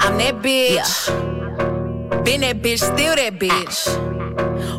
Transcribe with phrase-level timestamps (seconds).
[0.00, 2.24] I'm that bitch.
[2.24, 4.13] Been that bitch, still that bitch.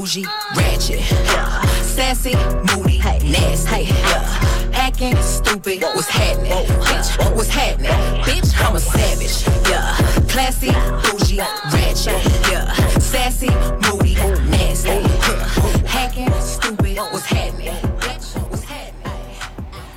[0.00, 0.24] bougie,
[0.56, 1.00] ratchet.
[1.10, 1.60] Yeah.
[1.82, 2.34] Sassy,
[2.72, 3.82] moody, nasty.
[3.84, 4.70] Yeah.
[4.72, 5.82] Acting stupid.
[5.82, 6.52] What's happening?
[6.52, 7.90] Bitch, what's happening?
[8.24, 9.44] Bitch, I'm a savage.
[9.68, 9.94] Yeah.
[10.28, 11.38] Classy, bougie,
[11.72, 12.16] ratchet.
[12.50, 12.72] Yeah.
[12.98, 13.50] Sassy,
[13.84, 14.14] moody,
[14.48, 14.88] nasty.
[14.88, 15.84] Yeah.
[15.86, 16.96] Hacking, stupid.
[16.96, 17.74] What's happening?
[18.00, 19.12] Bitch, what's happening?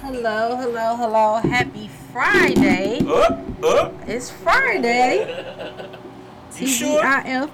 [0.01, 1.35] Hello, hello, hello.
[1.49, 2.99] Happy Friday.
[3.07, 3.93] Up, up.
[4.05, 5.91] It's Friday.
[6.59, 7.03] You sure?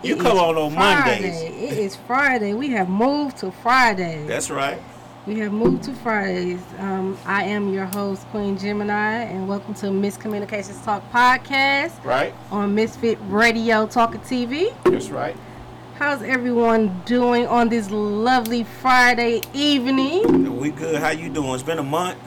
[0.03, 1.21] You come on on Friday.
[1.21, 1.41] Mondays.
[1.41, 2.53] It is Friday.
[2.53, 4.25] We have moved to Friday.
[4.27, 4.77] That's right.
[5.25, 6.59] We have moved to Fridays.
[6.79, 12.33] Um, I am your host, Queen Gemini, and welcome to Mz Communications Talk podcast Right.
[12.51, 14.73] on Misfit Radio Talking TV.
[14.83, 15.35] That's right.
[15.95, 20.57] How's everyone doing on this lovely Friday evening?
[20.57, 20.95] We good.
[20.95, 21.53] How you doing?
[21.53, 22.17] It's been a month.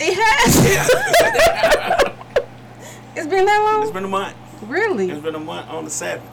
[0.00, 0.56] It has.
[3.16, 3.82] it's been that long.
[3.84, 4.36] It's been a month.
[4.62, 5.10] Really?
[5.10, 6.30] It's been a month on the seventh.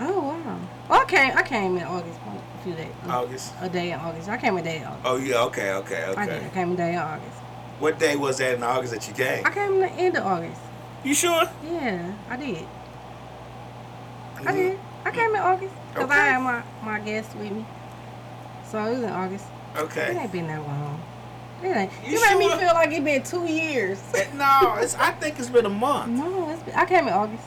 [0.00, 0.60] Oh wow.
[0.88, 1.36] Well, I came.
[1.36, 2.18] I came in August.
[2.58, 2.92] A few days.
[3.08, 3.52] August.
[3.60, 4.28] A day in August.
[4.28, 5.02] I came a day in August.
[5.04, 5.44] Oh yeah.
[5.44, 5.72] Okay.
[5.72, 6.14] Okay.
[6.16, 6.42] I did.
[6.44, 7.36] I came a day in August.
[7.78, 9.44] What day was that in August that you came?
[9.46, 10.60] I came in the end of August.
[11.04, 11.44] You sure?
[11.62, 12.56] Yeah, I did.
[14.36, 14.56] I mm-hmm.
[14.56, 14.78] did.
[15.04, 17.64] I came in August because I had my my guest with me.
[18.70, 19.44] So it was in August.
[19.76, 20.00] Okay.
[20.00, 20.18] It Okay.
[20.20, 21.00] ain't been that long.
[21.72, 21.90] It.
[22.04, 24.00] You You, made me feel like it been two years.
[24.34, 24.94] no, it's.
[24.96, 26.12] I think it's been a month.
[26.12, 27.42] no, it's been, I came in August.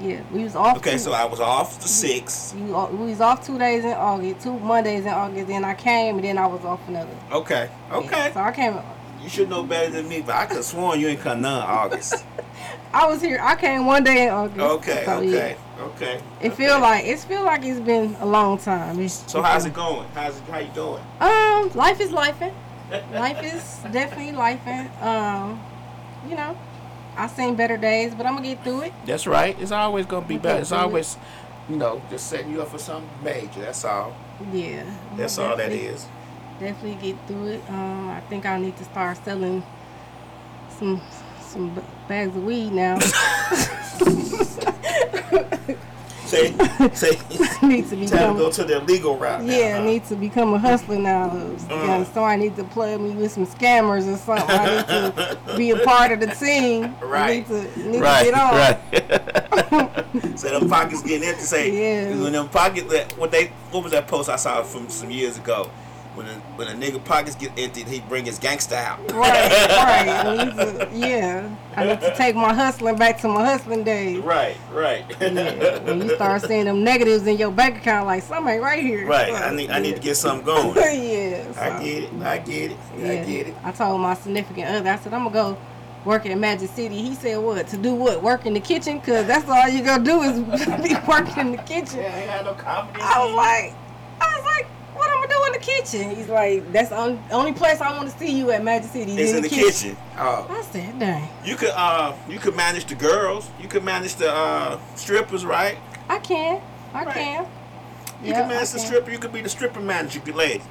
[0.00, 0.78] Yeah, we was off.
[0.78, 2.54] Okay, two- so I was off the six.
[2.56, 5.46] You, uh, we was off two days in August, two Mondays in August.
[5.48, 7.10] Then I came, and then I was off another.
[7.32, 7.68] Okay.
[7.90, 8.30] Yeah, Okay.
[8.32, 8.78] so I came.
[9.22, 11.62] You should know better than me, but I could have sworn you ain't come none
[11.62, 12.24] August.
[12.94, 13.38] I was here.
[13.42, 14.58] I came one day in August.
[14.58, 15.02] Okay.
[15.04, 15.54] so, yeah.
[15.80, 16.20] Okay.
[16.40, 16.54] It okay.
[16.54, 19.00] feel like it's feel like it's been a long time.
[19.00, 20.06] It's, So how's it going?
[20.14, 21.02] How's it, how you doing?
[21.20, 22.52] Um, life is lifing.
[23.12, 24.90] Life is definitely lifing.
[25.00, 25.62] Um,
[26.28, 26.58] you know,
[27.16, 28.92] I've seen better days, but I'm gonna get through it.
[29.06, 29.56] That's right.
[29.60, 30.60] It's always gonna be better.
[30.60, 30.78] It's do it.
[30.78, 31.16] always,
[31.68, 33.60] you know, just setting you up for something major.
[33.60, 34.16] That's all.
[34.52, 34.82] Yeah.
[35.16, 36.06] That's all that is.
[36.58, 37.62] definitely- get through it.
[37.68, 39.62] Um, I think I need to start selling
[40.78, 41.00] some
[41.40, 42.98] some bags of weed now.
[46.30, 46.52] Say,
[46.94, 47.18] say,
[47.66, 49.42] need to time to become go to the legal route.
[49.42, 49.82] now, Yeah, huh?
[49.82, 51.34] I need to become a hustler now.
[51.68, 54.48] Yeah, so I need to plug me with some scammers or something.
[54.48, 56.94] I need to be a part of the team.
[57.00, 57.48] I Right.
[57.50, 58.54] need to, need right, to get on.
[60.22, 60.38] right.
[60.38, 61.42] so them pockets getting empty.
[61.42, 62.22] Say, Yeah.
[62.22, 65.36] when them pockets, that what they, what was that post I saw from some years
[65.36, 65.68] ago?
[66.14, 68.98] When a, when a nigga pockets get emptied, he bring his gangster out.
[69.12, 70.88] Right, right.
[70.92, 71.48] Yeah.
[71.76, 74.18] I need to take my hustling back to my hustling days.
[74.18, 75.78] Right, right, Yeah.
[75.78, 79.06] When you start seeing them negatives in your bank account, like something ain't right here.
[79.06, 79.32] right.
[79.32, 80.74] I need, I need to get something going.
[80.76, 81.52] yeah.
[81.52, 82.12] so, I get it.
[82.22, 82.78] I get it.
[82.96, 83.54] I get it.
[83.62, 85.58] I told my significant other, I said, I'm going to go
[86.04, 87.00] work in Magic City.
[87.00, 87.66] He said, what?
[87.68, 88.22] To do what?
[88.22, 88.98] Work in the kitchen?
[88.98, 90.38] Because that's all you going to do is
[90.82, 92.00] be working in the kitchen.
[92.00, 93.04] Yeah, ain't had no confidence.
[93.04, 93.74] I was like,
[94.20, 94.66] I was like,
[95.30, 96.14] do in the kitchen?
[96.14, 99.12] He's like, that's the only, only place I want to see you at Magic City.
[99.14, 99.96] It's in the kitchen.
[100.18, 100.46] Oh.
[100.50, 101.28] I said, dang.
[101.44, 103.48] You could uh you could manage the girls.
[103.60, 105.78] You could manage the uh strippers, right?
[106.08, 106.60] I can.
[106.92, 107.14] I Right.
[107.14, 107.46] can.
[108.22, 108.86] You Yeah, could manage I the can.
[108.86, 109.10] stripper.
[109.10, 110.18] You could be the stripper manager.
[110.18, 110.62] You could lady.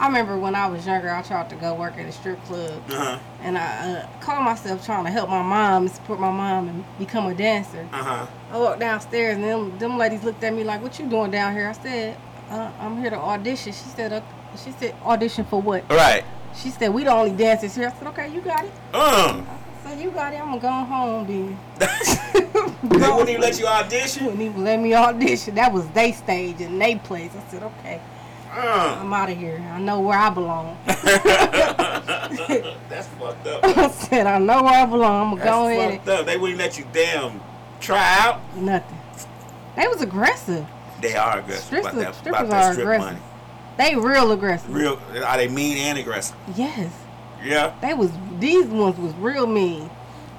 [0.00, 2.82] I remember when I was younger, I tried to go work at a strip club.
[2.90, 3.18] Uh huh.
[3.42, 6.84] And I uh, called myself trying to help my mom and support my mom and
[6.98, 7.86] become a dancer.
[7.92, 8.26] Uh huh.
[8.50, 11.52] I walked downstairs and them, them ladies looked at me like, "What you doing down
[11.52, 12.16] here?" I said,
[12.50, 14.20] uh, "I'm here to audition." She said, uh,
[14.62, 16.24] "She said audition for what?" Right.
[16.54, 19.46] She said, "We the only dancers here." I said, "Okay, you got it." Um.
[19.84, 20.40] So "You got it.
[20.40, 21.58] I'm gonna go home then."
[22.82, 24.24] They wouldn't even let you audition.
[24.24, 25.54] Wouldn't even let me audition.
[25.54, 27.30] That was they stage and they place.
[27.36, 28.00] I said, "Okay,
[28.52, 28.98] Uh.
[29.00, 29.62] I'm out of here.
[29.72, 31.08] I know where I belong." That's
[33.18, 33.64] fucked up.
[33.64, 35.32] I said, "I know where I belong.
[35.32, 36.26] I'm gonna That's go ahead." fucked up.
[36.26, 37.40] They wouldn't let you damn
[37.80, 38.40] try out.
[38.56, 38.98] Nothing.
[39.76, 40.66] They was aggressive.
[41.00, 43.06] They are aggressive about that, strippers about that are strip aggressive.
[43.12, 43.18] money.
[43.78, 44.74] They real aggressive.
[44.74, 44.98] Real?
[45.24, 46.36] Are they mean and aggressive?
[46.56, 46.92] Yes.
[47.42, 47.72] Yeah.
[47.80, 49.88] They was these ones was real mean.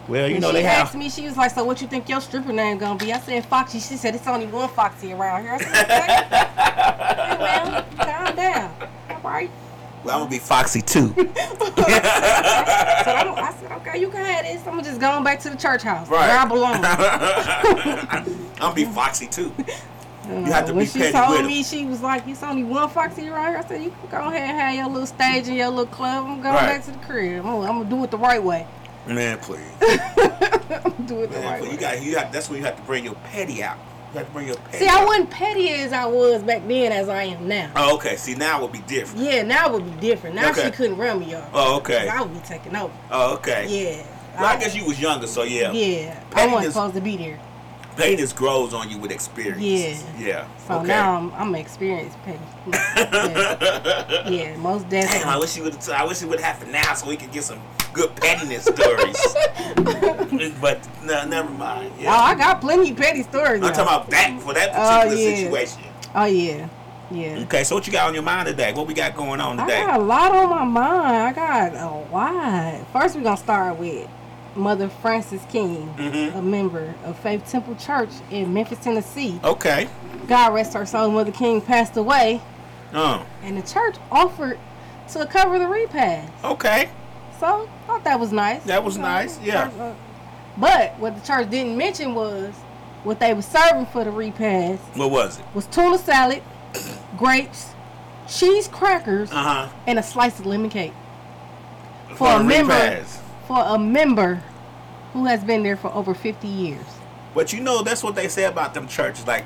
[0.08, 1.00] Well, you When know she they asked have.
[1.00, 3.46] me, she was like, "So what you think your stripper name gonna be?" I said,
[3.46, 5.86] "Foxy." She said, "It's only one Foxy around here." I said,
[7.96, 8.74] "Okay, calm down.
[9.10, 9.50] All right."
[10.04, 11.14] Well, I'm gonna be Foxy too.
[13.02, 14.60] So I'm, I said, okay, you can have this.
[14.62, 16.28] I'm gonna just go back to the church house Right.
[16.28, 16.82] where I belong.
[16.86, 19.52] I'm gonna be Foxy too.
[20.28, 23.28] You have to when be she told me, she was like, "It's only one Foxy
[23.28, 25.70] around here." I said, "You can go ahead and have your little stage and your
[25.70, 26.26] little club.
[26.28, 26.68] I'm going Right.
[26.68, 27.44] back to the crib.
[27.46, 28.68] I'm, I'm gonna do it the right way.
[29.08, 29.60] Man, please.
[29.80, 31.68] Do it the right please.
[31.68, 33.78] way." You got you have, that's when you have to bring your petty out.
[34.14, 35.08] You have to bring your petty See, I out.
[35.08, 37.72] wasn't petty as I was back then as I am now.
[37.76, 38.16] Oh, okay.
[38.16, 39.26] See, now it would be different.
[39.26, 40.36] Yeah, now it would be different.
[40.36, 40.66] Now Okay.
[40.66, 41.50] she couldn't run me off.
[41.54, 42.08] Oh, okay.
[42.08, 42.94] I would be taking over.
[43.10, 43.66] Oh, okay.
[43.68, 44.06] Yeah.
[44.36, 45.72] Well, I guess you was younger, so yeah.
[45.72, 47.40] Yeah, I wasn't supposed to be there.
[47.96, 49.62] Pettiness grows on you with experience.
[50.18, 50.26] Yeah.
[50.28, 50.48] Yeah.
[50.68, 50.88] So okay.
[50.88, 52.40] now I'm, I'm experienced petty.
[52.72, 54.30] yeah.
[54.30, 55.78] yeah, most Damn, I wish you would.
[55.90, 57.60] I wish it would happen now, so we could get some
[57.94, 59.18] good pettiness stories.
[60.62, 61.92] but no, never mind.
[62.02, 63.62] Oh, I got plenty of petty stories.
[63.62, 63.74] I'm now.
[63.74, 65.36] talking about that for that Oh, particular yeah.
[65.36, 65.84] situation.
[66.16, 66.70] Oh yeah,
[67.12, 67.40] yeah.
[67.44, 68.72] Okay, so what you got on your mind today?
[68.74, 69.82] What we got going on today?
[69.82, 71.18] I got a lot on my mind.
[71.18, 72.88] I got a lot.
[72.94, 74.10] First, we're gonna start with
[74.56, 76.36] Mother Frances King, Mhm.
[76.36, 79.40] a member of Faith Temple Church in Memphis, Tennessee.
[79.44, 79.88] Okay.
[80.28, 81.10] God rest her soul.
[81.12, 82.42] Mother King passed away,
[82.94, 83.22] Oh.
[83.44, 84.60] and the church offered
[85.14, 86.32] to cover the repast.
[86.44, 86.90] Okay.
[87.40, 88.62] So, thought that was nice.
[88.64, 89.70] That was You know, nice, yeah.
[89.80, 89.92] uh,
[90.58, 92.54] But what the church didn't mention was
[93.06, 95.46] what they were serving for the repast What was it?
[95.54, 96.44] was tuna salad,
[97.18, 97.68] grapes,
[98.28, 99.66] cheese crackers, Uh huh.
[99.88, 100.94] and a slice of lemon cake
[102.16, 102.74] for a member
[103.52, 104.42] for a member
[105.12, 106.86] who has been there for over 50 years.
[107.36, 109.28] But you know, that's what they say about them churches.
[109.28, 109.44] Like,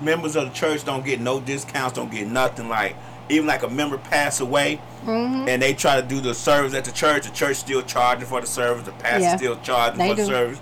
[0.00, 2.70] members of the church don't get no discounts, don't get nothing.
[2.70, 2.96] Like,
[3.28, 6.86] even like a member pass away, hmm and they try to do the service at
[6.86, 9.36] the church, the church still charging for the service, the pastor Yeah.
[9.36, 10.58] still charging for the service.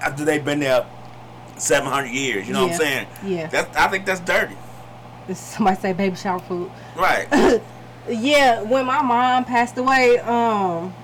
[0.00, 0.84] After they've been there
[1.58, 3.06] 700 years, you know what I'm saying?
[3.24, 3.46] Yeah.
[3.46, 4.56] That's, I think that's dirty.
[5.32, 6.72] Somebody say baby shower food.
[6.96, 7.62] Right.
[8.08, 10.94] Yeah, when my mom passed away, um,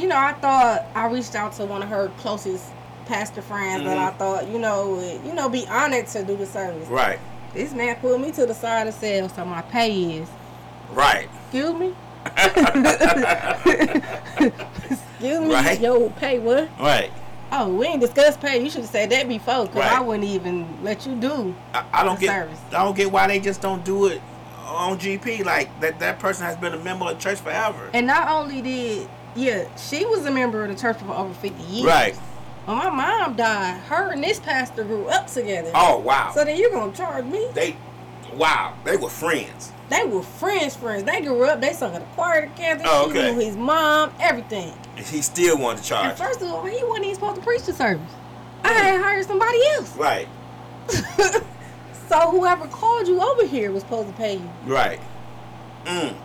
[0.00, 2.64] you know, I thought I reached out to one of her closest
[3.06, 4.08] pastor friends that Mhm.
[4.08, 6.88] I thought, you know, would, you know, be honored to do the service.
[6.88, 7.18] right.
[7.52, 10.28] This man pulled me to the side and said, "So my pay is."
[10.92, 11.28] Right.
[11.52, 11.94] Excuse me.
[14.40, 15.52] Excuse me.
[15.52, 15.80] Right.
[15.80, 16.68] Yo, pay what?
[16.78, 17.10] Right.
[17.52, 18.62] Oh, we ain't discussed pay.
[18.62, 19.92] You should have said that before, cause Right.
[19.92, 21.54] I wouldn't even let you do.
[21.74, 22.28] I, I don't get.
[22.30, 22.58] service.
[22.68, 24.20] I don't get why they just don't do it
[24.68, 25.44] on GP.
[25.44, 25.98] Like that.
[25.98, 27.90] That person has been a member of the church forever.
[27.92, 31.62] And not only did, yeah, she was a member of the church for over fifty
[31.64, 31.86] years.
[31.86, 32.14] Right.
[32.66, 35.70] When my mom died, her and this pastor grew up together.
[35.74, 36.30] Oh wow.
[36.34, 37.48] So then you're gonna charge me?
[37.54, 37.76] they.
[38.34, 38.74] Wow.
[38.84, 39.72] They were friends.
[39.88, 41.02] They were friends, friends.
[41.02, 41.60] They grew up.
[41.60, 42.84] They sung at the choir together.
[42.86, 43.32] Oh, She okay.
[43.34, 44.72] knew his mom, everything.
[44.96, 46.18] And he still wanted to And charge.
[46.18, 48.12] first of all, he wasn't even supposed to preach the service.
[48.62, 49.96] I had hired somebody else.
[49.96, 50.28] Right.
[52.08, 54.50] So whoever called you over here was supposed to pay you.
[54.64, 55.00] Right.
[55.84, 56.16] Mm.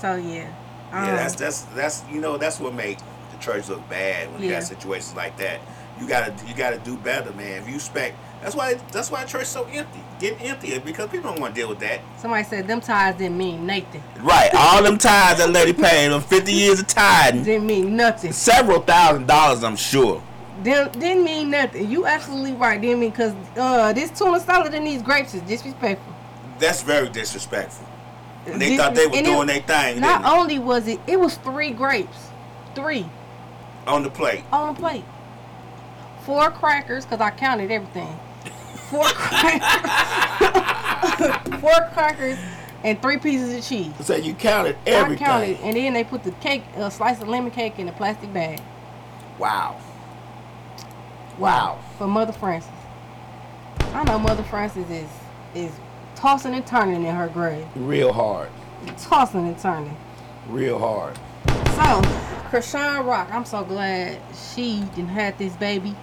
[0.00, 0.50] So yeah.
[0.90, 2.98] Yeah, Um, that's that's that's you know that's what make
[3.32, 5.60] the church look bad when you got situations like that.
[6.00, 7.62] You gotta you gotta do better, man.
[7.62, 11.40] If you expect that's why that's why church so empty, getting emptier because people don't
[11.40, 12.00] want to deal with that.
[12.18, 14.00] somebody said them ties didn't mean nothing.
[14.20, 18.30] Right, all them ties that lady paid, them fifty years of tithing, Didn't mean nothing.
[18.32, 20.22] several thousand dollars, I'm sure.
[20.62, 21.90] Didn't, didn't mean nothing.
[21.90, 22.80] You absolutely right.
[22.80, 26.12] Didn't mean because uh, this tuna salad and these grapes is disrespectful.
[26.60, 27.86] That's very disrespectful.
[28.46, 31.70] And they thought they were doing their thing Not only was it, it was three
[31.70, 32.28] grapes,
[32.74, 33.06] three
[33.86, 34.44] on the plate.
[34.52, 35.04] on the plate,
[36.22, 38.18] four crackers because I counted everything.
[38.90, 39.60] Four crackers,
[41.60, 42.38] four crackers,
[42.84, 43.92] and three pieces of cheese.
[44.00, 45.26] So you counted everything.
[45.26, 47.92] I counted, and then they put the cake, a slice of lemon cake, in a
[47.92, 48.62] plastic bag.
[49.38, 49.78] Wow.
[51.38, 51.78] Wow.
[51.98, 52.70] For Mother Francis.
[53.80, 55.08] I know Mother Francis is
[55.54, 55.72] is
[56.18, 58.48] tossing and turning in her grave, Real hard.
[58.98, 59.96] tossing and turning.
[60.48, 61.16] Real hard.
[61.46, 62.02] So,
[62.50, 64.18] Chrisean Rock, I'm so glad
[64.52, 65.94] she didn't have this baby.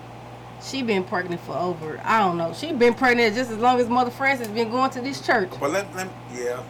[0.63, 2.53] She been pregnant for over, I don't know.
[2.53, 5.49] She been pregnant just as long as Mother Francis been going to this church.
[5.59, 6.63] But let, let yeah.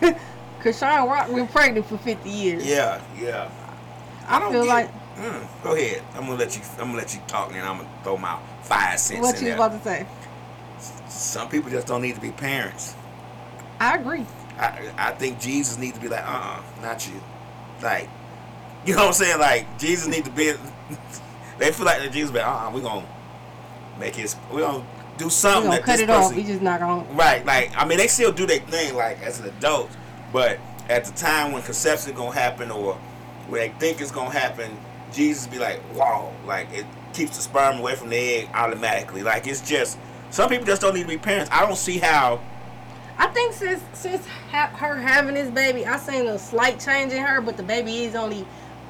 [0.62, 2.66] Chrisean Rock been pregnant for 50 years.
[2.66, 3.50] Yeah, yeah.
[4.26, 6.02] I, don't feel get- like Mm, go ahead.
[6.14, 6.62] I'm gonna let you.
[6.72, 9.46] I'm gonna let you talk, and I'm gonna throw my five cents what in you
[9.50, 9.54] there.
[9.54, 10.06] about to say.
[11.14, 12.94] Some people just don't need to be parents.
[13.80, 14.26] I agree.
[14.58, 17.20] I, I think Jesus needs to be like, uh, uh not you.
[17.82, 18.08] Like,
[18.84, 19.38] you know what I'm saying?
[19.38, 20.52] Like Jesus needs to be.
[21.58, 23.06] they feel like that Jesus be, uh, uh we gonna
[23.98, 24.36] make his.
[24.52, 24.84] We gonna
[25.16, 25.70] do something.
[25.70, 26.34] We something gonna cut it off.
[26.34, 27.04] We just not gonna.
[27.12, 29.90] Right, like I mean, they still do their thing, like as an adult,
[30.32, 32.94] but at the time when conception is gonna happen or
[33.48, 34.76] when they think it's gonna happen,
[35.12, 39.22] Jesus be like, "Wow!" Like it keeps the sperm away from the egg automatically.
[39.22, 39.98] Like it's just
[40.34, 41.48] some people just don't need to be parents.
[41.52, 42.40] I don't see how
[43.16, 47.22] I think since since ha- her having this baby, I seen a slight change in
[47.22, 48.40] her, but the baby is only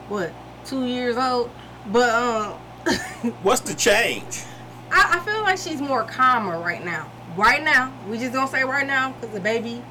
[0.08, 0.32] what
[0.64, 1.50] two years old.
[1.92, 2.52] But um,
[3.42, 4.42] What's the change?
[4.90, 7.10] I, I feel like she's more calmer right now.
[7.36, 9.82] Right now, we just gonna say right now because the baby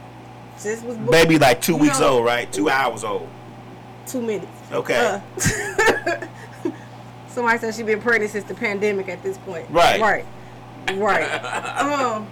[0.59, 1.11] just was born.
[1.11, 2.17] Baby, like two weeks No.
[2.17, 2.51] old, right?
[2.51, 3.29] Two hours old.
[4.07, 4.47] two minutes.
[4.71, 4.95] Okay.
[4.97, 6.27] Uh,
[7.27, 9.69] somebody said she been pregnant since the pandemic at this point.
[9.69, 10.01] Right.
[10.01, 10.25] Right.
[10.93, 11.23] Right.
[11.79, 12.27] um.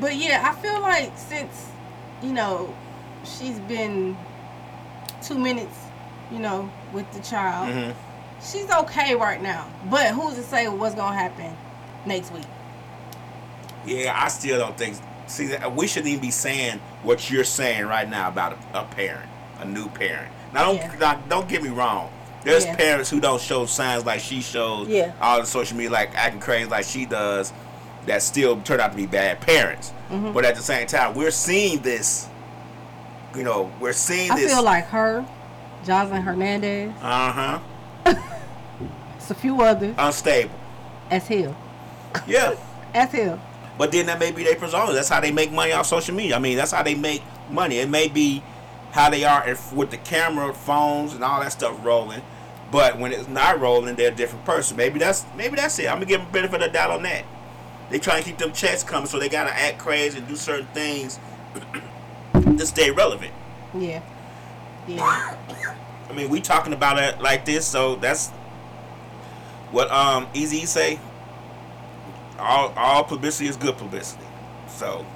[0.00, 1.68] But yeah, I feel like since
[2.22, 2.74] you know
[3.24, 4.16] she's been
[5.22, 5.76] two minutes,
[6.32, 7.90] you know, with the child, hmm
[8.42, 9.66] she's okay right now.
[9.90, 11.56] But who's to say what's gonna happen
[12.04, 12.44] next week?
[13.86, 14.96] Yeah, I still don't think.
[15.26, 18.84] See, that- we shouldn't even be saying what you're saying right now about a, a
[18.84, 19.28] parent,
[19.60, 20.30] a new parent.
[20.52, 20.94] Now, don't Yeah.
[21.00, 22.10] now, don't get me wrong.
[22.46, 22.76] There's Yeah.
[22.76, 24.88] parents who don't show signs like she shows.
[24.88, 25.12] Yeah.
[25.20, 27.52] All the social media, like acting crazy like she does,
[28.06, 29.92] that still turn out to be bad parents.
[30.10, 30.32] Mhm.
[30.32, 32.28] But at the same time, we're seeing this.
[33.34, 34.52] You know, we're seeing I this.
[34.52, 35.24] I feel like her,
[35.84, 37.58] Joseline Hernandez, uh huh.
[39.18, 40.54] it's a few others Unstable.
[41.10, 41.56] as hell.
[42.26, 42.54] Yeah.
[42.94, 43.38] As hell.
[43.76, 44.90] But then that may be their persona.
[44.94, 46.36] That's how they make money off social media.
[46.36, 47.76] I mean, that's how they make money.
[47.78, 48.42] It may be
[48.92, 52.22] how they are if, with the camera, phones, and all that stuff rolling.
[52.70, 54.76] But when it's not rolling, they're a different person.
[54.76, 55.86] Maybe that's maybe that's it.
[55.86, 57.24] I'm gonna give them benefit of the doubt on that.
[57.90, 60.66] They try to keep them checks coming, so they gotta act crazy and do certain
[60.68, 61.20] things
[62.34, 63.32] to stay relevant.
[63.74, 64.02] Yeah.
[64.88, 65.36] Yeah.
[66.10, 68.30] I mean, we talking about it like this, so that's
[69.70, 70.98] what um Easy say.
[72.38, 74.24] All all publicity is good publicity.
[74.68, 75.06] So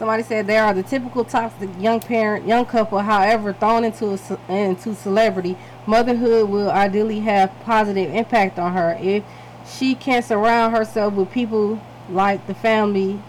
[0.00, 3.00] Somebody said they are the typical toxic young parent, young couple.
[3.00, 5.58] However, thrown into a, into celebrity,
[5.90, 9.24] motherhood will ideally have positive impact on her if
[9.68, 13.20] she can surround herself with people like the family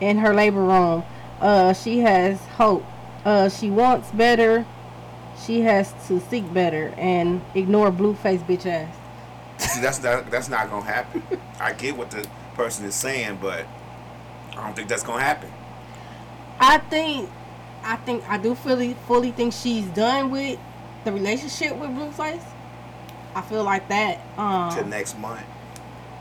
[0.00, 1.04] in her labor room.
[1.40, 2.84] Uh, she has hope.
[3.24, 4.64] Uh, she wants better.
[5.44, 8.96] She has to seek better and ignore Blueface bitch ass.
[9.58, 11.22] See, that's that, that's not gonna happen.
[11.60, 13.66] I get what the person is saying, but
[14.52, 15.50] I don't think that's gonna happen.
[16.58, 17.28] I think,
[17.82, 20.58] I think, I do fully, fully think she's done with
[21.04, 22.42] the relationship with Blueface.
[23.34, 24.20] I feel like that.
[24.38, 25.42] Um, next month.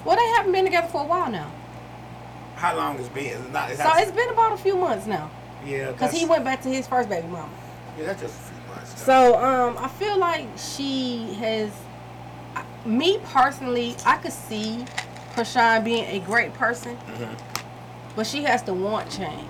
[0.05, 1.51] well, they haven't been together for a while now,
[2.55, 3.25] How long has been?
[3.41, 3.69] It's not.
[3.69, 5.29] It's so it's been about a few months now.
[5.65, 7.49] yeah, Cause he went back to his first baby mama.
[7.97, 8.93] Yeah, that's just a few months.
[9.05, 9.31] though.
[9.31, 11.71] So um, I feel like she has.
[12.85, 14.83] Me personally, I could see
[15.35, 17.29] Chrisean being a great person, Mhm.
[18.15, 19.47] but she has to want change.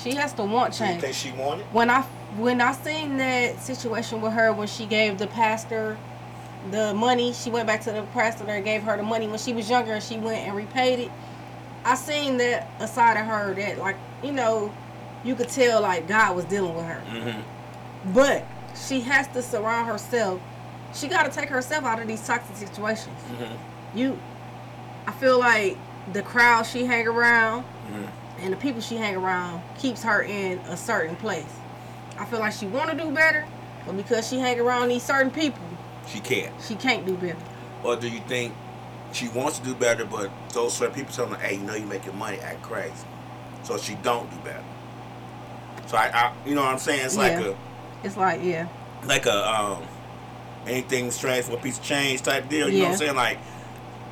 [0.00, 1.02] She has to want So you change.
[1.02, 1.64] think she wanted?
[1.72, 2.04] when I
[2.36, 5.96] when I seen that situation with her when she gave the pastor
[6.70, 9.52] the money, she went back to the pastor and gave her the money when she
[9.52, 11.10] was younger and she went and repaid it.
[11.84, 14.72] I seen that aside of her that like you know
[15.24, 18.12] you could tell like God was dealing with her, Mm-hmm.
[18.12, 20.40] but she has to surround herself.
[20.94, 23.16] She got to take herself out of these toxic situations.
[23.32, 23.98] Mm-hmm.
[23.98, 24.18] You,
[25.06, 25.76] I feel like
[26.12, 28.04] the crowd she hang around Mm-hmm.
[28.40, 31.44] and the people she hang around keeps her in a certain place.
[32.18, 33.44] I feel like she want to do better,
[33.86, 35.62] but because she hang around these certain people,
[36.06, 36.52] She can't.
[36.66, 37.36] she can't do better.
[37.82, 38.54] Or do you think
[39.12, 41.86] she wants to do better, but those certain people tell her, "Hey, you know you
[41.86, 42.92] making money, act crazy,"
[43.62, 44.64] so she don't do better.
[45.86, 47.04] So I, I you know what I'm saying?
[47.04, 47.48] It's like Yeah.
[47.50, 47.56] a
[48.04, 48.68] It's like, yeah,
[49.06, 49.82] like a um
[50.66, 52.68] anything strange for a piece of change type deal.
[52.68, 53.16] You know what I'm saying?
[53.16, 53.38] Like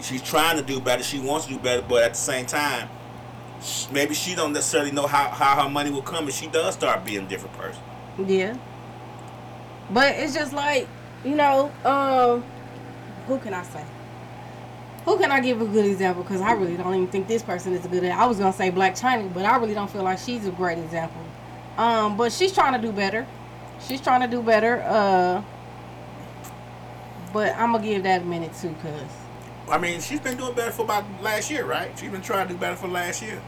[0.00, 2.88] she's trying to do better, she wants to do better, but at the same time,
[3.92, 7.04] maybe she don't necessarily know how, how her money will come, if she does start
[7.04, 7.80] being a different person.
[8.18, 8.56] Yeah.
[9.90, 10.88] But it's just like,
[11.24, 12.44] you know, um,
[13.26, 13.84] who can I say?
[15.04, 16.22] Who can I give a good example?
[16.22, 18.04] Because I really don't even think this person is a good.
[18.04, 20.78] I was gonna say Blac Chyna, but I really don't feel like she's a great
[20.78, 21.20] example.
[21.76, 23.26] Um, but she's trying to do better.
[23.80, 24.82] She's trying to do better.
[24.82, 25.42] Uh,
[27.32, 29.10] but I'm gonna give that a minute too, cause
[29.68, 31.90] I mean, she's been doing better for about last year, right?
[31.98, 33.40] She's been trying to do better for last year.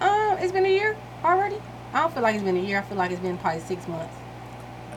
[0.00, 1.60] Uh, it's been a year already.
[1.92, 2.78] I don't feel like it's been a year.
[2.78, 4.14] I feel like it's been probably six months.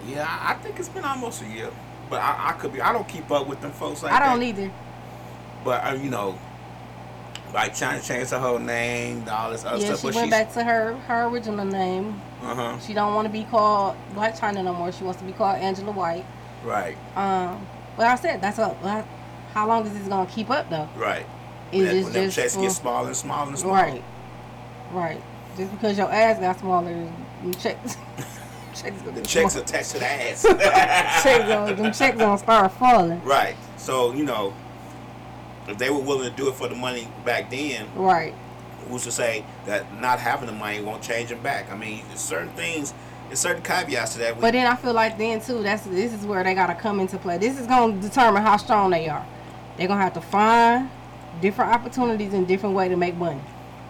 [0.07, 1.69] Yeah, I think it's been almost a year,
[2.09, 2.81] but I, I could be.
[2.81, 4.45] I don't keep up with them folks like I don't that.
[4.45, 4.71] either.
[5.63, 6.37] But uh, you know,
[7.53, 9.99] like trying to change her whole name, all this other yeah, stuff.
[9.99, 12.19] she but went she's, back to her her original name.
[12.41, 12.79] Uh huh.
[12.79, 14.91] She don't want to be called Blac Chyna no more.
[14.91, 16.25] She wants to be called Angela White.
[16.63, 16.97] Right.
[17.15, 18.81] Um, but I said that's up.
[18.83, 19.07] well,
[19.53, 20.89] How long is this gonna keep up though?
[20.95, 21.25] Right.
[21.71, 23.75] Is when this when them just checks for- get smaller and smaller and smaller.
[23.75, 24.03] right?
[24.91, 25.21] Right.
[25.57, 27.97] Just because your ass got smaller, them checks.
[28.75, 29.65] checks The get checks smaller.
[29.65, 30.43] attached to the ass.
[31.23, 33.21] checks gonna, them checks gonna start falling.
[33.23, 33.55] Right.
[33.77, 34.53] So you know,
[35.67, 38.33] if they were willing to do it for the money back then, Right.
[38.87, 41.71] who's to say that not having the money won't change him back?
[41.71, 42.93] I mean, there's certain things,
[43.27, 44.39] there's certain caveats to that.
[44.39, 47.17] But then I feel like then too, that's this is where they gotta come into
[47.17, 47.37] play.
[47.37, 49.25] This is gonna determine how strong they are.
[49.77, 50.89] They're gonna have to find
[51.41, 53.41] different opportunities and different way to make money.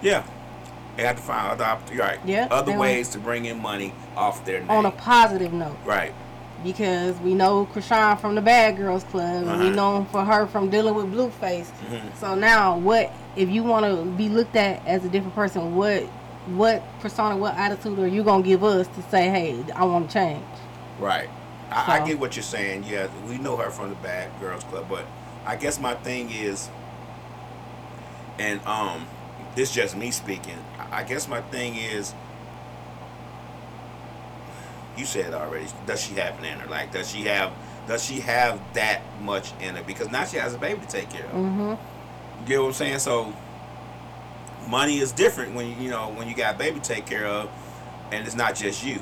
[0.01, 0.23] yeah,
[0.97, 4.59] they have to find other right, Yeah, other ways to bring in money off their
[4.59, 4.69] name.
[4.71, 5.77] On a positive note.
[5.85, 6.13] right.
[6.63, 9.69] Because we know Chrisean from the Bad Girls Club and we Uh-huh.
[9.75, 11.71] know for her from dealing with Blueface.
[11.89, 12.15] Mhm.
[12.19, 16.03] So now what if you wanna be looked at as a different person, what
[16.55, 20.43] what persona, what attitude are you gonna give us to say, Hey, I wanna change?
[20.99, 21.29] Right.
[21.71, 22.83] I, I get what you're saying.
[22.87, 25.05] Yeah, we know her from the Bad Girls Club, but
[25.45, 26.69] I guess my thing is,
[28.37, 29.07] and um,
[29.55, 30.57] this just me speaking.
[30.91, 32.13] I guess my thing is,
[34.97, 35.67] you said already.
[35.85, 36.67] Does she have it in her?
[36.69, 37.51] Like, does she have?
[37.87, 39.83] Does she have that much in her?
[39.83, 41.31] Because now she has a baby to take care of.
[41.31, 41.69] Mm-hmm.
[42.41, 42.99] You get what I'm saying?
[42.99, 43.33] So
[44.67, 47.49] money is different when you know when you got a baby to take care of,
[48.11, 48.99] and it's not just you.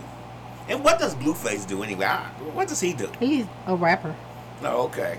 [0.68, 2.06] And what does Blueface do anyway?
[2.06, 3.10] I, what does he do?
[3.20, 4.16] He's a rapper.
[4.62, 5.18] No, okay.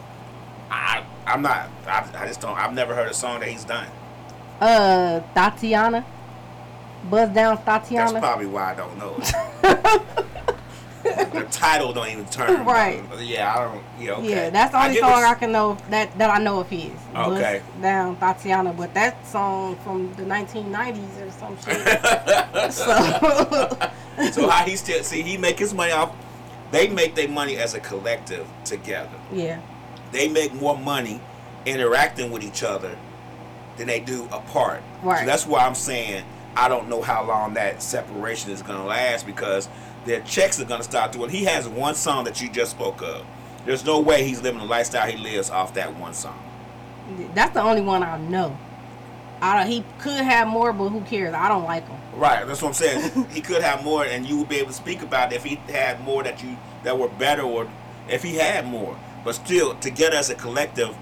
[0.71, 1.69] I I'm not.
[1.87, 2.57] I, I just don't.
[2.57, 3.89] I've never heard a song that he's done.
[4.61, 6.05] Uh Thotiana.
[7.09, 8.13] Bust down Thotiana.
[8.13, 9.17] That's probably why I don't know
[11.03, 12.65] the title don't even turn.
[12.65, 13.03] Right.
[13.21, 13.85] Yeah, I don't.
[13.99, 14.13] Yeah.
[14.13, 14.31] Okay.
[14.31, 16.93] Yeah, that's the only get song I can know that that I know of his.
[17.15, 17.63] Okay.
[17.65, 22.73] Bust Down Thotiana, but that song from the 1990s or some shit.
[22.73, 26.15] so so how he still see he make his money off.
[26.71, 29.11] They make their money as a collective together.
[29.33, 29.61] yeah,
[30.13, 31.21] they make more money
[31.67, 32.97] interacting with each other
[33.81, 34.83] than they do apart.
[35.03, 35.21] Right.
[35.21, 36.23] So that's why I'm saying
[36.55, 39.69] I don't know how long that separation is going to last because
[40.05, 41.31] their checks are going to start doing.
[41.31, 43.25] He has one song that you just spoke of.
[43.65, 46.39] There's no way he's living the lifestyle he lives off that one song.
[47.35, 48.57] that's the only one I know.
[49.41, 51.33] I don't, he could have more, but who cares?
[51.33, 51.99] I don't like him.
[52.15, 52.47] Right.
[52.47, 53.27] That's what I'm saying.
[53.31, 55.57] he could have more, and you would be able to speak about it if he
[55.73, 57.71] had more that you that were better, or
[58.09, 58.99] if he had more.
[59.25, 60.95] But still, together as a collective,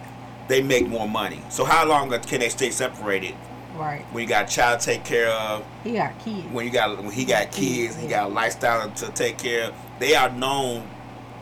[0.48, 1.40] they make more money.
[1.50, 3.34] So how long can they stay separated?
[3.76, 4.04] Right.
[4.12, 6.46] When you got a child to take care of, He got kids.
[6.52, 9.74] when you got when he got kids, he got a lifestyle to take care of.
[10.00, 10.88] They are known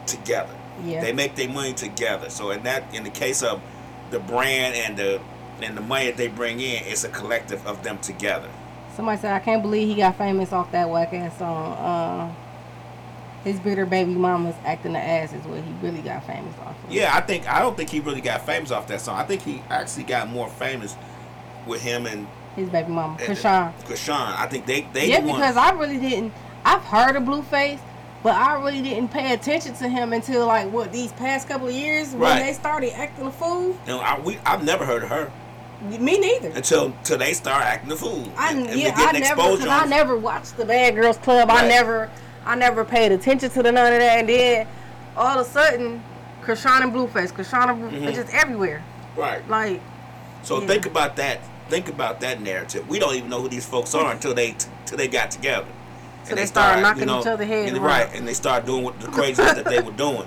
[0.07, 0.55] together.
[0.85, 1.01] Yeah.
[1.01, 2.29] They make their money together.
[2.29, 3.63] So in that in the case of
[4.11, 5.21] the brand and the
[5.63, 8.51] and the money that they bring in, it's a collective of them together.
[8.95, 11.73] Somebody said I can't believe he got famous off that whack ass song.
[11.73, 12.35] Uh,
[13.47, 16.93] his bitter baby mama's acting the ass is what he really got famous off of.
[16.93, 19.17] Yeah, I think I don't think he really got famous off that song.
[19.19, 20.97] I think he actually got more famous
[21.65, 23.73] with him and His baby mama, and- Chrisean.
[23.85, 24.37] Chrisean.
[24.37, 26.33] I think they they Yeah, the because I really didn't.
[26.65, 27.79] I've heard of Blueface,
[28.25, 31.75] but I really didn't pay attention to him until like what these past couple of
[31.75, 32.43] years when Right.
[32.47, 33.77] they started acting a fool.
[33.87, 35.31] know, I, we I've never heard of her
[35.83, 36.49] Me neither.
[36.49, 38.25] until till they start acting the fool.
[38.37, 41.49] I And- and yeah, I never I never watched the Bad Girls Club.
[41.49, 42.11] I never,
[42.47, 44.67] I never paid attention to the none of that, and then
[45.17, 46.03] all of a sudden,
[46.45, 48.15] Chrisean and Blueface, Chrisean and Blue, Mhm.
[48.15, 48.83] just everywhere.
[49.17, 49.47] Right.
[49.49, 49.81] Like
[50.43, 50.69] So Yeah.
[50.69, 51.41] think about that.
[51.69, 52.89] Think about that narrative.
[52.89, 54.51] We don't even know who these folks are until they
[54.85, 55.67] until they got together.
[56.23, 59.09] So they started knocking each other heads and- right, and they start doing what the
[59.09, 60.27] craziness that they were doing.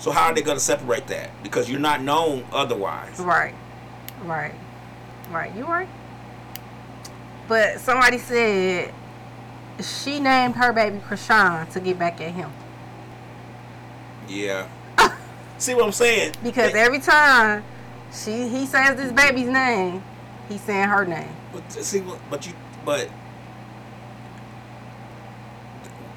[0.00, 1.30] So how are they going to separate that?
[1.44, 3.20] Because you're not known otherwise.
[3.20, 3.54] right,
[4.24, 4.54] right,
[5.30, 5.52] right.
[5.54, 5.88] You right.
[7.46, 8.92] But somebody said
[9.82, 12.50] she named her baby Chrisean to get back at him
[14.28, 14.66] Yeah.
[15.58, 16.34] See what I'm saying?
[16.42, 17.64] because They- every time
[18.12, 20.02] she he says this baby's name,
[20.48, 21.28] he's saying her name.
[21.52, 22.52] But see, but you,
[22.84, 23.08] but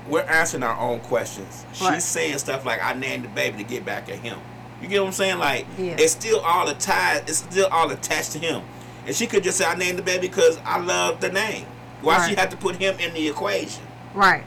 [0.08, 1.66] we're answering our own questions.
[1.82, 1.96] Right.
[1.96, 4.40] She's saying stuff like, "I named the baby to get back at him."
[4.82, 5.38] You get what I'm saying?
[5.40, 5.96] Like, Yeah.
[5.98, 7.22] it's still all the ties.
[7.28, 8.64] It's still all attached to him.
[9.06, 11.66] And she could just say, "I named the baby because I love the name."
[12.04, 12.40] Why she Right.
[12.40, 13.84] have to put him in the equation?
[14.14, 14.44] Right.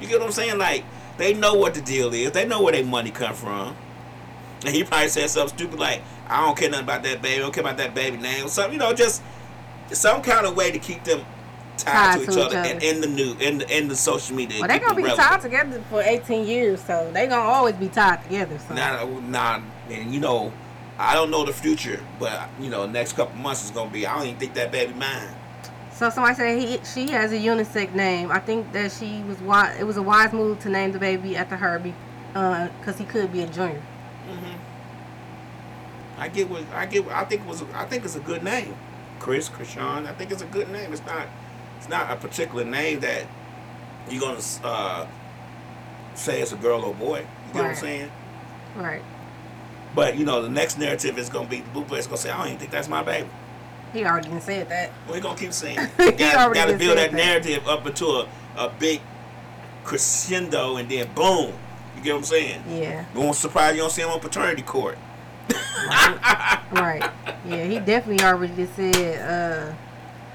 [0.00, 0.58] You get what I'm saying?
[0.58, 0.84] Like,
[1.18, 2.30] they know what the deal is.
[2.32, 3.76] They know where their money come from.
[4.64, 7.36] And he probably said something stupid like, "I don't care nothing about that baby.
[7.36, 9.22] I don't care about that baby name." Or something, you know, just
[9.92, 11.24] some kind of way to keep them
[11.76, 14.60] tied, to, each, other, and in the new in the in the social media.
[14.60, 15.28] Well, they keep gonna be relevant.
[15.28, 18.58] tied together for 18 years, so they gonna always be tied together.
[18.68, 18.74] So.
[18.74, 20.52] Nah, nah, and you know,
[20.98, 24.06] I don't know the future, but you know, next couple months is gonna be.
[24.06, 25.34] I don't even think that baby mine.
[26.00, 28.32] So somebody said he she has a unisex name.
[28.32, 29.78] I think that she was wise.
[29.78, 31.92] It was a wise move to name the baby after her, be,
[32.34, 33.82] uh, he could be a junior.
[34.26, 34.54] Mhm.
[36.16, 37.04] I get what I get.
[37.04, 37.62] What, I think it was.
[37.74, 38.74] I think it's a good name,
[39.18, 40.06] Chris Chrisean.
[40.06, 40.90] I think it's a good name.
[40.90, 41.26] It's not.
[41.76, 43.26] It's not a particular name that
[44.08, 45.06] you're gonna uh,
[46.14, 47.18] say it's a girl or boy.
[47.18, 48.10] You get what I'm saying?
[48.74, 49.02] Right.
[49.94, 52.46] But you know, the next narrative is gonna be the is gonna say, "I don't
[52.46, 53.28] even think that's my baby."
[53.92, 54.90] He already said that.
[55.06, 55.78] Well, he gonna keep saying.
[55.98, 56.18] It.
[56.18, 57.14] Got to build that that.
[57.14, 59.00] narrative up into a, a big
[59.84, 61.52] crescendo, and then boom.
[61.96, 62.62] You get what I'm saying?
[62.68, 63.04] Yeah.
[63.12, 64.96] It won't surprise you don't see him on paternity court.
[66.72, 67.08] Right.
[67.46, 69.74] Yeah, he definitely already just said uh,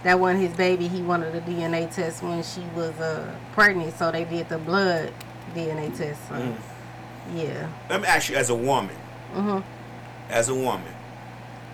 [0.03, 0.87] that wasn't his baby.
[0.87, 5.13] He wanted a DNA test when she was uh, pregnant, so they did the blood
[5.53, 6.19] DNA test.
[6.27, 6.55] So, Mm.
[7.35, 7.69] yeah.
[7.91, 8.95] Let me ask you, as a woman,
[9.35, 9.63] Mhm.
[10.31, 10.91] as a woman,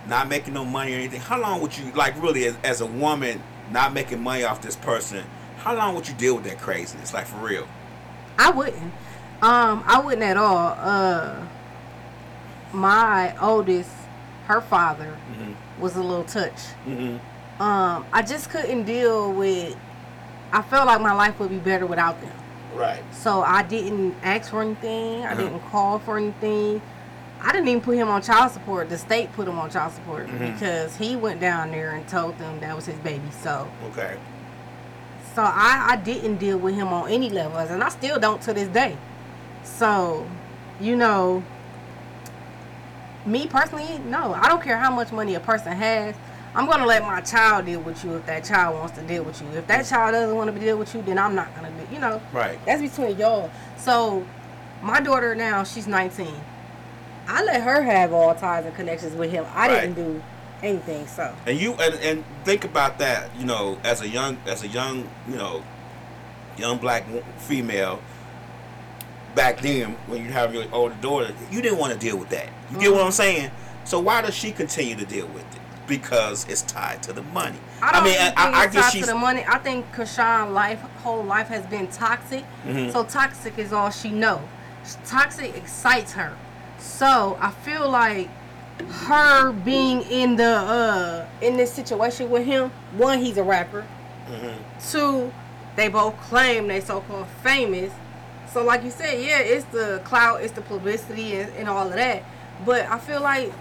[0.07, 2.85] not making no money or anything, how long would you like really as, as a
[2.85, 5.23] woman not making money off this person?
[5.57, 7.13] How long would you deal with that craziness?
[7.13, 7.67] Like for real?
[8.37, 8.91] I wouldn't.
[9.41, 10.75] Um, I wouldn't at all.
[10.79, 11.45] Uh,
[12.73, 13.91] my oldest,
[14.47, 15.81] her father, Mm-hmm.
[15.81, 16.53] was a little touch.
[16.87, 17.61] Mm-hmm.
[17.61, 19.75] Um, I just couldn't deal with.
[20.51, 22.31] I felt like my life would be better without them.
[22.75, 23.03] Right.
[23.13, 25.23] So I didn't ask for anything.
[25.23, 25.41] I Uh-huh.
[25.41, 26.81] didn't call for anything.
[27.43, 28.89] I didn't even put him on child support.
[28.89, 30.53] The state put him on child support Mhm.
[30.53, 33.29] because he went down there and told them that was his baby.
[33.41, 34.15] So, Okay.
[35.35, 38.53] so I, I didn't deal with him on any levels, and I still don't to
[38.53, 38.95] this day.
[39.63, 40.25] So,
[40.79, 41.43] you know,
[43.25, 46.15] me personally, no, I don't care how much money a person has.
[46.53, 49.41] I'm gonna let my child deal with you if that child wants to deal with
[49.41, 49.47] you.
[49.57, 51.93] If that child doesn't want to deal with you, then I'm not gonna do.
[51.93, 52.59] You know, Right.
[52.65, 53.49] that's between y'all.
[53.77, 54.25] So,
[54.81, 56.33] my daughter now, she's 19.
[57.27, 59.45] I let her have all ties and connections with him.
[59.55, 59.81] I Right.
[59.81, 60.23] didn't do
[60.63, 61.07] anything.
[61.07, 63.29] So, And you and, and think about that.
[63.37, 65.63] You know, as a young as a young you know
[66.57, 67.05] young black
[67.37, 67.99] female.
[69.33, 72.49] Back then, when you have your older daughter, you didn't want to deal with that.
[72.69, 73.49] You get what I'm saying?
[73.85, 75.61] So why does she continue to deal with it?
[75.87, 77.57] Because it's tied to the money.
[77.81, 79.45] I don't mean, I, I it's guess tied she's to the money.
[79.47, 82.43] I think Chrisean life whole life has been toxic.
[82.67, 82.91] Mhm.
[82.91, 84.41] So toxic is all she know.
[85.05, 86.33] Toxic excites her.
[86.81, 88.29] So I feel like
[89.05, 92.71] her being in the uh in this situation with him.
[92.97, 93.85] One, he's a rapper.
[94.29, 94.55] Mhm.
[94.91, 95.31] Two,
[95.75, 97.93] they both claim they so called famous.
[98.51, 101.93] So like you said, yeah, it's the clout, it's the publicity, and, and all of
[101.93, 102.23] that.
[102.65, 103.53] But I feel like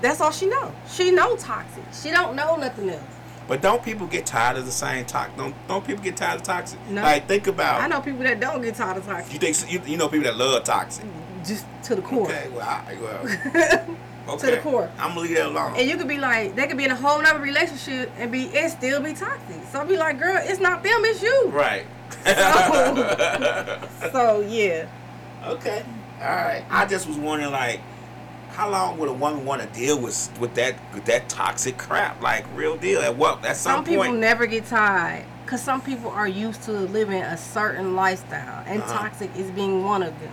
[0.00, 0.72] that's all she know.
[0.88, 1.84] She know toxic.
[1.92, 3.02] She don't know nothing else.
[3.46, 5.36] But don't people get tired of the same talk?
[5.36, 6.78] Don't don't people get tired of toxic?
[6.88, 7.02] No.
[7.02, 7.82] Like think about.
[7.82, 9.32] I know people that don't get tired of toxic.
[9.32, 11.04] You think you, you know people that love toxic?
[11.44, 12.26] Just to the core.
[12.26, 13.88] Okay, well, I, well,
[14.36, 14.50] okay.
[14.56, 14.90] the core.
[14.98, 15.74] I'm gonna leave that alone.
[15.76, 18.50] And you could be like, they could be in a whole nother relationship and be
[18.56, 19.62] and still be toxic.
[19.70, 21.48] So I'll be like, girl, it's not them, it's you.
[21.50, 21.86] right.
[24.12, 24.88] So yeah.
[25.46, 25.82] Okay.
[26.20, 26.64] All right.
[26.70, 27.80] I just was wondering, like,
[28.50, 32.22] how long would a woman want to deal with with that with that toxic crap?
[32.22, 33.00] Like, real deal.
[33.00, 33.44] At what?
[33.44, 34.18] At some, Some people point.
[34.18, 35.26] never get tired.
[35.46, 38.92] Cause some people are used to living a certain lifestyle, and Uh-huh.
[38.98, 40.32] toxic is being one of them.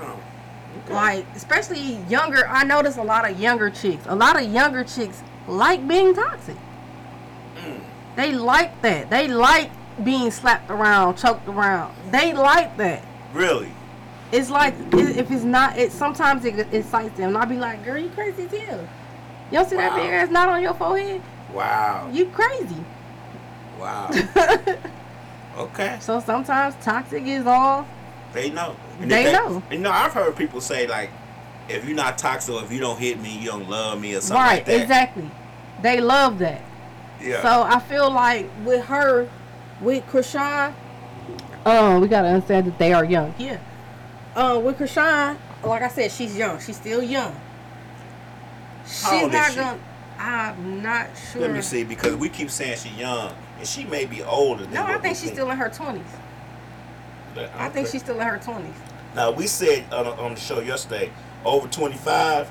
[0.00, 0.16] Oh,
[0.84, 0.94] okay.
[0.94, 2.46] Like, especially younger.
[2.48, 4.04] I notice a lot of younger chicks.
[4.06, 6.56] A lot of younger chicks like being toxic.
[7.56, 7.80] Mm.
[8.16, 9.10] They like that.
[9.10, 9.70] They like
[10.02, 11.94] being slapped around, choked around.
[12.10, 13.04] They like that.
[13.32, 13.70] Really?
[14.32, 17.28] It's like if it's not, it sometimes it excites them.
[17.28, 18.88] And I'll be like, "Girl, you crazy as hell.
[19.50, 19.96] You don't see that Wow.
[19.96, 21.22] big ass knot on your forehead?
[21.52, 22.08] Wow.
[22.12, 22.84] You crazy."
[23.78, 24.10] Wow.
[25.58, 25.98] okay.
[26.00, 27.86] so sometimes toxic is all.
[28.34, 28.76] They know.
[29.00, 29.62] They if know.
[29.70, 31.10] You know, I've heard people say like,
[31.68, 34.20] if you're not toxic, or if you don't hit me, you don't love me, or
[34.20, 34.82] something right, like that.
[34.82, 35.30] exactly.
[35.82, 36.62] They love that.
[37.22, 37.40] Yeah.
[37.42, 39.30] So I feel like with her,
[39.80, 40.74] with Chrisean,
[41.64, 43.34] um, we gotta understand that they are young.
[43.38, 43.58] Yeah.
[44.34, 46.60] Uh, with Chrisean, like I said, she's young.
[46.60, 47.34] She's still young.
[48.84, 49.56] She's How old is not she?
[49.56, 49.80] gonna.
[50.18, 51.40] I'm not sure.
[51.42, 54.74] Let me see, because we keep saying she's young, and she may be older than
[54.74, 56.02] No, I what think we she's still in her twenties.
[57.36, 58.74] I think she's still in her twenties.
[59.14, 61.10] Now we said on, on the show yesterday,
[61.44, 62.50] over 25,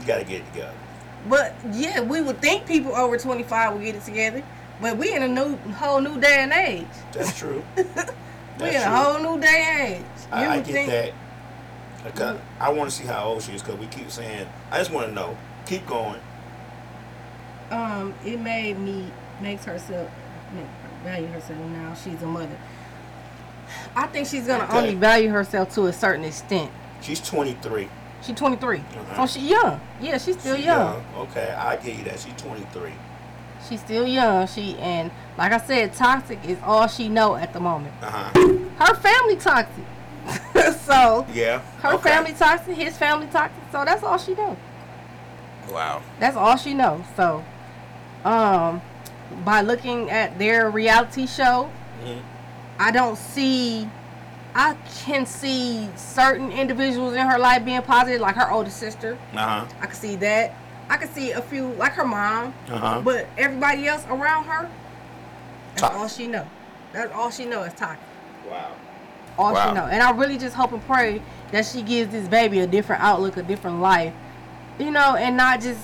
[0.00, 0.74] you gotta get it together.
[1.28, 4.42] But yeah, we would think people over 25 would get it together.
[4.80, 6.86] But we in a new, whole new day and age.
[7.12, 7.62] That's true.
[7.76, 7.82] we
[8.70, 10.02] in a whole new day and age.
[10.28, 11.12] You I, I get think- that.
[12.04, 14.48] Because I want to see how old she is because we keep saying.
[14.70, 15.36] I just want to know.
[15.66, 16.18] Keep going.
[17.70, 19.10] um, it made me
[19.40, 20.10] makes herself
[21.04, 21.94] value herself now.
[21.94, 22.56] She's a mother.
[23.96, 24.76] I think she's gonna Okay.
[24.78, 26.70] only value herself to a certain extent.
[27.00, 27.88] She's 23.
[28.22, 29.26] She's 23, Uh-huh.
[29.26, 29.80] so she young.
[30.00, 31.02] Yeah, she's still She young.
[31.16, 32.18] Okay, I give you that.
[32.20, 32.92] She's 23.
[33.68, 34.46] She's still young.
[34.46, 37.94] She and like I said, toxic is all she know at the moment.
[38.02, 38.48] Uh huh.
[38.78, 39.84] Her family toxic.
[40.84, 41.60] so Yeah.
[41.82, 42.10] her okay.
[42.10, 43.62] family toxic, his family toxic.
[43.72, 44.56] So that's all she know.
[45.70, 46.02] Wow.
[46.18, 47.02] That's all she knows.
[47.16, 47.44] So,
[48.24, 48.82] um,
[49.44, 51.70] by looking at their reality show,
[52.04, 52.20] Mhm.
[52.80, 53.86] I don't see.
[54.54, 59.16] I can see certain individuals in her life being positive, like her older sister.
[59.34, 59.66] Uh huh.
[59.80, 60.54] I can see that.
[60.88, 63.00] I can see a few like her mom, Uh-huh.
[63.04, 64.68] but everybody else around her,
[65.70, 66.00] that's Toxic.
[66.00, 66.46] all she know.
[66.92, 68.00] That's all she know is toxic.
[68.50, 68.72] Wow.
[69.38, 69.68] All Wow.
[69.68, 69.84] she know.
[69.84, 73.36] And I really just hope and pray that she gives this baby a different outlook,
[73.36, 74.12] a different life,
[74.80, 75.78] you know, and not just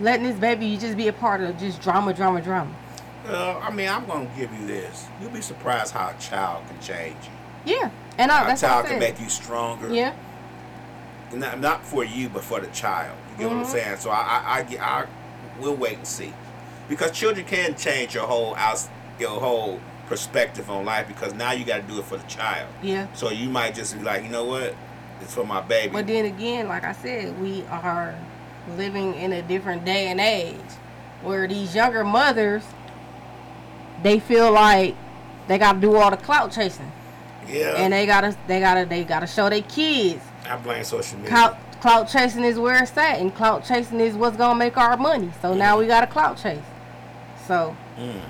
[0.00, 2.70] letting this baby just be a part of just drama, drama, drama.
[3.28, 5.06] Well, I mean, I'm gonna give you this.
[5.20, 7.16] You'll be surprised how a child can change
[7.66, 7.74] you.
[7.76, 9.92] Yeah, and I, a that's I child can make you stronger.
[9.92, 10.14] Yeah,
[11.32, 13.16] Not, not for you, but for the child.
[13.32, 13.66] You get what I'm Mhm.
[13.66, 13.96] saying?
[13.98, 15.06] So I, I, I, I,
[15.60, 16.32] we'll wait and see,
[16.88, 18.88] because children can change your whole out,
[19.18, 21.06] your whole perspective on life.
[21.06, 22.68] Because now you got to do it for the child.
[22.82, 23.08] yeah.
[23.12, 24.74] So you might just be like, you know what?
[25.20, 25.92] It's for my baby.
[25.92, 28.14] But then again, like I said, we are
[28.76, 30.54] living in a different day and age
[31.22, 32.62] where these younger mothers
[34.02, 34.96] they feel like
[35.48, 36.90] they gotta do all the clout chasing.
[37.48, 37.74] yeah.
[37.76, 40.22] And they gotta they gotta they gotta show their kids.
[40.48, 41.30] I blame social media.
[41.30, 44.96] Clout clout chasing is where it's at and clout chasing is what's gonna make our
[44.96, 45.30] money.
[45.42, 46.58] So now we gotta clout chase.
[47.46, 48.20] So Mm.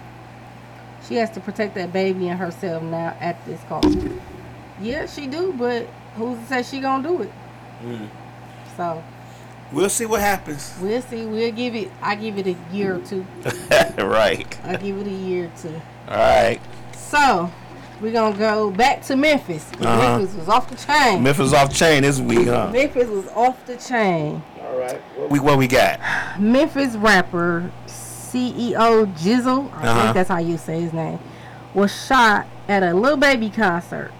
[1.06, 3.96] she has to protect that baby and herself now at this cost.
[4.80, 7.32] Yeah, she do, but who's to say she gonna do it?
[7.84, 8.08] Mm.
[8.76, 9.02] So
[9.72, 10.74] We'll see what happens.
[10.80, 11.26] We'll see.
[11.26, 11.90] We'll give it.
[12.00, 13.26] I give it a year or two.
[13.98, 14.58] right.
[14.64, 15.80] I give it a year or two.
[16.08, 16.60] All right.
[16.96, 17.50] So
[18.00, 19.70] we're gonna go back to Memphis.
[19.80, 19.96] Uh-huh.
[20.18, 21.22] Memphis was off the chain.
[21.22, 22.70] Memphis off chain this week, huh?
[22.72, 24.42] Memphis was off the chain.
[24.62, 25.00] All right.
[25.16, 26.00] What we what we got?
[26.40, 30.02] Memphis rapper CEO Jizzle, I Uh-huh.
[30.02, 31.18] think that's how you say his name,
[31.74, 34.12] was shot at a little baby concert.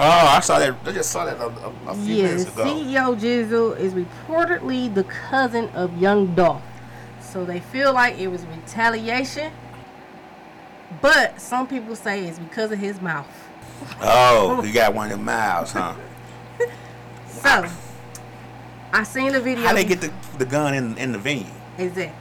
[0.00, 0.76] Oh, I saw that.
[0.86, 2.64] I just saw that a, a, a few Yeah, minutes ago.
[2.64, 6.62] CEO Jizzle is reportedly the cousin of Young Dolph.
[7.20, 9.52] So they feel like it was retaliation.
[11.02, 13.26] But some people say it's because of his mouth.
[14.00, 15.94] Oh, you got one of them miles, huh?
[17.28, 17.66] So
[18.92, 19.64] I seen the video.
[19.64, 21.44] How they get the, the gun in in the venue?
[21.76, 22.12] Exactly.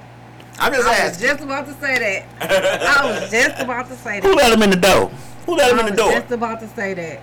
[0.59, 1.27] I'm just I was asking.
[1.27, 3.01] just about to say that.
[3.01, 4.27] I was just about to say that.
[4.27, 5.09] Who let him in the door?
[5.45, 6.11] Who let him I in the was door?
[6.19, 7.21] just about to say that.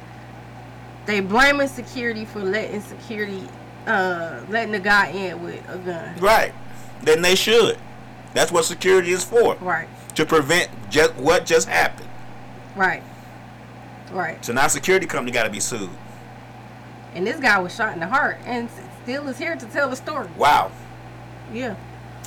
[1.07, 3.47] They blaming security for letting security,
[3.87, 6.17] uh, letting the guy in with a gun.
[6.19, 6.55] Right.
[7.03, 7.79] Then they should.
[8.33, 9.57] That's what security is for.
[9.57, 9.89] Right.
[10.15, 12.09] To prevent just what just happened.
[12.75, 13.03] Right.
[14.11, 14.45] Right.
[14.45, 15.91] So now security company got to be sued.
[17.15, 18.69] And this guy was shot in the heart and
[19.03, 20.29] still is here to tell the story.
[20.37, 20.73] Wow.
[21.53, 21.77] Yeah.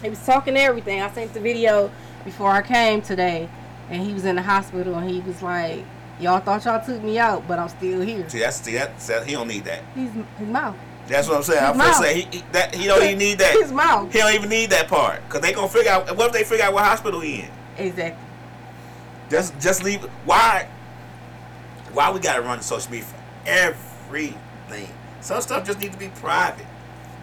[0.02, 1.02] He was talking everything.
[1.02, 1.92] I sent the video
[2.24, 3.50] before I came today
[3.90, 5.84] and he was in the hospital and he was like,
[6.20, 8.28] Y'all thought y'all took me out, but I'm still here.
[8.28, 9.84] See, that's see that, that he don't need that.
[9.94, 10.76] He's his mouth.
[11.08, 11.60] That's what I'm saying.
[11.60, 12.04] His I'm gonna mouth.
[12.04, 13.54] say he, he that he don't even need that.
[13.62, 14.12] His mouth.
[14.12, 16.16] He don't even need that part because they gonna figure out.
[16.18, 17.50] What if they figure out what hospital he in?
[17.78, 18.24] Exactly.
[19.30, 20.04] Just just leave.
[20.26, 20.68] Why?
[21.94, 24.90] Why we gotta run social media for everything?
[25.22, 26.66] Some stuff just need to be private.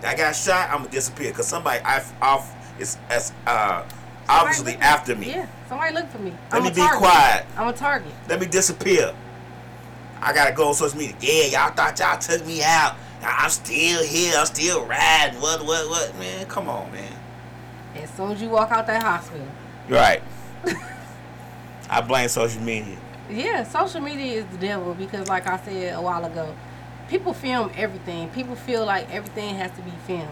[0.05, 0.71] I got shot.
[0.71, 3.85] I'm gonna disappear because somebody I off is as uh
[4.29, 5.29] obviously after me.
[5.29, 5.47] Yeah.
[5.69, 6.31] Somebody look for me.
[6.51, 6.99] Let I'm me be target.
[6.99, 7.47] quiet.
[7.57, 8.13] I'm a target.
[8.29, 9.15] Let me disappear.
[10.21, 11.17] I gotta go on social media.
[11.21, 12.97] Yeah, y'all thought y'all took me out.
[13.23, 14.35] I'm still here.
[14.37, 15.41] I'm still riding.
[15.41, 16.15] What, what, what?
[16.19, 17.13] Man, come on, man.
[17.97, 19.47] As soon as you walk out that hospital.
[19.89, 20.23] Right.
[21.91, 22.97] I blame social media.
[23.31, 26.55] Yeah, social media is the devil because, like I said a while ago,
[27.09, 28.29] people film everything.
[28.31, 30.29] People feel like everything has to be filmed.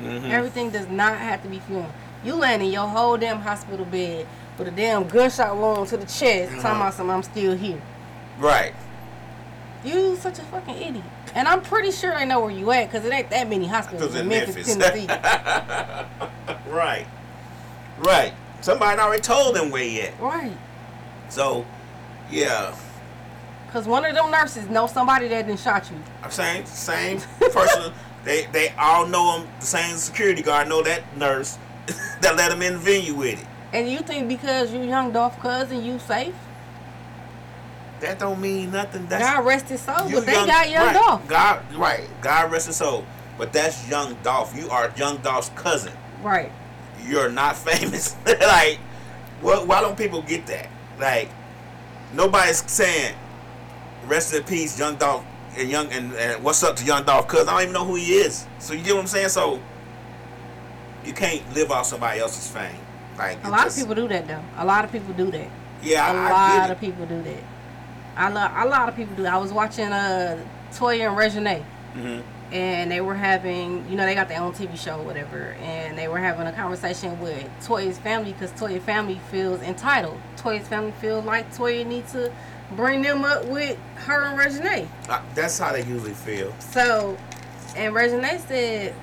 [0.00, 0.30] Mhm.
[0.30, 1.92] Everything does not have to be filmed.
[2.24, 4.26] You laying in your whole damn hospital bed
[4.58, 6.62] with a damn gunshot wound to the chest, Uh-huh.
[6.62, 7.80] talking about something, I'm still here.
[8.38, 8.74] Right.
[9.84, 11.04] You such a fucking idiot.
[11.34, 14.14] And I'm pretty sure they know where you at because it ain't that many hospitals
[14.14, 15.06] in Memphis, Memphis.
[15.06, 15.06] Tennessee.
[16.68, 17.06] Right.
[17.98, 18.32] Right.
[18.60, 20.18] Somebody already told them where he at.
[20.20, 20.56] right.
[21.28, 21.64] So,
[22.30, 22.74] yeah.
[23.66, 25.96] Because one of them nurses know somebody that didn't shot you.
[26.22, 27.20] I'm saying same
[27.52, 27.92] person.
[28.24, 29.48] they they all know him.
[29.60, 31.58] The same security guard know that nurse
[32.20, 33.46] that let him in the venue with it.
[33.72, 36.34] And you think because you young Dolph cousin, you safe?
[38.00, 39.06] That don't mean nothing.
[39.06, 41.28] That's God rest his soul, but they got young right, Dolph.
[41.28, 42.06] God, right.
[42.20, 43.04] God rest his soul.
[43.38, 44.56] But that's young Dolph.
[44.56, 45.92] You are young Dolph's cousin.
[46.22, 46.52] Right.
[47.06, 48.16] You're not famous.
[48.26, 48.78] like,
[49.40, 49.66] what?
[49.66, 50.68] Why don't people get that?
[51.00, 51.30] Like,
[52.12, 53.14] nobody's saying,
[54.06, 55.24] "Rest in peace, young Dolph."
[55.56, 57.28] And young and, and what's up to young Dolph?
[57.28, 58.46] Cause I don't even know who he is.
[58.58, 59.28] So you get what I'm saying?
[59.28, 59.60] So
[61.04, 62.76] you can't live off somebody else's fame.
[63.18, 64.42] Like A lot just- of people do that though.
[64.56, 65.48] A lot of people do that.
[65.82, 67.42] Yeah, A I, I lot of people do that.
[68.16, 68.52] I love.
[68.56, 69.26] A lot of people do.
[69.26, 70.38] I was watching uh
[70.72, 71.62] Toya and Reginae,
[71.96, 72.22] Mhm.
[72.52, 75.96] and they were having, you know, they got their own TV show, or whatever, and
[75.98, 80.18] they were having a conversation with Toya's family because Toya's family feels entitled.
[80.36, 82.32] Toya's family feels like Toya needs to
[82.76, 84.86] bring them up with her and Reginae.
[85.08, 86.52] Uh, That's how they usually feel.
[86.58, 87.16] So,
[87.76, 88.94] and Reginae said,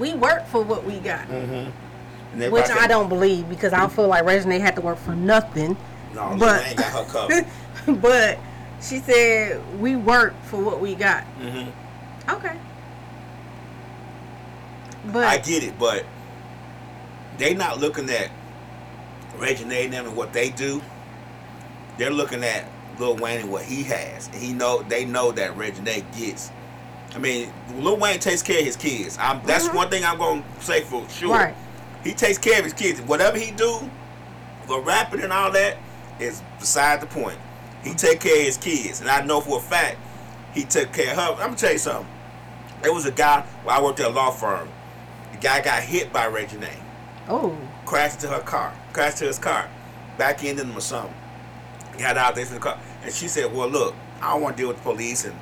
[0.00, 1.72] we work for what we got, And
[2.50, 5.76] which I don't believe because I don't feel like Regina had to work for nothing.
[6.14, 7.46] No, but- Wayne got her covered.
[8.02, 8.38] but
[8.80, 11.22] she said we work for what we got.
[11.24, 11.68] hmm
[12.28, 12.56] Okay.
[15.12, 16.04] But I get it, but
[17.38, 18.30] they not looking at
[19.38, 20.82] Regina and them and what they do.
[21.98, 22.64] They're looking at
[22.98, 24.28] Lil Wayne and what he has.
[24.28, 26.50] And he know they know that Regina gets.
[27.14, 29.18] I mean, Lil Wayne takes care of his kids.
[29.20, 29.76] I'm, that's uh-huh.
[29.76, 31.32] one thing I'm gonna say for sure.
[31.32, 31.54] Right.
[32.04, 33.00] He takes care of his kids.
[33.00, 33.90] Whatever he do,
[34.66, 35.76] for rapping and all that,
[36.18, 37.38] is beside the point.
[37.82, 39.98] He take care of his kids, and I know for a fact
[40.54, 41.32] he took care of her.
[41.42, 42.06] I'm gonna tell you something.
[42.82, 43.44] There was a guy.
[43.64, 44.68] Well, I worked at a law firm.
[45.32, 46.76] The guy got hit by Reginae,
[47.28, 49.68] oh, crashed into her car, crashed to his car,
[50.16, 51.14] back ended him or something.
[51.98, 54.62] Got out there in the car, and she said, "Well, look, I don't want to
[54.62, 55.36] deal with the police and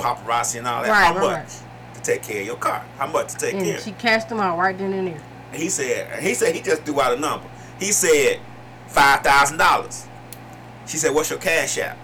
[0.00, 0.90] paparazzi and all that.
[0.90, 1.94] Right, How right, much right.
[1.94, 2.84] to take care of your car?
[2.98, 5.22] How much to take care?" and she cashed them out right then and there.
[5.52, 7.46] He said he said he just threw out a number.
[7.78, 8.40] He said
[8.88, 10.06] five thousand dollars.
[10.86, 11.98] She said, "What's your cash app?"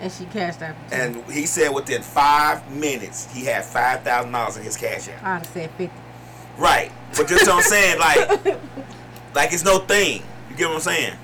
[0.00, 0.74] And she cashed out.
[0.90, 5.22] And he said within five minutes he had five thousand dollars in his cash app.
[5.22, 5.90] I'd have said fifty.
[6.58, 8.44] Right, but just what I'm saying, like,
[9.34, 10.22] like it's no thing.
[10.50, 11.14] You get what I'm saying?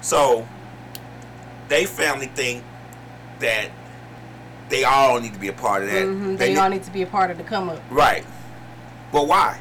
[0.00, 0.46] So
[1.68, 2.64] they family think
[3.38, 3.70] that
[4.68, 6.06] they all need to be a part of that.
[6.06, 7.80] hmm They They all need to be a part of the come up.
[7.90, 8.24] right,
[9.12, 9.60] but why?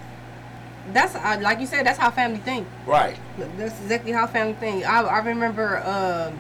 [0.93, 1.85] That's uh, like you said.
[1.85, 2.67] That's how family think.
[2.85, 3.15] Right,
[3.57, 4.85] That's exactly how family think.
[4.85, 6.39] I, I remember um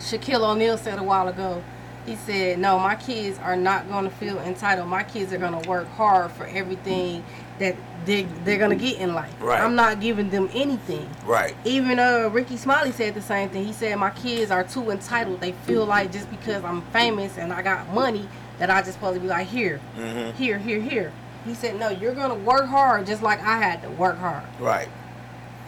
[0.00, 1.62] Shaquille O'Neal said a while ago.
[2.06, 4.88] He said, "No, my kids are not going to feel entitled.
[4.88, 7.22] My kids are going to work hard for everything
[7.58, 9.34] that they they're to get in life.
[9.40, 9.60] Right.
[9.60, 13.64] I'm not giving them anything." right, Even uh, Rickey Smiley said the same thing.
[13.64, 15.40] He said, "My kids are too entitled.
[15.40, 19.14] They feel like just because I'm famous and I got money that I just supposed
[19.16, 21.12] to be like here, hmm here, here, here."
[21.44, 24.88] He said, "No, you're gonna work hard just like I had to work hard." right.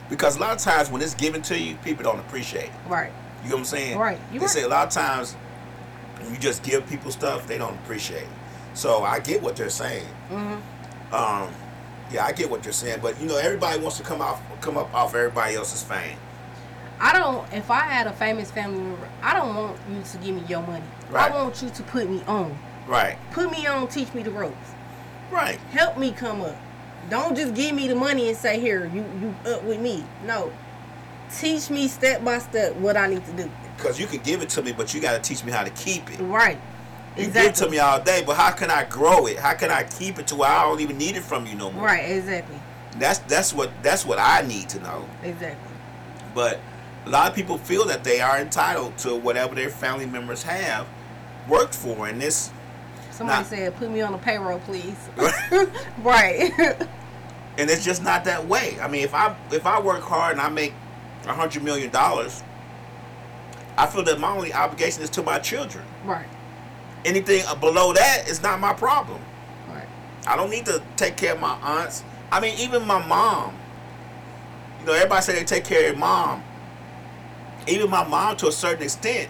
[0.09, 2.73] Because a lot of times when it's given to you, people don't appreciate it.
[2.89, 3.13] Right.
[3.45, 3.97] You know what I'm saying?
[3.99, 4.19] Right.
[4.33, 4.51] You they right.
[4.51, 5.35] say a lot of times
[6.19, 8.29] when you just give people stuff, they don't appreciate it.
[8.75, 10.07] So I get what they're saying.
[10.29, 10.57] hmm
[11.15, 11.49] Um,
[12.13, 14.77] yeah, I get what you're saying, but you know, everybody wants to come off, come
[14.77, 16.17] up off everybody else's fame.
[17.01, 17.51] I don't.
[17.53, 20.61] If I had a famous family member, I don't want you to give me your
[20.63, 20.85] money.
[21.09, 21.33] Right.
[21.33, 22.57] I want you to put me on.
[22.87, 23.17] Right.
[23.33, 23.89] Put me on.
[23.89, 24.75] Teach me the ropes.
[25.31, 25.57] Right.
[25.71, 26.57] Help me come up.
[27.09, 30.05] Don't just give me the money and say here you you up with me.
[30.27, 30.53] No.
[31.35, 33.51] Teach me step by step what I need to do.
[33.77, 35.71] Because you can give it to me, but you got to teach me how to
[35.71, 36.21] keep it.
[36.23, 36.61] Right.
[37.17, 39.39] You give to me all day, but how can I grow it?
[39.39, 41.71] How can I keep it to where I don't even need it from you no
[41.71, 41.85] more?
[41.87, 42.11] Right.
[42.11, 42.57] Exactly.
[42.99, 45.09] That's that's what that's what I need to know.
[45.23, 45.71] Exactly.
[46.35, 46.61] But
[47.07, 50.87] a lot of people feel that they are entitled to whatever their family members have
[51.49, 52.51] worked for, and this
[53.11, 53.49] Somebody Nah.
[53.49, 54.97] said, "Put me on the payroll, please."
[55.99, 56.53] right.
[57.59, 58.79] and it's just not that way.
[58.81, 60.73] I mean, if I if I work hard and I make
[61.27, 62.43] a hundred million dollars,
[63.77, 65.85] I feel that my only obligation is to my children.
[66.05, 66.27] right.
[67.05, 69.21] Anything below that is not my problem.
[69.69, 69.87] Right.
[70.27, 72.05] I don't need to take care of my aunts.
[72.31, 73.55] I mean, even my mom.
[74.81, 76.43] You know, everybody say they take care of their mom.
[77.67, 79.29] Even my mom, to a certain extent.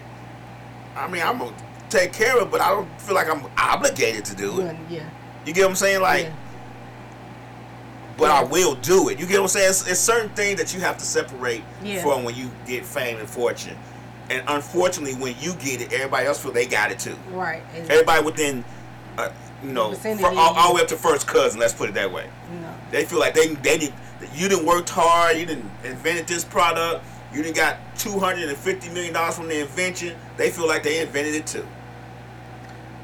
[0.95, 1.55] I mean, I'm gonna
[1.89, 4.63] take care of, it, but I don't feel like I'm obligated to do it.
[4.89, 4.97] Yeah.
[4.97, 5.09] yeah.
[5.45, 6.01] You get what I'm saying?
[6.01, 6.33] Like, yeah.
[8.17, 9.19] but I will do it.
[9.19, 9.69] You get what I'm saying?
[9.69, 12.01] It's, it's certain things that you have to separate Yeah.
[12.01, 13.77] from when you get fame and fortune.
[14.31, 17.17] And unfortunately, when you get it, everybody else feel they got it too.
[17.31, 17.61] Right.
[17.73, 17.93] Exactly.
[17.93, 18.65] Everybody within,
[19.17, 19.29] uh,
[19.61, 21.59] you know, fir- all, all the way up to first cousin.
[21.59, 22.29] Let's put it that way.
[22.61, 22.73] No.
[22.91, 23.91] They feel like they they
[24.33, 25.35] you didn't worked hard.
[25.37, 27.03] You didn't invented this product.
[27.33, 30.15] You didn't got two hundred and fifty million dollars from the invention.
[30.37, 31.67] They feel like they invented it too.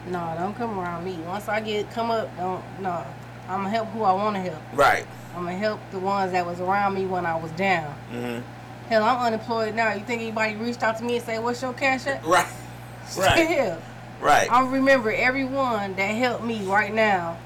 [0.08, 1.18] No, don't come around me.
[1.26, 3.04] Once I get come up, don't no.
[3.50, 4.62] I'm gonna help who I want to help.
[4.74, 5.06] Right.
[5.36, 7.92] I'm gonna help the ones that was around me when I was down.
[8.12, 8.40] hmm
[8.90, 9.94] Hell, I'm unemployed now.
[9.94, 12.48] You think anybody reached out to me and say, "What's your cash app?" Right.
[13.18, 13.48] Right.
[13.48, 13.82] Hell,
[14.20, 14.52] Right.
[14.52, 17.38] I remember everyone that helped me right now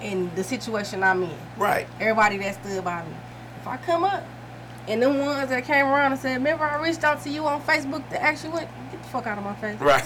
[0.00, 1.36] in the situation I'm in.
[1.56, 1.86] Right.
[2.00, 3.14] Everybody that stood by me.
[3.60, 4.22] If I come up,
[4.88, 7.60] and them ones that came around and said, "Remember, I reached out to you on
[7.62, 10.04] Facebook to actually went get the fuck out of my face." Right.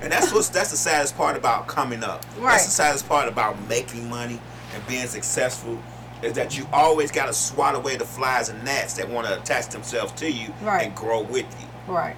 [0.00, 2.24] and that's what's that's the saddest part about coming up.
[2.38, 2.52] Right.
[2.52, 4.40] That's the saddest part about making money
[4.74, 5.78] and being successful
[6.22, 9.38] is that you always got to swat away the flies and gnats that want to
[9.40, 10.86] attach themselves to you Right.
[10.86, 11.92] and grow with you.
[11.92, 12.16] Right.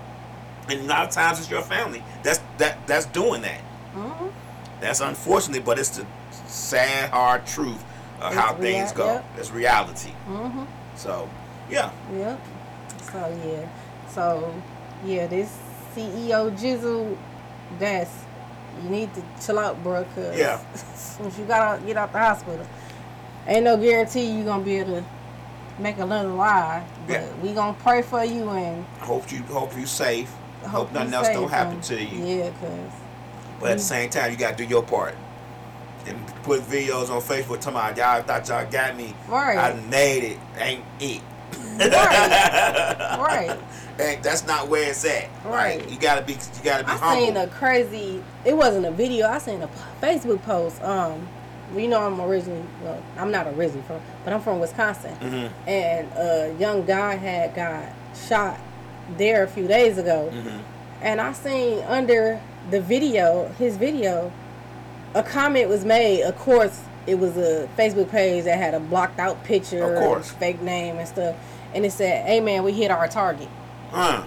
[0.68, 3.60] And a lot of times it's your family that's that that's doing that.
[3.94, 4.28] Mm-hmm.
[4.80, 6.06] That's unfortunately, but it's the
[6.46, 7.82] sad, hard truth
[8.20, 9.06] of It's how rea- things go.
[9.06, 9.24] yep.
[9.36, 10.10] It's reality.
[10.26, 10.64] hmm
[10.96, 11.28] So,
[11.70, 11.90] yeah.
[12.14, 12.40] Yep.
[13.12, 13.68] So yeah.
[14.10, 14.54] So
[15.04, 15.56] yeah, this
[15.94, 17.16] CEO Jizzle,
[17.78, 18.10] that's
[18.82, 20.04] you need to chill out, bro.
[20.14, 20.60] Cause Yeah.
[21.20, 22.66] once you got out, get out the hospital,
[23.46, 25.04] ain't no guarantee you gonna be able to
[25.78, 26.84] make a little lie.
[27.06, 27.26] But Yeah.
[27.42, 30.30] we gonna pray for you and Hope you hope you safe.
[30.66, 32.24] Hope, you nothing else don't happen to you.
[32.24, 32.70] Yeah, cause
[33.60, 35.14] But at the same time, you gotta do your part.
[36.06, 39.14] And put videos on Facebook talking about y'all thought y'all got me.
[39.28, 39.56] Right.
[39.58, 40.38] I made it.
[40.58, 41.20] Ain't it.
[41.78, 43.58] right, right.
[43.96, 45.28] And that's not where it's at.
[45.44, 45.88] Right.
[45.88, 47.26] You gotta be you gotta be I humble.
[47.26, 48.20] seen a crazy.
[48.44, 49.28] It wasn't a video.
[49.28, 49.68] I seen a
[50.02, 50.82] Facebook post.
[50.82, 51.28] Um,
[51.74, 52.62] well, you know I'm originally.
[52.82, 55.14] Well, I'm not originally from, but I'm from Wisconsin.
[55.20, 55.50] Mhm.
[55.66, 57.82] And a young guy had got
[58.28, 58.58] shot
[59.18, 60.60] there a few days ago, Mhm.
[61.02, 64.30] and I seen under the video, his video,
[65.14, 66.22] a comment was made.
[66.22, 70.30] Of course, it was a Facebook page that had a blocked out picture, Of course.
[70.30, 71.34] fake name and stuff,
[71.74, 73.48] and it said, "Hey man, we hit our target."
[73.92, 74.22] Uh,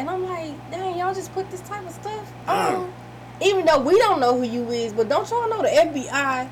[0.00, 2.76] And I'm like, dang, y'all just put this type of stuff Mm.
[2.78, 2.92] on.
[3.40, 6.46] Even though we don't know who you is, but don't y'all know the FBI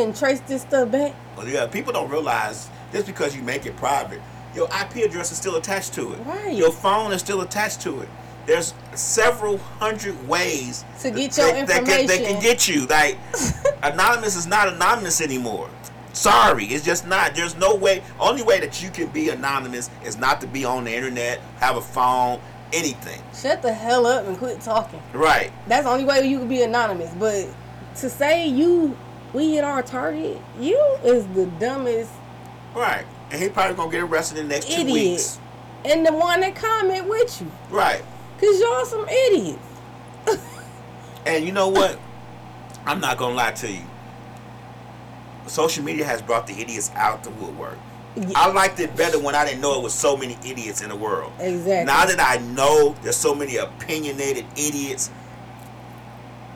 [0.00, 1.14] can trace this stuff back?
[1.36, 4.20] well, yeah, people don't realize just because you make it private,
[4.54, 6.18] your IP address is still attached to it.
[6.26, 6.56] Right.
[6.56, 8.08] Your phone is still attached to it.
[8.46, 12.40] There's several hundred ways To get your that, can, that can information.
[12.42, 12.86] get you.
[12.86, 13.16] Like
[13.82, 15.70] anonymous is not anonymous anymore.
[16.12, 17.36] Sorry, it's just not.
[17.36, 18.02] There's no way.
[18.18, 21.76] Only way that you can be anonymous is not to be on the internet, have
[21.76, 22.40] a phone,
[22.72, 23.22] anything.
[23.40, 25.00] Shut the hell up and quit talking.
[25.12, 25.52] Right.
[25.68, 27.12] That's the only way you can be anonymous.
[27.14, 27.46] But
[27.96, 28.96] to say you,
[29.32, 32.10] we hit our target, you is the dumbest
[32.74, 33.04] Right.
[33.30, 34.92] And he probably gonna get arrested in the next two idiot.
[34.92, 35.40] weeks.
[35.84, 37.50] And the one that comment with you.
[37.70, 38.02] Right.
[38.38, 39.62] Cause y'all some idiots.
[41.26, 41.98] And you know what?
[42.86, 43.82] I'm not gonna lie to you.
[45.46, 47.76] Social media has brought the idiots out the woodwork.
[48.16, 48.30] Yeah.
[48.34, 50.96] I liked it better when I didn't know it was so many idiots in the
[50.96, 51.30] world.
[51.38, 51.84] Exactly.
[51.84, 55.10] Now that I know there's so many opinionated idiots,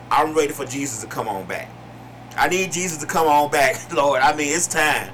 [0.09, 1.69] I'm ready for Jesus to come on back.
[2.37, 4.21] I need Jesus to come on back, Lord.
[4.21, 5.13] I mean, it's time.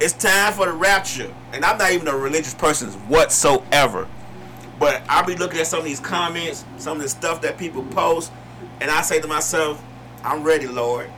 [0.00, 1.32] It's time for the rapture.
[1.52, 4.08] And I'm not even a religious person whatsoever.
[4.78, 7.82] But I'll be looking at some of these comments, some of the stuff that people
[7.84, 8.30] post,
[8.80, 9.82] and I say to myself,
[10.22, 11.10] I'm ready, Lord.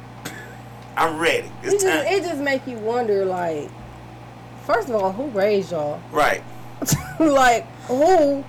[0.97, 1.51] I'm ready.
[1.63, 2.07] it just time.
[2.07, 3.69] it just make you wonder like
[4.65, 6.01] first of all, who raised y'all?
[6.13, 6.43] Right,
[7.19, 8.43] like who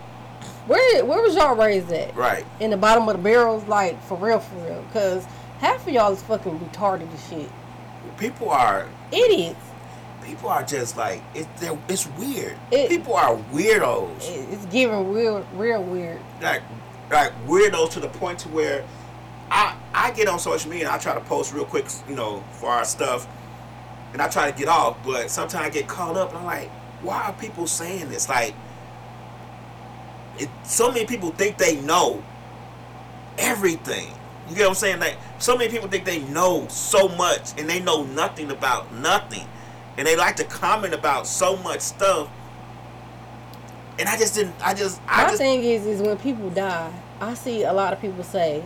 [0.68, 2.16] where where was y'all raised at?
[2.16, 2.46] right.
[2.60, 4.86] In the bottom of the barrels, like for real, for real.
[4.94, 5.26] Cause
[5.60, 7.50] half of y'all is fucking retarded as shit.
[8.18, 9.60] People are Idiots.
[10.24, 11.48] people are just like it,
[11.88, 12.58] it's weird.
[12.72, 14.30] It- people are weirdos.
[14.30, 16.20] It- It's giving real real weird.
[16.42, 16.62] like
[17.12, 18.84] like weirdos to the point to where
[19.52, 22.44] I I get on social media and I try to post real quick, you know,
[22.52, 23.28] for our stuff,
[24.14, 26.70] and I try to get off, but sometimes I get caught up and I'm like,
[27.02, 28.30] why are people saying this?
[28.30, 28.54] Like,
[30.38, 32.24] it, so many people think they know
[33.38, 34.08] everything.
[34.50, 35.00] You get what I'm saying?
[35.00, 39.46] Like, so many people think they know so much and they know nothing about nothing,
[39.98, 42.30] and they like to comment about so much stuff.
[44.00, 44.56] And I just didn't.
[44.66, 45.02] I just.
[45.08, 45.38] I My just.
[45.38, 46.92] thing is, is when people die,
[47.22, 48.64] I see a lot of people say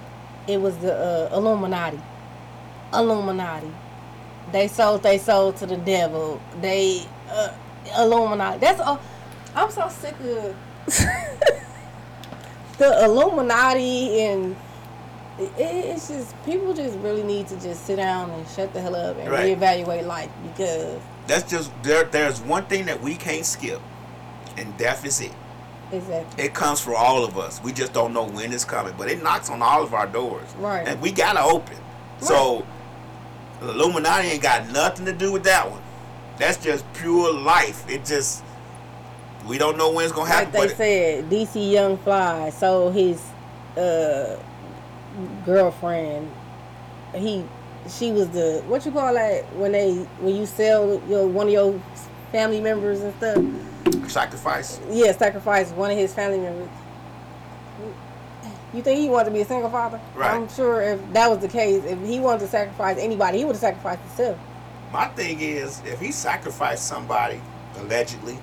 [0.48, 2.00] it was the uh, Illuminati.
[2.94, 3.72] Illuminati.
[4.52, 6.40] They sold they sold to the devil.
[6.62, 7.52] They uh,
[7.98, 8.60] Illuminati.
[8.60, 9.02] That's all.
[9.56, 10.56] I'm so sick of
[12.78, 14.56] the Illuminati and
[15.40, 18.96] it, it's just people just really need to just sit down and shut the hell
[18.96, 19.58] up and Right.
[19.58, 22.04] reevaluate life because That's just there.
[22.04, 23.82] There's one thing that we can't skip,
[24.58, 25.32] and death is it.
[25.92, 27.62] exactly It comes for all of us.
[27.64, 30.48] We just don't know when it's coming, but it knocks on all of our doors,
[30.60, 30.88] Right.
[30.88, 31.78] And we gotta open.
[32.20, 32.66] So,
[33.60, 35.82] the Illuminati ain't got nothing to do with that one.
[36.38, 37.84] That's just pure life.
[37.90, 38.44] It just
[39.48, 40.54] we don't know when it's gonna happen.
[40.54, 43.22] like they said, DC Young Fly sold his
[43.78, 44.38] uh,
[45.46, 46.32] girlfriend.
[47.16, 47.44] He,
[47.90, 51.54] she was the what you call that when they when you sell your one of
[51.54, 51.82] your
[52.32, 54.10] family members and stuff.
[54.10, 54.80] sacrifice.
[54.90, 56.70] Yeah, sacrifice one of his family members.
[58.74, 60.00] You think he wanted to be a single father?
[60.16, 60.32] Right.
[60.34, 63.54] I'm sure if that was the case, if he wanted to sacrifice anybody, he would
[63.54, 64.40] have sacrificed himself.
[64.92, 67.40] My thing is, if he sacrificed somebody
[67.78, 68.40] allegedly,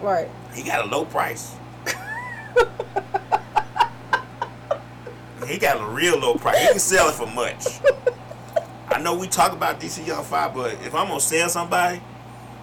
[0.00, 0.28] Right.
[0.54, 1.54] he got a low price.
[5.50, 6.60] he got a real low price.
[6.60, 7.80] He can sell it for much.
[8.88, 12.00] I know we talk about DC Young Fly, but if I'm gonna sell somebody,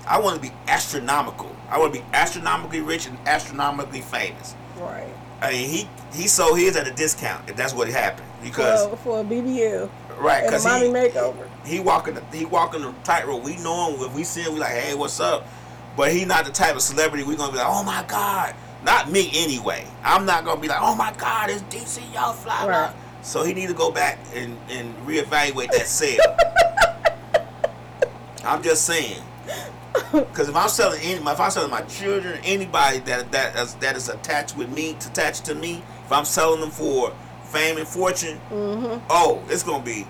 [0.08, 1.54] I want to be astronomical.
[1.70, 4.56] I want to be astronomically rich and astronomically famous.
[4.78, 5.14] Right.
[5.42, 8.96] I mean, he he sold his at a discount if that's what happened because For,
[8.98, 11.48] for a BBL right because mommy he, makeover.
[11.66, 13.44] he walking the he walking the tightrope.
[13.44, 14.06] We know him.
[14.06, 15.48] If we see him, we like, hey, what's up?
[15.96, 18.56] But he not the type of celebrity we're gonna be like, oh my god.
[18.88, 19.86] Not me anyway.
[20.02, 22.68] I'm not gonna be like, oh my god, it's DC Young Fly.
[22.68, 22.96] Right.
[23.22, 26.22] So he need to go back and, and reevaluate that sale.
[28.46, 29.22] I'm just saying.
[30.14, 33.98] Because if I'm selling any, if I'm selling my children, anybody that that is, that
[33.98, 37.14] is attached with me, attached to me, if I'm selling them for
[37.44, 39.06] fame and fortune, Mm-hmm.
[39.10, 40.08] oh, it's gonna be,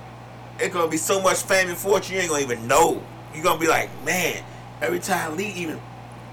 [0.59, 3.01] it's gonna be so much fame and fortune you ain't gonna even know.
[3.33, 4.43] You're gonna be like, man,
[4.83, 5.81] every time Lee even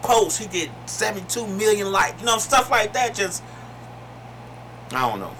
[0.04, 3.14] posts, he get 72 million likes, you know, stuff like that.
[3.14, 3.42] Just,
[4.92, 5.32] I don't know.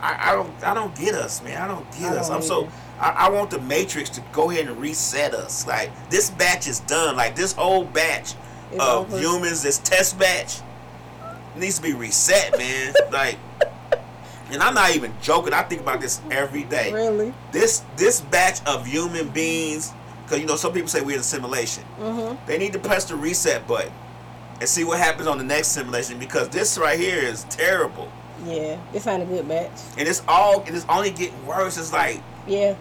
[0.00, 1.60] I, I don't, I don't get us, man.
[1.62, 2.28] I don't get I us.
[2.28, 2.68] don't I'm so.
[3.00, 5.66] I, I want the Matrix to go ahead and reset us.
[5.66, 7.16] Like this batch is done.
[7.16, 8.34] Like this whole batch
[8.70, 9.18] It's of over.
[9.18, 10.60] humans, this test batch
[11.56, 12.94] needs to be reset, man.
[13.12, 13.36] like,
[14.50, 15.54] and I'm not even joking.
[15.54, 16.92] I think about this every day.
[16.92, 17.32] Really?
[17.50, 19.92] This this batch of human beings,
[20.24, 21.84] because you know some people say we're in a simulation.
[22.00, 22.46] Mm-hmm.
[22.46, 23.92] They need to press the reset button
[24.60, 28.10] and see what happens on the next simulation because this right here is terrible,
[28.44, 28.78] Yeah.
[28.92, 29.70] This ain't a good match.
[29.98, 31.76] and it's all it is only getting worse.
[31.78, 32.74] It's like Yeah.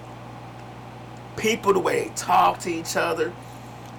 [1.36, 3.32] people the way they talk to each other.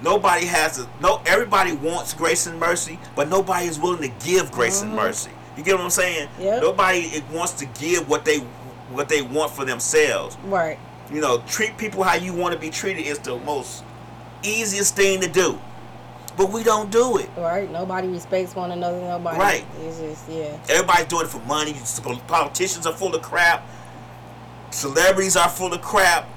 [0.01, 1.21] Nobody has a no.
[1.25, 4.95] Everybody wants grace and mercy, but nobody is willing to give grace and Mhm.
[4.95, 5.31] mercy.
[5.55, 6.27] You get what I'm saying?
[6.39, 6.61] Yep.
[6.61, 8.39] Nobody wants to give what they
[8.91, 10.37] what they want for themselves.
[10.45, 10.77] Right.
[11.11, 13.83] You know, treat people how you want to be treated is the most
[14.43, 15.59] easiest thing to do,
[16.37, 17.29] but we don't do it.
[17.37, 17.71] Right.
[17.71, 18.99] Nobody respects one another.
[18.99, 19.37] Nobody.
[19.37, 19.65] Right.
[19.81, 20.57] It's just yeah.
[20.69, 21.75] Everybody's doing it for money.
[22.27, 23.67] Politicians are full of crap.
[24.71, 26.27] Celebrities are full of crap.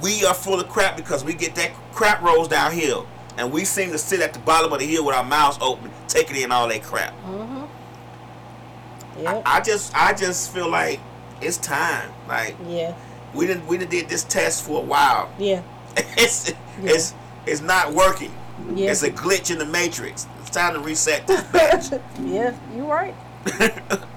[0.00, 3.06] We are full of crap because we get that crap rolls downhill.
[3.36, 5.90] And we seem to sit at the bottom of the hill with our mouths open,
[6.08, 7.12] taking in all that crap.
[7.24, 9.26] Mm-hmm.
[9.26, 11.00] I, I just I just feel like
[11.40, 12.10] it's time.
[12.28, 12.96] Like yeah.
[13.34, 15.30] We didn't we done did this test for a while.
[15.38, 15.62] Yeah.
[15.96, 16.50] it's
[16.82, 16.90] Yeah.
[16.92, 17.14] it's
[17.46, 18.32] it's not working.
[18.74, 18.90] Yeah.
[18.90, 20.26] It's a glitch in the matrix.
[20.40, 22.00] It's time to reset this batch.
[22.22, 22.54] yeah.
[22.74, 23.14] You right.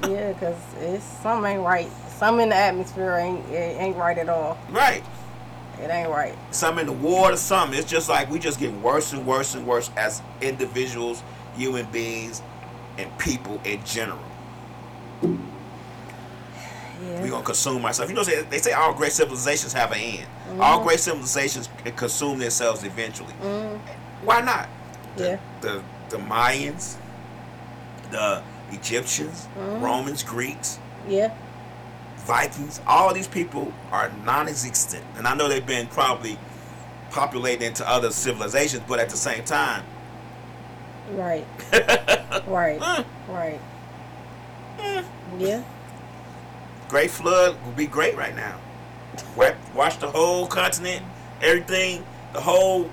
[0.10, 1.90] yeah, cause it's something ain't right.
[2.18, 4.58] Something in the atmosphere ain't it ain't right at all.
[4.70, 5.04] right.
[5.82, 6.38] It ain't right.
[6.52, 7.74] some in the water, some.
[7.74, 11.24] It's just like we just getting worse and worse and worse as individuals,
[11.56, 12.44] human beings,
[13.00, 14.20] and people in general.
[17.12, 17.24] Yeah.
[17.24, 18.10] We gonna consume ourselves.
[18.12, 20.28] You know, they, they say all great civilizations have an end.
[20.60, 23.34] All great civilizations consume themselves eventually.
[23.44, 23.80] Mm,
[24.24, 24.70] Why not?
[25.18, 25.38] The, Yeah.
[25.62, 26.96] The the Mayans,
[28.12, 28.42] the
[28.72, 29.82] Egyptians, Mhm.
[29.82, 31.34] Romans, Greeks, yeah.
[32.26, 36.38] Vikings, all these people are non-existent, and I know they've been probably
[37.12, 39.84] populated into other civilizations, but at the same time,
[41.14, 41.46] Right.
[42.48, 42.80] right.
[42.80, 43.06] Mm.
[43.28, 43.60] Right.
[45.38, 45.62] Yeah.
[46.92, 48.60] Great Flood would be great right now.
[49.74, 51.02] Watch the whole continent,
[51.42, 52.92] everything, the whole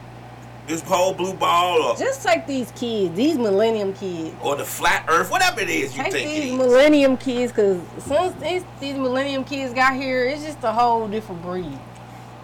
[0.69, 4.37] this whole blue ball, or, Just take these kids, these millennium kids.
[4.41, 8.41] or the flat Earth, whatever it is you Take think these millennium kids, cause since
[8.41, 11.77] these, these millennium kids got here, it's just a whole different breed.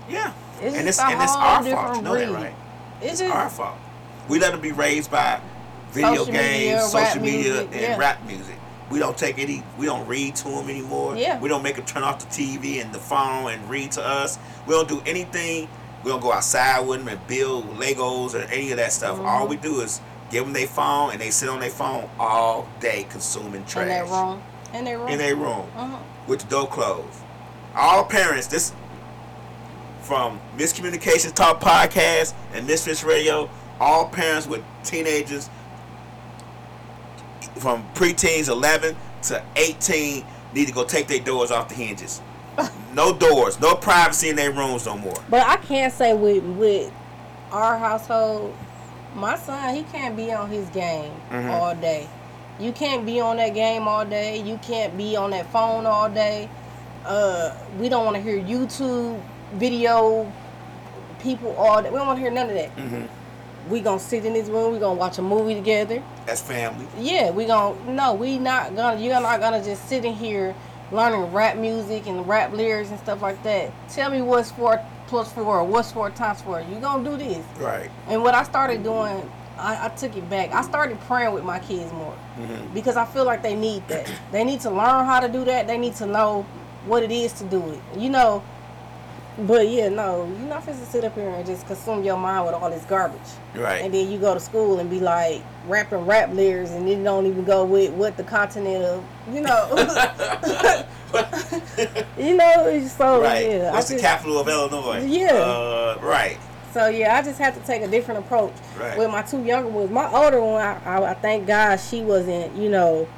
[0.09, 1.97] yeah, It's and it's and it's our fault.
[1.97, 2.55] You know that, right?
[3.01, 3.79] It's It's our fault.
[4.29, 5.41] We let them be raised by
[5.93, 7.97] video games, media, social media, music, and yeah.
[7.99, 8.54] rap music.
[8.95, 9.65] We don't take any.
[9.77, 11.17] We don't read to them anymore.
[11.17, 11.41] Yeah.
[11.41, 14.39] We don't make them turn off the TV and the phone and read to us.
[14.69, 15.69] We don't do anything.
[16.05, 19.17] We don't go outside with them and build Legos or any of that stuff.
[19.17, 19.27] Mm-hmm.
[19.27, 22.69] All we do is give them their phone and they sit on their phone all
[22.79, 24.41] day consuming trash in that room.
[24.73, 25.09] In that room.
[25.09, 25.99] in their room uh-huh.
[26.29, 27.19] with the door closed.
[27.75, 28.73] All parents, this
[30.03, 35.51] from Mz Communications Talk Podcast and Misfits Radio, all parents with teenagers
[37.65, 42.21] from preteens 11 to 18 need to go take their doors off the hinges.
[42.95, 45.17] no doors, no privacy in their rooms no more.
[45.31, 46.93] But I can't say with with
[47.51, 48.55] our household,
[49.17, 51.51] my son he can't be on his game Mhm.
[51.51, 52.07] all day.
[52.61, 54.43] You can't be on that game all day.
[54.43, 56.51] You can't be on that phone all day.
[57.07, 59.19] Uh, we don't want to hear YouTube
[59.55, 60.31] video
[61.19, 61.89] people all day.
[61.89, 62.69] We don't want to hear none of that.
[62.73, 63.07] hmm
[63.69, 64.73] We gonna sit in this room.
[64.73, 66.03] We gonna watch a movie together.
[66.27, 66.87] That's family.
[66.99, 69.01] Yeah, we gonna no, we not gonna.
[69.01, 70.55] You're not gonna just sit in here
[70.93, 73.73] learning rap music and rap lyrics and stuff like that.
[73.89, 76.61] Tell me what's four plus four or what's four times four.
[76.61, 77.45] You gonna do this?
[77.59, 77.91] Right.
[78.09, 80.53] And what I started doing, I, I took it back.
[80.53, 84.11] I started praying with my kids more hmm because I feel like they need that.
[84.31, 85.67] They need to learn how to do that.
[85.67, 86.43] They need to know
[86.87, 87.81] what it is to do it.
[87.99, 88.43] You know.
[89.37, 92.47] But yeah, no, you're not supposed to sit up here and just consume your mind
[92.47, 93.21] with all this garbage.
[93.55, 93.83] Right.
[93.83, 97.27] And then you go to school and be like rapping rap lyrics and it don't
[97.27, 99.69] even go with what the continent of, you know.
[102.19, 103.47] you know, so right.
[103.51, 103.71] yeah.
[103.71, 105.05] I What's the capital of Illinois?
[105.05, 105.33] Yeah.
[105.33, 106.39] Uh, right.
[106.73, 108.97] so yeah, I just had to take a different approach Right.
[108.99, 109.91] with my two younger ones.
[109.91, 113.09] My older one, I, I, I thank God she wasn't, you know,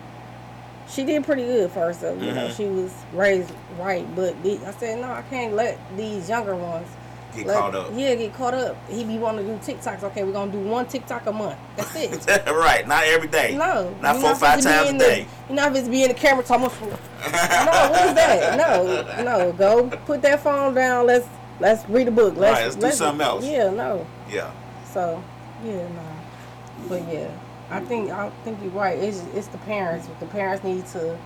[0.89, 2.21] she did pretty good for herself.
[2.23, 2.57] You know, Mhm.
[2.57, 6.87] she was raised right, but the- I said no, I can't let these younger ones
[7.35, 7.87] Get let- caught up.
[7.95, 8.77] Yeah, get caught up.
[8.89, 10.03] He be wanting to do TikToks.
[10.05, 11.57] Okay, we're gonna do one TikTok a month.
[11.77, 12.47] That's it.
[12.51, 13.55] right, not every day.
[13.57, 15.27] No, Not four, five to be times a the- day.
[15.49, 16.67] You're not supposed to be in the camera talking.
[16.67, 16.81] about-
[17.33, 18.57] no, what is that?
[18.57, 19.53] No, no.
[19.53, 21.07] Go put that phone down.
[21.07, 21.27] Let's
[21.61, 22.35] let's read a book.
[22.37, 23.45] Let's, Right, let's do something else.
[23.45, 24.07] Yeah, no.
[24.31, 24.51] Yeah.
[24.95, 25.23] So,
[25.65, 26.89] yeah, no.
[26.89, 27.27] But yeah,
[27.71, 28.99] I think I think you're right.
[28.99, 30.09] It's it's the parents.
[30.21, 31.19] The parents need to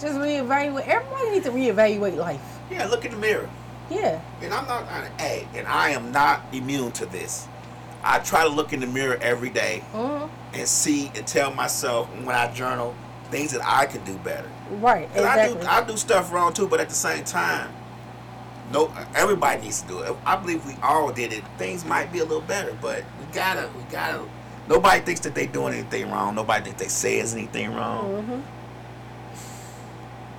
[0.00, 0.86] just reevaluate.
[0.86, 2.40] Everybody needs to reevaluate life.
[2.70, 3.48] Yeah, look in the mirror.
[3.90, 4.20] Yeah.
[4.40, 4.86] And I'm not,
[5.20, 7.46] hey, and I am not immune to this.
[8.02, 12.08] I try to look in the mirror every day hmm and see and tell myself
[12.24, 12.94] when I journal
[13.30, 14.48] things that I can do better.
[14.70, 15.08] Right.
[15.14, 15.60] Exactly.
[15.60, 17.72] I do I do stuff wrong too, but at the same time,
[18.70, 20.14] no, everybody needs to do it.
[20.24, 21.42] I believe we all did it.
[21.58, 24.24] Things might be a little better, but we gotta, we gotta.
[24.68, 26.34] Nobody thinks that they're doing anything wrong.
[26.34, 28.22] Nobody thinks they says anything wrong.
[28.22, 28.40] hmm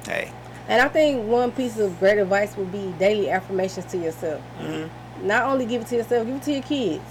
[0.10, 0.32] Hey,
[0.68, 4.42] And I think one piece of great advice would be daily affirmations to yourself.
[4.60, 4.88] hmm
[5.26, 7.04] Not only give it to yourself, give it to your kids.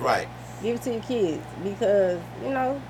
[0.00, 0.28] right,
[0.62, 2.80] Give it to your kids because you know,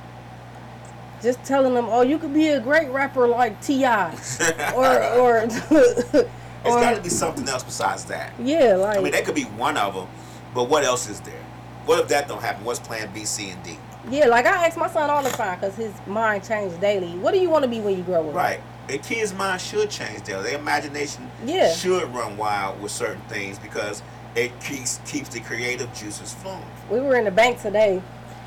[1.22, 4.10] just telling them, "Oh, you could be a great rapper like T.I.,"
[4.74, 5.70] or or it's
[6.64, 8.32] got to be something else besides that.
[8.38, 10.08] yeah, like I mean, that could be one of them,
[10.54, 11.41] but what else is there?
[11.86, 12.64] What if that don't happen?
[12.64, 13.78] What's Plan B, C, and D?
[14.10, 17.16] yeah, like I ask my son all the time because his mind changes daily.
[17.18, 18.34] What do you want to be when you grow up?
[18.34, 18.60] Right.
[18.88, 20.42] A kid's mind should change daily.
[20.42, 21.72] Their imagination Yeah.
[21.72, 24.02] should run wild with certain things because
[24.34, 26.62] it keeps keeps the creative juices flowing.
[26.90, 28.02] We were in the bank today,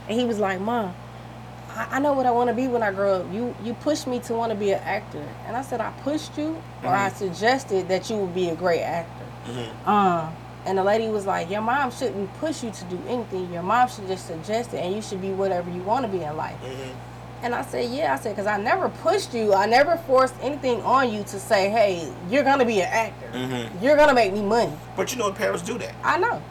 [0.09, 0.93] and he was like, "Mom."
[1.75, 3.33] I I know what I want to be when I grow up.
[3.33, 6.37] You you pushed me to want to be an actor, and I said I pushed
[6.37, 7.15] you, or I Mhm.
[7.15, 9.25] suggested that you would be a great actor.
[9.47, 9.89] Mm-hmm.
[9.89, 10.29] Uh,
[10.65, 13.51] and the lady was like, Your mom shouldn't push you to do anything.
[13.53, 16.23] Your mom should just suggest it, and you should be whatever you want to be
[16.23, 16.57] in life.
[16.63, 16.91] Mm-hmm.
[17.43, 19.53] And I said, Yeah, I said, because I never pushed you.
[19.53, 23.27] I never forced anything on you to say, Hey, you're going to be an actor.
[23.33, 23.83] Mm-hmm.
[23.83, 24.73] You're going to make me money.
[24.95, 25.93] But you know, parents do that.
[26.03, 26.41] I know.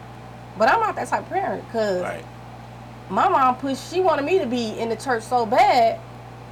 [0.56, 2.24] But I'm not that type of parent because Right.
[3.10, 5.98] my mom pushed, she wanted me to be in the church so bad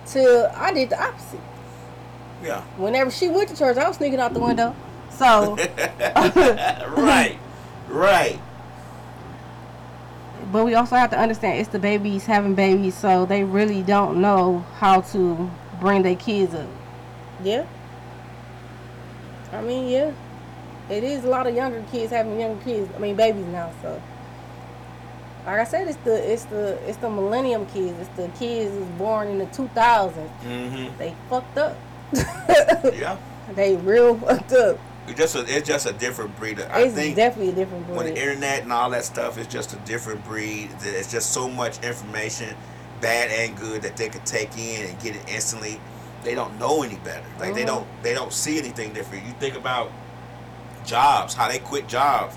[0.06, 1.38] till I did the opposite.
[2.42, 2.62] Yeah.
[2.76, 4.74] Whenever she went to church, I was sneaking out the window.
[5.10, 5.54] So.
[6.96, 7.38] right.
[7.92, 8.40] Right.
[10.50, 14.20] But we also have to understand it's the babies having babies, so they really don't
[14.20, 16.68] know how to bring their kids up.
[17.42, 17.66] Yeah.
[19.52, 20.12] I mean, yeah.
[20.88, 22.90] It is a lot of younger kids having younger kids.
[22.96, 23.70] I mean, babies now.
[23.82, 24.02] So,
[25.46, 27.98] like I said, it's the it's the it's the millennium kids.
[28.00, 30.30] It's the kids who's born in the two thousands.
[30.44, 30.98] Mm-hmm.
[30.98, 31.76] They fucked up.
[32.94, 33.16] Yeah.
[33.54, 34.78] they real fucked up.
[35.08, 36.60] It's just a, it's just a different breed.
[36.60, 37.96] I It's think definitely a different breed.
[37.96, 40.70] when the internet and all that stuff is just a different breed.
[40.82, 42.54] It's just so much information,
[43.00, 45.80] bad and good, that they could take in and get it instantly.
[46.22, 47.24] They don't know any better.
[47.40, 47.66] Like they Mhm.
[47.66, 49.26] don't they don't see anything different.
[49.26, 49.90] You think about
[50.86, 52.36] jobs, how they quit jobs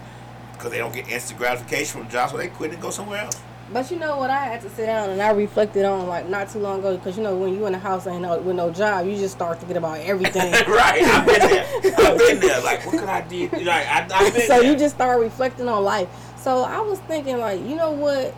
[0.53, 3.37] because they don't get instant gratification from jobs, so they quit and go somewhere else.
[3.73, 4.29] But you know what?
[4.29, 7.17] I had to sit down and I reflected on like not too long ago because
[7.17, 9.57] you know when you in the house ain't no, with no job, you just start
[9.57, 10.51] thinking about everything.
[10.67, 11.65] right, I've been there.
[11.97, 12.61] I've been there.
[12.61, 13.49] Like, what could I do?
[13.49, 14.71] Like, I, I've been so there.
[14.71, 16.07] you just start reflecting on life.
[16.37, 18.35] So I was thinking like, you know what?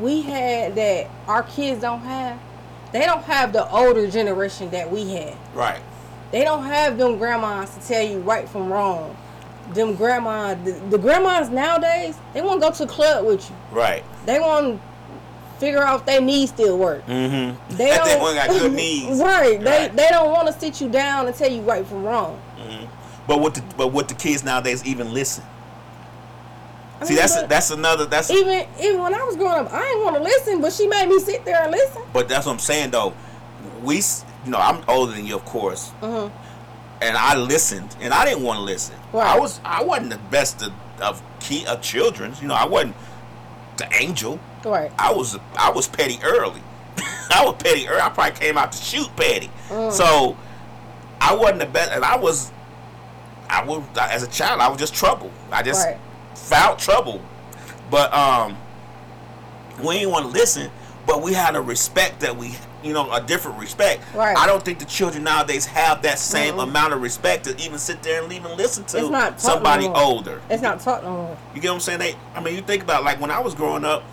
[0.00, 2.38] We had that our kids don't have.
[2.92, 5.36] They don't have the older generation that we had.
[5.52, 5.82] right.
[6.30, 9.16] They don't have them grandmas to tell you right from wrong.
[9.72, 13.56] Them grandma, the, the grandmas nowadays, they want to go to the club with you.
[13.72, 14.04] Right.
[14.26, 14.80] They want
[15.58, 17.06] figure out if their knees still work.
[17.06, 17.76] Mm-hmm.
[17.76, 19.18] They They don't one got good knees.
[19.20, 19.58] Right.
[19.60, 22.36] They they don't want to sit you down and tell you right from wrong.
[22.58, 22.84] hmm
[23.26, 25.44] But what the but what the kids nowadays even listen.
[27.00, 29.72] I See, mean, that's but that's another that's even even when I was growing up,
[29.72, 32.02] I didn't want to listen, but she made me sit there and listen.
[32.12, 33.14] but that's what I'm saying though.
[33.82, 36.28] We you know I'm older than you of course, hmm
[37.04, 38.96] and I listened and I didn't want to listen.
[39.12, 39.26] Right.
[39.26, 42.34] I was I wasn't the best of, of key of children.
[42.40, 42.96] You know I wasn't
[43.76, 44.40] the angel.
[44.64, 44.90] Right.
[44.98, 46.60] I was I was petty early.
[47.30, 48.00] I was petty early.
[48.00, 49.50] I probably came out to shoot petty.
[49.68, 49.92] Mm.
[49.92, 50.36] So
[51.20, 52.50] I wasn't the best, and I was
[53.48, 55.30] I was as a child I was just trouble.
[55.52, 55.98] I just Right.
[56.34, 57.20] found trouble.
[57.90, 58.56] But um,
[59.84, 60.70] we didn't want to listen.
[61.06, 62.54] But we had a respect that we,
[62.84, 64.02] you know, a different respect.
[64.14, 64.36] Right.
[64.36, 66.64] I don't think the children nowadays have that same Mm-mm.
[66.64, 69.88] amount of respect to even sit there and even listen to It's not taught somebody
[69.88, 70.40] no older.
[70.50, 71.38] It's not taught no more.
[71.54, 71.98] You get what I'm saying?
[72.00, 74.04] They, I mean, you think about like when I was growing up,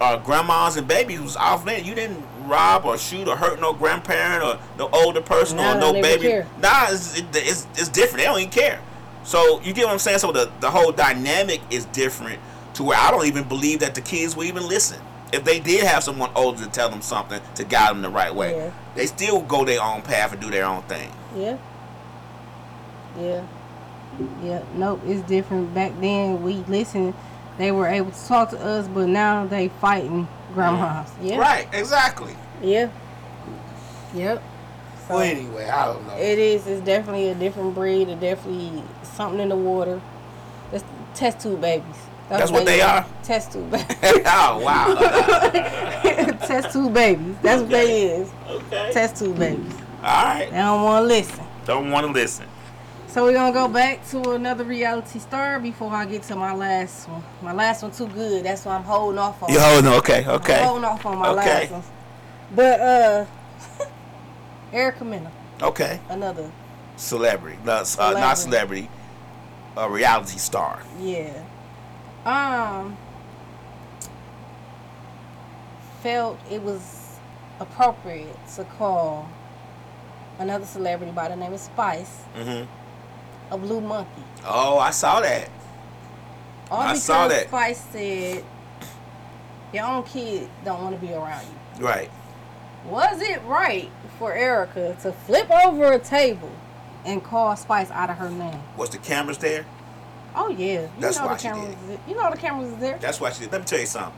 [0.00, 1.86] uh, grandmas and babies was off limits.
[1.86, 5.80] You didn't rob or shoot or hurt no grandparent or no older person Nah, or
[5.80, 6.22] no baby.
[6.22, 6.46] care.
[6.60, 8.18] Nah, it's, it, it's it's different.
[8.18, 8.80] They don't even care.
[9.22, 10.18] So you get what I'm saying?
[10.18, 12.40] So the the whole dynamic is different
[12.74, 15.00] to where I don't even believe that the kids will even listen.
[15.34, 18.34] If they did have someone older to tell them something to guide them the right
[18.34, 18.70] way, Yeah.
[18.94, 21.10] they still go their own path and do their own thing.
[21.36, 21.56] Yeah.
[23.18, 23.42] Yeah.
[24.42, 24.62] Yeah.
[24.74, 25.00] Nope.
[25.06, 25.74] It's different.
[25.74, 27.14] Back then, we listened.
[27.58, 31.10] They were able to talk to us, but now they fighting grandmas.
[31.10, 31.26] Mm-hmm.
[31.26, 31.38] Yeah.
[31.38, 32.34] Right, exactly.
[32.62, 32.88] Yeah.
[34.14, 34.42] Yep.
[35.08, 36.14] So Well, anyway, I don't know.
[36.16, 36.66] it is.
[36.66, 38.08] It's definitely a different breed.
[38.08, 40.00] It definitely something in the water.
[40.70, 41.96] That's test tube babies.
[42.28, 43.06] That's what they are?
[43.22, 43.96] Test tube babies.
[44.26, 44.94] oh wow.
[46.46, 47.36] test tube babies.
[47.42, 48.30] That's what they is.
[48.48, 48.90] okay.
[48.92, 49.74] Test tube babies.
[50.02, 50.48] All right.
[50.50, 51.44] They don't want to listen.
[51.66, 52.46] Don't want to listen.
[53.06, 57.08] So we're gonna go back to another reality star before I get to my last
[57.08, 57.22] one.
[57.42, 58.44] My last one too good.
[58.44, 59.52] That's why I'm holding off on.
[59.52, 59.92] You holding?
[59.92, 60.24] Okay.
[60.24, 60.64] I'm Okay.
[60.64, 61.60] holding off on my Okay.
[61.60, 61.86] last ones.
[62.56, 63.26] But uh,
[64.72, 65.30] Erica Mena,
[65.62, 66.00] Okay.
[66.08, 66.50] another
[66.96, 67.58] Celebrity.
[67.64, 68.34] No, uh, not Celebrity.
[68.36, 68.88] celebrity.
[69.76, 70.80] A reality star.
[71.00, 71.42] yeah.
[72.24, 72.96] Um,
[76.02, 77.18] felt it was
[77.60, 79.28] appropriate to call
[80.38, 82.64] another celebrity by the name of Spice hmm
[83.50, 84.22] a blue monkey.
[84.44, 85.50] Oh, I saw that.
[86.70, 87.48] All I saw that.
[87.48, 88.44] Spice said
[89.72, 91.44] your own kid don't want to be around
[91.78, 91.84] you.
[91.84, 92.10] Right.
[92.86, 96.50] Was it right for Erica to flip over a table
[97.04, 98.60] and call Spice out of her name?
[98.76, 99.66] Was the cameras there?
[100.36, 101.76] Oh yeah, you That's know why the she cameras.
[101.86, 102.00] did.
[102.08, 102.98] You know the cameras is there.
[102.98, 103.52] That's why she did.
[103.52, 104.12] Let me tell you something.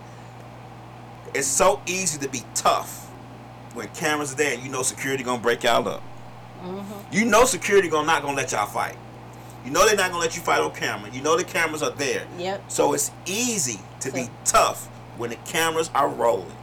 [1.34, 3.06] It's so easy to be tough
[3.74, 6.02] when cameras are there and you know security gonna break y'all up.
[6.62, 7.12] Mm-hmm.
[7.12, 8.96] You know security gonna not gonna let y'all fight.
[9.64, 11.10] You know they're not gonna let you fight on camera.
[11.10, 12.26] You know the cameras are there.
[12.38, 12.70] Yep.
[12.70, 14.86] So it's easy to be tough
[15.18, 16.56] when the cameras are rolling.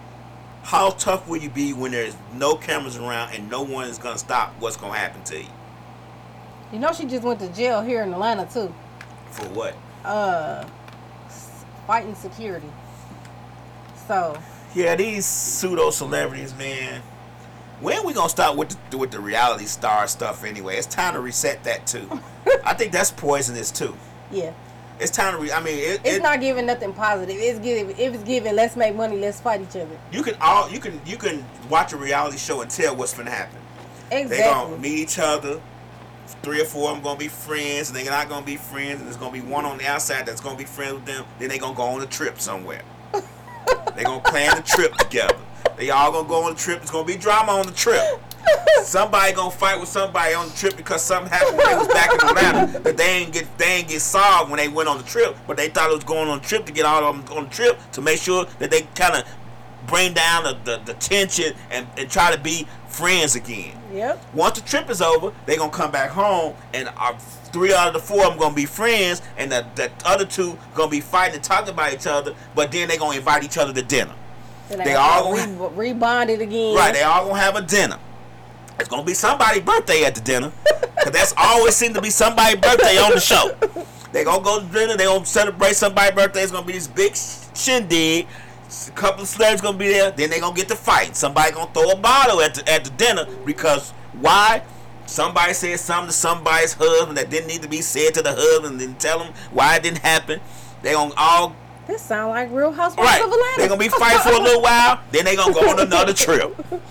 [0.63, 4.17] How tough will you be when there's no cameras around and no one is gonna
[4.17, 5.49] stop what's gonna happen to you?
[6.71, 8.73] You know she just went to jail here in Atlanta too.
[9.33, 9.75] For what?
[10.05, 10.65] Uh,
[11.87, 12.69] fighting security.
[14.07, 14.37] So
[14.75, 17.01] Yeah, these pseudo celebrities, man.
[17.81, 20.77] When we gonna start with the with the reality star stuff anyway?
[20.77, 22.07] It's time to reset that too.
[22.65, 23.95] I think that's poisonous too.
[24.31, 24.53] yeah,
[24.99, 25.39] It's time to.
[25.41, 27.35] Re- I mean, it, it's it- not giving nothing positive.
[27.37, 27.89] It's giving.
[27.97, 29.17] If it's giving, let's make money.
[29.17, 29.97] Let's fight each other.
[30.11, 33.31] You can all you can you can watch a reality show and tell what's gonna
[33.31, 33.59] happen.
[34.11, 34.37] Exactly.
[34.37, 35.59] They gonna meet each other.
[36.41, 39.07] Three or four of them gonna be friends, and they're not gonna be friends, and
[39.07, 41.25] there's gonna be one on the outside that's gonna be friends with them.
[41.39, 42.81] Then they gonna go on a trip somewhere.
[43.95, 45.35] they gonna plan the trip together.
[45.77, 46.81] They all gonna go on a trip.
[46.81, 48.01] It's gonna be drama on the trip.
[48.83, 52.13] Somebody gonna fight with somebody on the trip because something happened when they was back
[52.13, 55.03] in Atlanta that they ain't get they ain't get solved when they went on the
[55.03, 55.35] trip.
[55.47, 57.45] But they thought it was going on the trip to get all of them on
[57.45, 59.27] the trip to make sure that they kind of
[59.87, 63.75] bring down the, the, the tension and, and try to be friends again.
[63.93, 64.23] Yep.
[64.33, 67.13] Once the trip is over, they're gonna come back home, and uh,
[67.51, 70.57] three out of the four of them gonna be friends, and the, the other two
[70.75, 72.35] gonna be fighting and talking about each other.
[72.55, 74.13] But then they gonna invite each other to dinner.
[74.69, 76.75] They all gonna- re-rebonded again.
[76.75, 76.93] Right?
[76.93, 77.97] They all gonna have a dinner.
[78.79, 80.51] It's gonna be somebody's birthday at the dinner,
[81.03, 83.55] cause that's always seem to be somebody's birthday on the show.
[84.11, 84.95] They gonna go to dinner.
[84.97, 86.41] They gonna celebrate somebody's birthday.
[86.43, 87.15] It's gonna be this big
[87.55, 88.27] shindig.
[88.87, 90.11] A couple of slaves gonna be there.
[90.11, 91.15] Then they gonna get to fight.
[91.15, 94.63] Somebody gonna throw a bottle at the at the dinner because why?
[95.05, 98.79] Somebody said something to somebody's husband that didn't need to be said to the husband.
[98.79, 100.39] Didn't tell him why it didn't happen.
[100.81, 101.55] They gonna all
[101.87, 103.21] This sound like Real Housewives Right.
[103.21, 103.53] of Atlanta.
[103.57, 106.55] They're gonna be fighting for a little while, then they gonna go on another trip.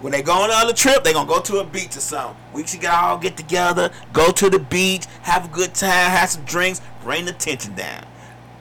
[0.00, 2.34] When they go on another trip, they gonna go to a beach or something.
[2.54, 6.44] We should all get together, go to the beach, have a good time, have some
[6.44, 8.06] drinks, bring the tension down.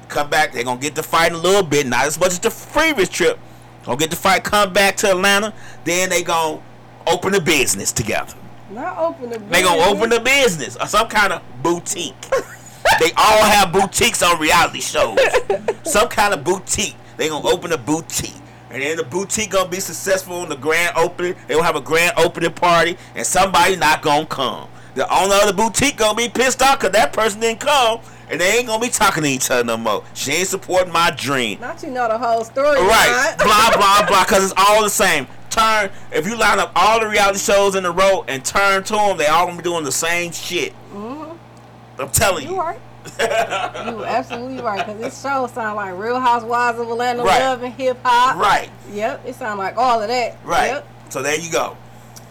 [0.10, 2.49] Come back, they gonna get to fight a little bit, not as much as the
[2.49, 3.39] previous trip.
[3.86, 5.53] Gonna get to fight, come back to Atlanta,
[5.86, 6.62] then they gonna
[7.07, 8.34] open a business together.
[8.72, 9.39] Not open the.
[9.39, 12.20] They gonna open a business or some kind of boutique.
[12.99, 15.18] they all have boutiques on reality shows.
[15.84, 16.95] some kind of boutique.
[17.18, 18.34] They gonna open a boutique.
[18.72, 21.36] And then the boutique gonna be successful in the grand opening.
[21.47, 24.70] They gonna have a grand opening party, and somebody not gonna come.
[24.95, 28.39] The owner of the boutique gonna be pissed off because that person didn't come, and
[28.39, 30.03] they ain't gonna be talking to each other no more.
[30.13, 31.59] She ain't supporting my dream.
[31.59, 32.80] Not you know the whole story.
[32.80, 33.36] Right.
[33.38, 34.23] Blah blah blah.
[34.23, 35.27] Because it's all the same.
[35.49, 38.93] Turn if you line up all the reality shows in a row and turn to
[38.93, 40.73] them, they all gonna be doing the same shit.
[40.93, 42.01] Mm-hmm.
[42.01, 42.59] I'm telling You you.
[42.59, 42.80] right.
[43.19, 44.86] you absolutely right.
[44.86, 47.39] Cause this show sound like Real Housewives of Atlanta, Right.
[47.39, 48.38] Love and Hip Hop.
[48.38, 48.69] Right.
[48.91, 49.25] Yep.
[49.25, 50.38] It sound like all of that.
[50.43, 50.67] Right.
[50.67, 50.88] Yep.
[51.09, 51.75] So there you go.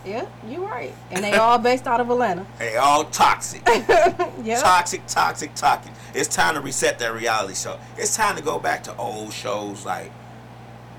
[0.05, 0.30] Yep.
[0.49, 0.94] you're right.
[1.11, 2.46] And they all based out of Atlanta.
[2.59, 3.62] They all toxic.
[3.68, 4.62] Yep.
[4.62, 5.92] Toxic, toxic, toxic.
[6.14, 7.78] It's time to reset that reality show.
[7.96, 10.11] It's time to go back to old shows like.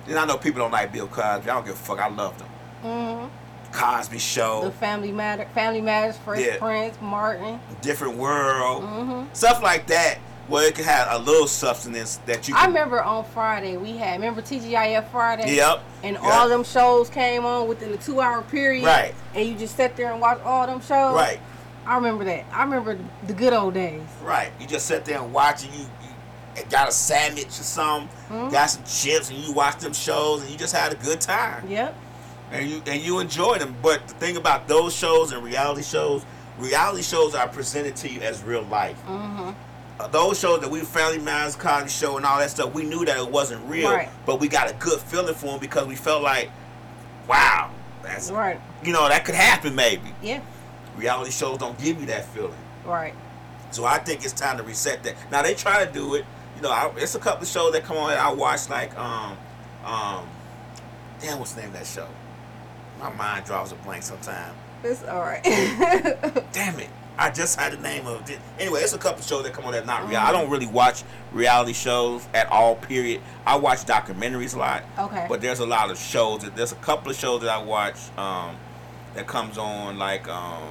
[0.08, 1.50] And I know people don't like Bill Cosby.
[1.50, 2.00] I don't give a fuck.
[2.00, 2.47] I love them.
[2.84, 3.30] Mhm.
[3.72, 4.64] Cosby Show.
[4.64, 6.58] The Family Matter, Family Matters, Fresh Yeah.
[6.58, 7.60] Prince, Martin.
[7.82, 9.28] Different World, Mhm.
[9.34, 10.18] stuff like that.
[10.50, 12.56] Well, it could have a little substance that you.
[12.58, 15.56] I remember on Friday we had remember TGIF Friday.
[15.56, 15.84] Yep.
[16.04, 16.24] And Yep.
[16.24, 18.84] all them shows came on within a two hour period.
[18.86, 19.14] Right.
[19.36, 21.14] And you just sat there and watched all them shows.
[21.16, 21.39] Right.
[21.86, 22.45] I remember that.
[22.52, 22.97] I remember
[23.28, 24.02] the good old days.
[24.24, 24.52] Right.
[24.60, 25.82] You just sat there and watch and you,
[26.58, 28.52] you got a sandwich or something, Mhm.
[28.52, 31.66] got some chips, and you watch them shows and you just had a good time.
[31.70, 31.95] Yep.
[32.52, 33.76] and you and you enjoy them.
[33.84, 36.24] But the thing about those shows and reality shows,
[36.58, 38.97] reality shows are presented to you as real life.
[39.08, 39.52] Mm-hmm.
[40.12, 43.18] Those shows that we Family Matters, Cosby Show, and all that stuff, we knew that
[43.18, 44.10] it wasn't real, Right.
[44.26, 46.50] but we got a good feeling for them because we felt like,
[47.28, 47.70] wow,
[48.02, 48.60] that's Right.
[48.84, 50.14] you know that could happen maybe.
[50.22, 50.39] Yeah.
[50.95, 52.54] Reality shows don't give you that feeling.
[52.86, 53.14] Right.
[53.72, 55.16] So I think it's time to reset that.
[55.32, 56.26] Now they try to do it.
[56.56, 58.97] You know, I, it's a couple of shows that come on that I watch, like
[58.97, 59.38] um,
[59.86, 60.28] um,
[61.22, 62.08] damn, what's the name of that show?
[63.00, 64.56] My mind draws a blank sometimes.
[64.84, 65.43] It's all right.
[66.52, 66.89] Damn it.
[67.22, 68.40] I just had the name of it.
[68.58, 70.18] Anyway, it's a couple shows that come on that not real.
[70.20, 71.04] I don't really watch
[71.34, 72.78] reality shows at all.
[72.78, 73.22] Period.
[73.46, 74.84] I watch documentaries a lot.
[74.98, 75.26] Okay.
[75.28, 76.44] But there's a lot of shows.
[76.44, 78.56] that- There's a couple of shows that I watch um,
[79.16, 80.64] that comes on like um,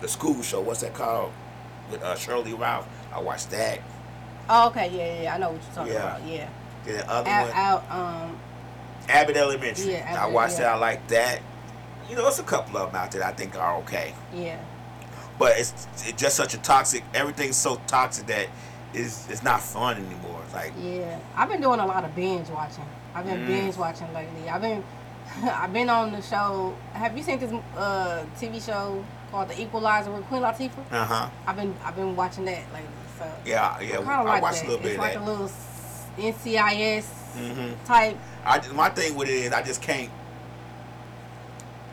[0.00, 0.60] the school show.
[0.60, 1.32] What's that called?
[1.90, 2.86] With uh, Sheryl Lee Ralph.
[3.12, 3.80] I watched that.
[4.48, 4.88] oh, okay.
[4.92, 5.34] Yeah, yeah, yeah.
[5.34, 6.16] I know what you're talking Yeah.
[6.16, 6.28] about.
[6.28, 6.48] Yeah.
[6.84, 7.90] Then the other Out, one, out.
[7.90, 8.38] Um.
[9.08, 9.92] Abbott Elementary.
[9.92, 10.64] Yeah, I Abbott, watched yeah.
[10.66, 10.74] that.
[10.74, 11.40] I like that.
[12.08, 14.14] You know, it's a couple of them out there that I think are okay.
[14.34, 14.60] Yeah.
[15.38, 17.02] But it's, it's just such a toxic.
[17.14, 18.48] Everything's so toxic that
[18.94, 20.40] it's it's not fun anymore.
[20.44, 21.18] It's like Yeah.
[21.36, 22.84] I've been doing a lot of binge watching.
[23.14, 23.46] I've been Mm.
[23.46, 24.48] binge watching lately.
[24.48, 24.82] I've been.
[25.42, 26.74] I've been on the show.
[26.94, 30.72] Have you seen this uh, TV show called The Equalizer with Queen Latifah?
[30.90, 31.28] uh huh.
[31.46, 32.88] I've been I've been watching that lately.
[33.18, 33.98] So Yeah, yeah.
[33.98, 34.66] I I like watched that.
[34.66, 35.22] a little bit it's of like that.
[35.22, 35.50] a little
[36.18, 37.04] NCIS
[37.36, 38.16] hmm type.
[38.44, 40.10] I just- my thing with it is I just can't.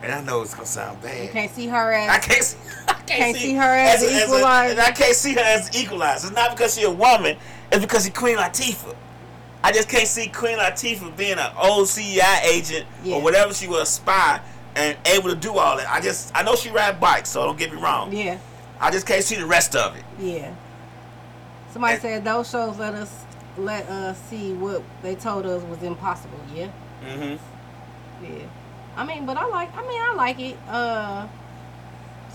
[0.06, 1.30] And I know it's gonna sound You bad.
[1.32, 2.44] can't see her as I can't.
[2.44, 2.56] See,
[2.88, 4.70] I can't, Can't see her as a- the equalizer.
[4.70, 6.28] and I can't see her as equalizer.
[6.28, 7.36] It's not because she's a woman.
[7.72, 8.94] It's because she's Queen Latifah.
[9.64, 13.16] I just can't see Queen Latifah being an old CIA agent Yeah.
[13.16, 14.40] or whatever she was, a spy,
[14.76, 15.88] and able to do all that.
[15.90, 18.12] I just, I know she ride bikes, so don't get me wrong.
[18.12, 18.38] yeah
[18.80, 20.04] I just can't see the rest of it.
[20.20, 20.54] yeah.
[21.72, 23.12] Somebody And- said those shows let us
[23.58, 26.38] let us see what they told us was impossible.
[26.54, 26.68] Yeah
[27.04, 28.24] Mm-hmm.
[28.24, 28.44] yeah.
[28.96, 29.74] I mean, but I like.
[29.76, 30.56] I mean, I like it.
[30.68, 31.26] Uh,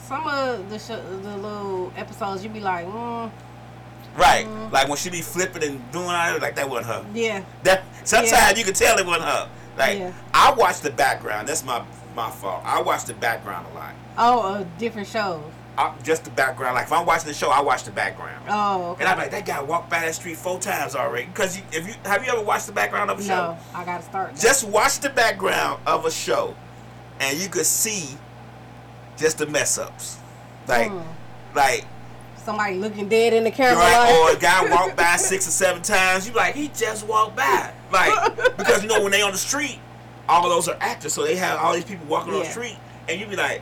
[0.08, 0.88] some of the sh-
[1.24, 3.32] the little episodes, you be like, mm,
[4.16, 4.46] Right.
[4.46, 4.72] Mhm.
[4.72, 7.06] Like when she be flipping and doing all that, like that wasn't her.
[7.14, 8.56] yeah, That sometimes Yeah.
[8.58, 9.48] you can tell it wasn't her.
[9.78, 10.12] Like Yeah.
[10.34, 11.48] I watch the background.
[11.48, 11.82] That's my
[12.14, 12.62] my fault.
[12.66, 13.94] I watch the background a lot.
[14.18, 15.42] oh, uh, different shows.
[15.82, 16.76] I, just the background.
[16.76, 18.46] Like if I'm watching the show, I watch the background.
[18.50, 19.02] Oh, okay.
[19.04, 21.26] And I'm like, that guy walked by that street four times already.
[21.28, 23.36] Because if you have you ever watched the background of a show?
[23.54, 24.36] no, I gotta start.
[24.36, 26.56] Just watch the background of a show,
[27.20, 28.18] and you could see
[29.18, 30.18] just the mess ups.
[30.68, 31.02] Like, Hmm.
[31.56, 31.86] like
[32.44, 33.78] somebody looking dead in the camera.
[33.84, 36.26] Right, or a guy walked by six or seven times.
[36.28, 39.38] You be like he just walked by, like because you know when they on the
[39.38, 39.80] street,
[40.30, 42.78] all of those are actors, so they have all these people walking on the street,
[43.10, 43.62] and you be like,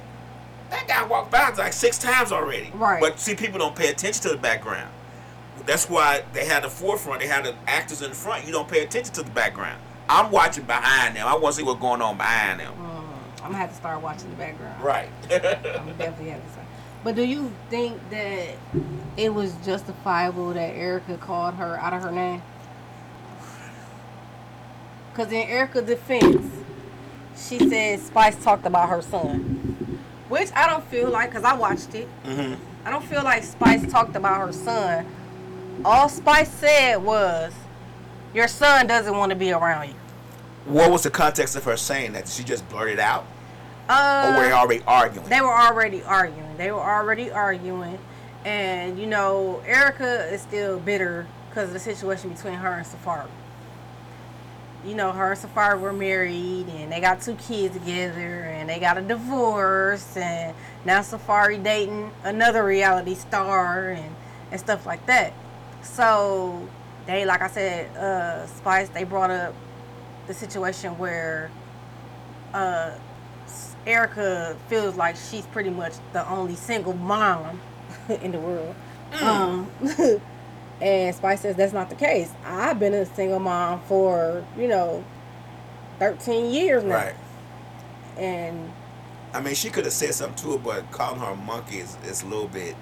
[0.69, 2.71] that guy walked by like six times already.
[2.73, 3.01] Right.
[3.01, 4.89] But see, people don't pay attention to the background.
[5.65, 7.21] That's why they had the forefront.
[7.21, 8.45] They had the actors in the front.
[8.45, 9.81] You don't pay attention to the background.
[10.07, 11.27] I'm watching behind them.
[11.27, 12.73] I want to see what's going on behind them.
[12.73, 14.83] Mm, I'm gonna have to start watching the background.
[14.83, 15.09] Right.
[15.31, 16.67] I'm definitely have to start.
[17.03, 18.55] But do you think that
[19.15, 22.41] it was justifiable that Erica called her out of her name?
[25.11, 26.51] Because in Erica's defense,
[27.37, 29.68] she said Spice talked about her son.
[30.29, 32.53] Which I don't feel like, because I watched it, hmm
[32.85, 35.05] I don't feel like Spice talked about her son.
[35.83, 37.53] All Spice said was,
[38.33, 39.95] Your son doesn't want to be around you.
[40.65, 42.25] What was the context of her saying that?
[42.25, 43.25] Did she just blurt it out,
[43.89, 45.27] Uh, or were they already arguing?
[45.27, 46.57] They were already arguing.
[46.57, 47.97] They were already arguing.
[48.45, 53.27] And, you know, Erica is still bitter because of the situation between her and Safaree.
[54.85, 58.79] You know, her and Safaree were married and they got two kids together and they
[58.79, 60.55] got a divorce and
[60.85, 64.15] now Safaree dating another reality star and,
[64.51, 65.33] and stuff like that.
[65.81, 66.67] So
[67.05, 69.53] they like I said, uh Spice, they brought up
[70.27, 71.51] the situation where
[72.53, 72.91] uh
[73.85, 77.59] Erica feels like she's pretty much the only single mom
[78.09, 78.75] in the world.
[79.21, 79.69] Um,
[80.81, 82.31] and Spice says that's not the case.
[82.45, 85.03] I've been a single mom for, you know,
[85.99, 86.95] 13 years now.
[86.95, 87.15] Right.
[88.17, 88.71] And
[89.33, 91.95] I mean, she could have said something to her, but calling her a monkey is,
[92.05, 92.75] is a little bit.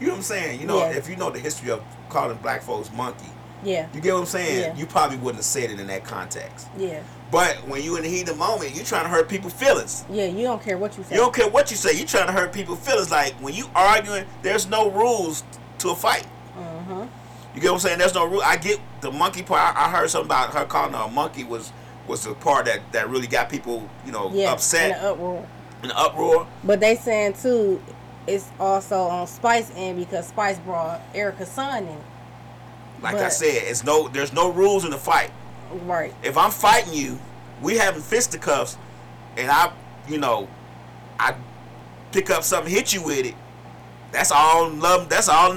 [0.00, 0.60] You know what I'm saying?
[0.60, 0.90] You know, Yeah.
[0.96, 3.26] if you know the history of calling black folks monkey,
[3.62, 4.60] yeah, you get what I'm saying?
[4.60, 4.74] Yeah.
[4.76, 6.66] You probably wouldn't have said it in that context.
[6.76, 9.54] yeah, But when you in the heat of the moment, you're trying to hurt people's
[9.54, 10.04] feelings.
[10.10, 11.14] yeah, you don't care what you say.
[11.14, 11.92] You don't care what you say.
[11.96, 13.10] You're trying to hurt people's feelings.
[13.10, 15.44] Like when you arguing, there's no rules
[15.78, 16.26] to a fight.
[16.58, 17.08] Mhm.
[17.54, 17.98] You get what I'm saying?
[17.98, 18.42] There's no rule.
[18.42, 19.76] I get the monkey part.
[19.76, 21.72] I, I heard something about her calling her a monkey was
[22.08, 25.46] was the part that that really got people, you know, Yeah, upset in the uproar.
[25.84, 26.46] in uproar.
[26.64, 27.80] But they saying too,
[28.26, 31.98] it's also on Spice end because Spice brought Erica's son in.
[33.02, 35.30] Like I said, it's no there's no rules in the fight.
[35.84, 36.12] Right.
[36.22, 37.18] If I'm fighting you,
[37.62, 38.76] we having fisticuffs,
[39.36, 39.72] and I,
[40.08, 40.48] you know,
[41.18, 41.34] I
[42.12, 43.34] pick up something, hit you with it.
[44.12, 45.08] That's all love.
[45.08, 45.52] That's all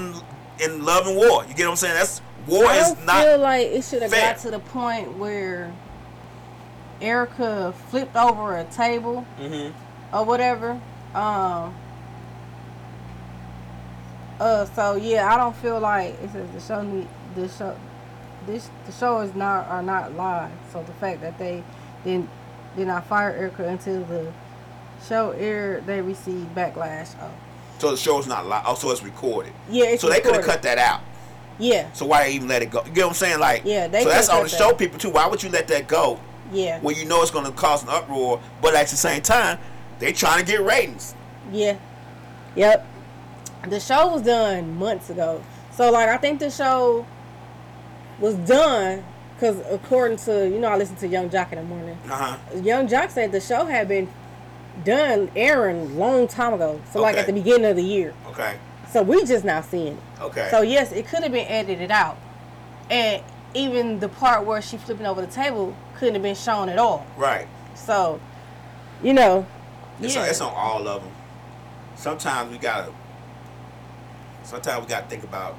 [0.60, 1.44] in, love and war.
[1.46, 1.94] You get what I'm saying?
[1.94, 3.24] That's war I is not.
[3.24, 5.72] feel like it should have got to the point where
[7.00, 9.72] Erica flipped over a table Mhm.
[10.12, 10.72] or whatever.
[11.14, 11.74] Um.
[14.40, 14.64] Uh.
[14.74, 17.76] So yeah, I don't feel like it says the show need the show.
[18.46, 20.50] This the show is not are not live.
[20.72, 21.62] So the fact that they
[22.04, 22.28] didn't
[22.76, 24.32] did not fire Erica until the
[25.08, 27.14] show aired, they received backlash.
[27.20, 27.30] Oh.
[27.78, 28.64] So the show's not live.
[28.66, 29.52] Oh, so it's recorded.
[29.70, 31.00] Yeah, it's so they could have cut that out.
[31.60, 32.84] Yeah, So why even let it go?
[32.84, 33.40] You get what I'm saying?
[33.40, 34.78] Like, Yeah, they so that's on the cut show that.
[34.78, 35.10] people too.
[35.10, 36.20] Why would you let that go
[36.52, 38.40] yeah, when you know it's going to cause an uproar?
[38.62, 39.58] But at the same time,
[39.98, 41.16] they trying to get ratings.
[41.50, 41.76] yeah,
[42.54, 42.86] yep.
[43.68, 45.42] The show was done months ago,
[45.74, 47.04] so like I think the show
[48.20, 49.04] was done
[49.34, 51.98] because according to you know I listen to Young Joc in the morning.
[52.08, 52.60] Uh huh.
[52.60, 54.08] Young Joc said the show had been
[54.84, 58.14] done airing long time ago, so like at the beginning of the year.
[58.28, 58.56] Okay.
[58.90, 60.02] So we just now seeing it.
[60.20, 60.48] Okay.
[60.50, 62.18] So yes, it could have been edited out,
[62.90, 63.22] and
[63.54, 67.06] even the part where she flipping over the table couldn't have been shown at all.
[67.16, 67.46] right.
[67.74, 68.20] So,
[69.02, 69.46] you know,
[70.00, 71.12] It's, yeah, on, it's on all of them.
[71.96, 72.92] Sometimes we gotta.
[74.42, 75.56] Sometimes we gotta think about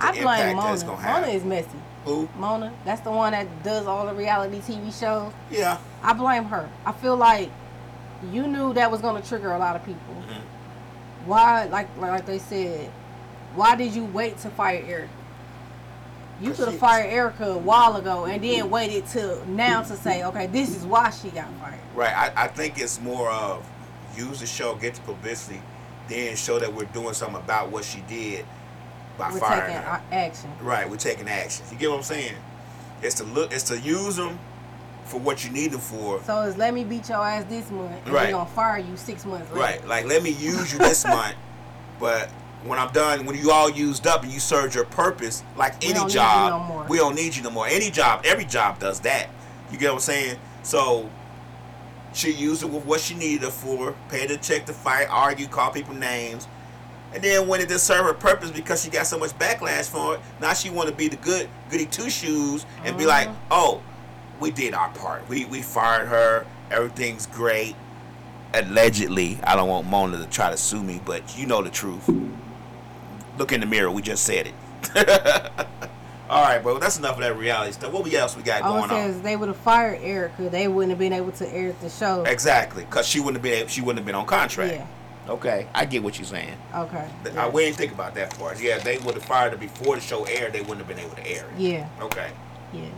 [0.00, 0.84] I blame Mona.
[0.84, 1.28] Mona have.
[1.28, 1.68] is messy.
[2.04, 2.28] who.
[2.36, 5.32] Mona, that's the one that does all the reality TV shows.
[5.50, 5.78] Yeah.
[6.02, 6.68] I blame her.
[6.84, 7.50] I feel like
[8.30, 10.14] you knew that was going to trigger a lot of people.
[10.28, 10.42] Mhm.
[11.26, 12.90] Why, like like they said,
[13.54, 15.08] why did you wait to fire Erica?
[16.40, 20.24] You could have fired Erica a while ago and then waited till now to say,
[20.24, 21.78] okay, this is why she got fired.
[21.94, 22.12] Right.
[22.16, 23.64] I, I think it's more of
[24.16, 25.62] use the show, get the publicity,
[26.08, 28.44] then show that we're doing something about what she did
[29.16, 30.00] by We're firing her.
[30.10, 30.50] action.
[30.60, 31.64] Right, we're taking action.
[31.70, 32.34] You get what I'm saying?
[33.02, 33.52] It's to look.
[33.52, 34.38] It's to use them
[35.12, 36.22] for what you need them for.
[36.24, 38.26] So it's let me beat your ass this month, and Right.
[38.28, 39.60] we're gonna fire you six months later.
[39.62, 41.34] Right, like let me use you this month,
[42.00, 42.30] but
[42.64, 45.88] when I'm done, when you all used up and you served your purpose, like We
[45.88, 47.66] any don't need you job, no we don't need you no more.
[47.66, 49.28] Any job, every job does that.
[49.70, 50.38] You get what I'm saying?
[50.62, 51.10] So
[52.14, 55.46] she used it with what she needed it for, paid the check to fight, argue,
[55.46, 56.46] call people names.
[57.14, 60.14] And then when it didn't serve her purpose because she got so much backlash for
[60.14, 63.34] it, now she want to be the good goody two shoes and be like, Mhm.
[63.50, 63.82] oh,
[64.42, 65.26] we did our part.
[65.28, 66.46] We we fired her.
[66.70, 67.76] Everything's great.
[68.52, 72.06] Allegedly, I don't want Mona to try to sue me, but you know the truth.
[73.38, 73.90] Look in the mirror.
[73.90, 74.54] We just said it.
[76.28, 76.78] All right, bro.
[76.78, 77.92] That's enough of that reality stuff.
[77.92, 79.22] What else we got All going on?
[79.22, 82.24] they would have fired Erica, they wouldn't have been able to air the show.
[82.24, 83.68] Exactly, because she wouldn't have been.
[83.68, 84.72] She wouldn't have been on contract.
[84.72, 84.86] Yeah.
[85.28, 86.56] Okay, I get what you're saying.
[86.74, 87.08] Okay.
[87.24, 87.44] Yeah.
[87.44, 88.60] I, we didn't think about that part.
[88.60, 90.52] Yeah, they would have fired her before the show aired.
[90.52, 91.60] They wouldn't have been able to air it.
[91.60, 91.88] yeah.
[92.00, 92.30] Okay.
[92.72, 92.88] Yeah.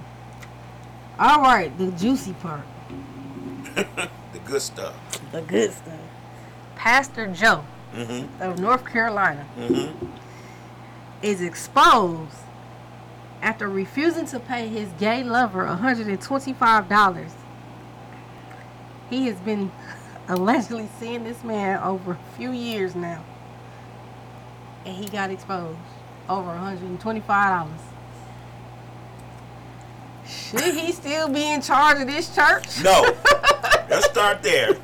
[1.18, 2.62] All right, the juicy part,
[3.76, 4.94] The good stuff.
[5.32, 5.98] the good stuff.
[6.76, 8.42] Pastor Joe Mm-hmm.
[8.42, 10.06] of North Carolina Mm-hmm.
[11.22, 12.34] is exposed
[13.40, 17.30] after refusing to pay his gay lover $125.
[19.10, 19.70] He has been
[20.28, 23.22] allegedly seeing this man over a few years now.
[24.84, 25.78] And he got exposed
[26.28, 27.68] over $125.
[30.26, 32.82] Should he still be in charge of this church?
[32.82, 33.02] No.
[33.88, 34.74] Let's start there.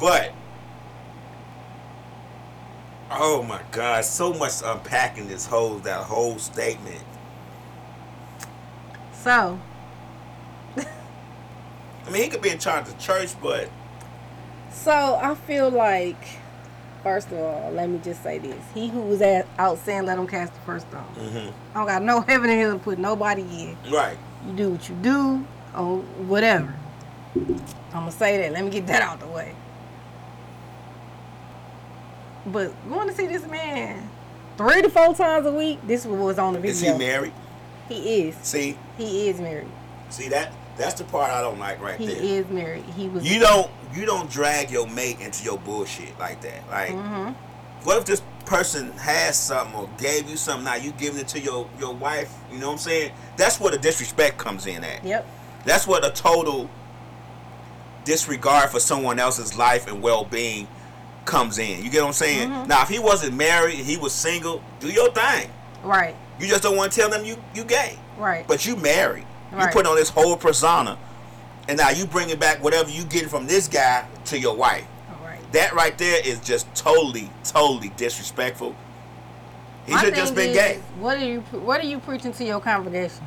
[0.00, 0.32] But
[3.10, 7.02] oh my God, so much unpacking this whole that whole statement.
[9.12, 9.58] So,
[10.76, 13.68] I mean, he could be in charge of the church, but
[14.72, 16.37] So I feel like,
[17.02, 20.18] first of all, let me just say this: He who was at, out saying, "Let
[20.18, 21.52] him cast the first stone." Mhm.
[21.74, 23.76] I don't got no heaven in hell to put nobody in.
[23.92, 24.16] right.
[24.46, 25.44] You do what you do,
[25.76, 26.74] or whatever.
[27.36, 27.56] I'm
[27.92, 28.52] gonna say that.
[28.52, 29.54] Let me get that out the way.
[32.46, 34.08] But going to see this man
[34.56, 35.78] three to four times a week.
[35.86, 36.72] This was on the video.
[36.72, 37.32] Is he married?
[37.88, 38.36] He is.
[38.42, 39.68] See, He is married.
[40.08, 42.08] see that that's the part I don't like right there.
[42.08, 42.84] He is married.
[42.96, 43.28] He was.
[43.28, 46.68] You don't you don't drag your mate into your bullshit like that.
[46.70, 47.32] Like, hmm
[47.84, 51.40] what if this person has something or gave you something now you giving it to
[51.40, 52.34] your your wife?
[52.52, 53.12] You know what I'm saying?
[53.36, 55.04] That's where the disrespect comes in at.
[55.04, 55.26] Yep.
[55.64, 56.68] That's what a total
[58.04, 60.66] disregard for someone else's life and well being
[61.24, 61.82] comes in.
[61.84, 62.50] You get what I'm saying?
[62.66, 65.50] Now, if he wasn't married, he was single, do your thing.
[65.82, 66.16] Right.
[66.40, 67.98] You just don't want to tell them you you gay.
[68.16, 68.46] Right.
[68.48, 69.26] But you married.
[69.52, 69.72] You Right.
[69.72, 70.98] put on this whole persona,
[71.68, 74.84] and now you bringing back whatever you get from this guy to your wife.
[75.10, 75.52] All right.
[75.52, 78.74] That right there is just totally, totally disrespectful.
[79.86, 80.80] He should just been is, gay.
[81.00, 83.26] What are you What are you preaching to your congregation?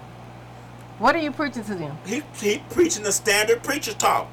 [0.99, 1.97] What are you preaching to them?
[2.05, 4.27] He he preaching the standard preacher talk.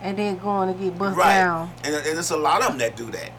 [0.00, 1.34] And then going to get bust Right.
[1.38, 1.70] down.
[1.84, 3.30] And, and there's a lot of them that do that.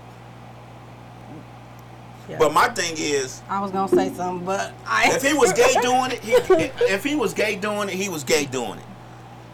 [2.29, 2.37] Yeah.
[2.39, 5.11] But my thing is, I was gonna say something, but I.
[5.13, 6.33] if he was gay doing it, he,
[6.91, 8.85] if he was gay doing it, he was gay doing it.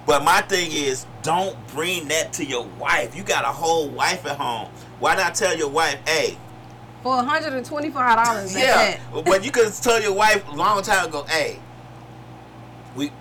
[0.06, 3.16] But my thing is, don't bring that to your wife.
[3.16, 4.70] You got a whole wife at home.
[5.00, 6.38] Why not tell your wife, hey,
[7.04, 8.56] for one hundred and twenty five dollars.
[8.56, 11.60] yeah, but you could tell your wife a long time ago, hey,
[12.96, 13.12] we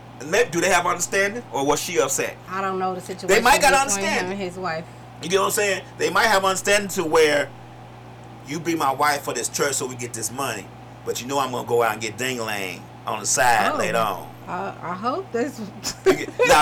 [0.51, 2.37] do they have understanding or was she upset?
[2.49, 3.29] I don't know the situation.
[3.29, 4.27] They might gotta between understand.
[4.27, 4.85] him and his wife.
[5.23, 5.85] You get what I'm saying?
[5.99, 7.51] They might have understanding to where
[8.47, 10.67] you be my wife for this church so we get this money,
[11.05, 13.79] but you know I'm gonna go out and get dingling on the side Oh.
[13.79, 14.29] later on.
[14.49, 15.59] I, I hope that's.
[15.61, 15.65] Now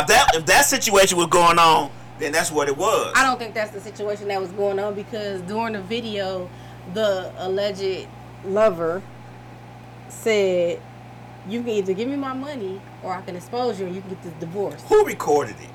[0.00, 3.12] if that if that situation was going on, then that's what it was.
[3.16, 6.50] I don't think that's the situation that was going on because during the video,
[6.92, 8.06] the alleged
[8.44, 9.02] lover
[10.10, 10.80] said,
[11.48, 14.10] "You can either give me my money or I can expose you and you can
[14.10, 15.70] get this divorce." Who recorded it?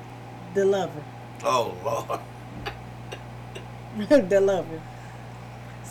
[0.54, 1.02] The lover,
[1.44, 2.20] Oh Lord.
[4.30, 4.80] the lover.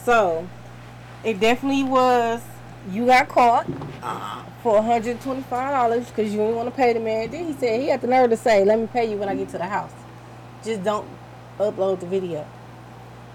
[0.06, 0.48] So,
[1.24, 2.42] it definitely was.
[2.92, 3.68] You got caught
[4.04, 4.44] Uh-huh.
[4.62, 7.32] for $125 because you didn't want to pay the man.
[7.32, 9.36] Then he said he had the nerve to say, "Let me pay you when I
[9.36, 9.92] get to the house.
[10.64, 11.08] Just don't
[11.60, 12.46] upload the video."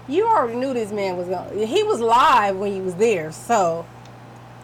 [0.07, 1.67] You already knew this man was going.
[1.67, 3.85] He was live when he was there, so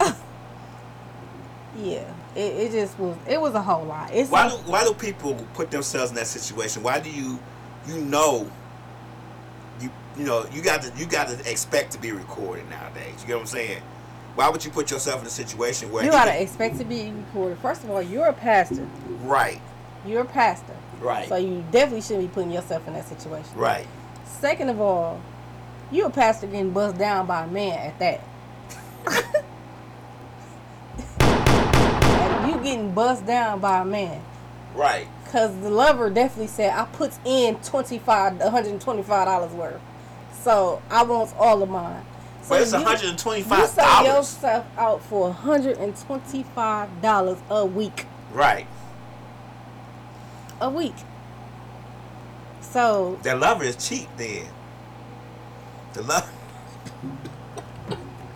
[1.76, 2.04] yeah,
[2.34, 3.16] it, it just was.
[3.26, 4.10] It was a whole lot.
[4.12, 6.82] It's Why do why do people put themselves in that situation?
[6.82, 7.38] Why do you
[7.86, 8.50] you know
[10.18, 13.14] you know you got to you got to expect to be recorded nowadays?
[13.20, 13.82] You get what I'm saying?
[14.34, 17.58] Why would you put yourself in a situation where you gotta expect to be recorded.
[17.58, 18.86] First of all, you're a pastor.
[19.22, 19.60] right
[20.06, 23.50] You're a pastor, right so you definitely shouldn't be putting yourself in that situation.
[23.56, 23.86] right
[24.24, 25.20] Second of all,
[25.90, 29.34] you a pastor getting buzzed down by a man at that.
[32.46, 34.22] You getting buzzed down by a man.
[34.74, 35.06] right.
[35.30, 39.26] Cause the lover definitely said I puts in twenty five, one hundred and twenty five
[39.26, 39.80] dollars worth,
[40.42, 42.04] so I want all of mine.
[42.42, 44.06] So But it's you- 125 You sell dollars.
[44.34, 48.06] yourself out for hundred and twenty five dollars a week.
[48.32, 48.66] Right.
[50.60, 50.94] A week.
[52.60, 54.46] So That lover is cheap then.
[55.94, 56.30] The love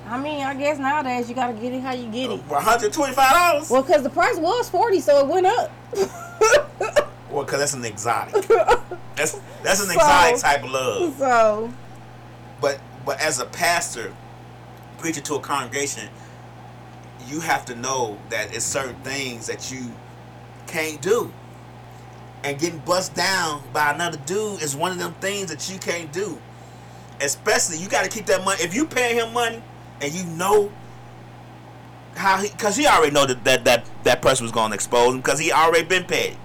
[0.09, 2.41] I mean, I guess nowadays you gotta get it how you get it.
[2.47, 3.71] one hundred twenty five dollars.
[3.71, 5.73] Well, because the price was 40, so it went up.
[7.31, 8.47] Well, cause that's an exotic.
[9.17, 11.17] That's that's an So- exotic type of love.
[11.17, 11.73] so,
[12.63, 14.15] But but as a pastor,
[14.99, 16.09] preaching to a congregation,
[17.27, 19.93] you have to know that it's certain things that you
[20.67, 21.33] can't do.
[22.45, 26.13] And getting bust down by another dude is one of them things that you can't
[26.13, 26.41] do.
[27.21, 28.63] Especially you got to keep that money.
[28.63, 29.63] If you pay him money
[30.01, 30.73] and you know
[32.17, 35.21] how he, because he already know that that that, that person was to expose him
[35.21, 36.37] because he already been paid.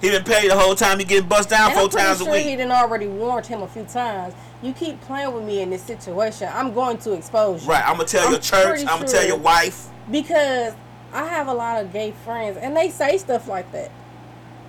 [0.00, 0.98] He been paid the whole time.
[0.98, 2.44] He getting bust down and four times sure a week.
[2.44, 4.34] he didn't already warned him a few times.
[4.62, 7.70] You keep playing with me in this situation, I'm going to expose you.
[7.70, 7.84] Right.
[7.86, 8.80] I'm gonna tell I'm your church.
[8.80, 9.88] I'm gonna tell your wife.
[10.10, 10.74] Because
[11.12, 13.90] I have a lot of gay friends, and they say stuff like that.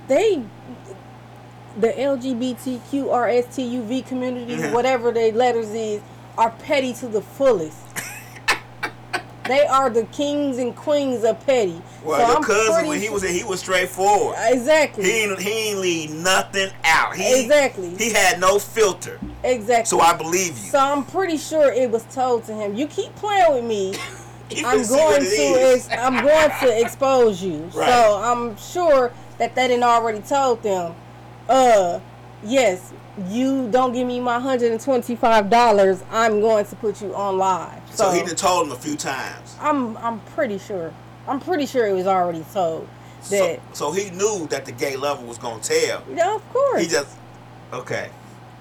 [0.08, 0.44] They,
[1.78, 4.72] the LGBTQRSTUV community, Mhm.
[4.74, 6.02] whatever their letters is,
[6.38, 7.78] are petty to the fullest.
[9.48, 11.82] They are the kings and queens of petty.
[12.04, 14.36] Well, So your I'm cousin when he was he was straightforward.
[14.40, 17.16] exactly, He ain't, he ain't leave nothing out.
[17.16, 17.96] He, Exactly.
[17.96, 19.20] He had no filter.
[19.44, 19.86] exactly.
[19.86, 20.70] So I believe you.
[20.72, 22.76] So I'm pretty sure it was told to him.
[22.76, 23.96] You keep playing with me.
[24.66, 27.70] I'm can see what going to ex- I'm going to expose you.
[27.74, 27.90] Right.
[27.90, 30.96] So I'm sure that they didn't already told them.
[31.50, 32.00] Uh,
[32.44, 32.94] yes,
[33.28, 36.04] you don't give me my hundred and twenty five dollars.
[36.12, 37.82] I'm going to put you on live.
[37.90, 39.56] so So, he done told him a few times.
[39.60, 40.94] I'm I'm pretty sure.
[41.28, 42.88] I'm pretty sure it was already told
[43.30, 43.60] that.
[43.74, 46.04] so he knew that the gay lover was gonna tell.
[46.14, 46.82] yeah, of course.
[46.82, 47.14] He just
[47.74, 48.10] okay.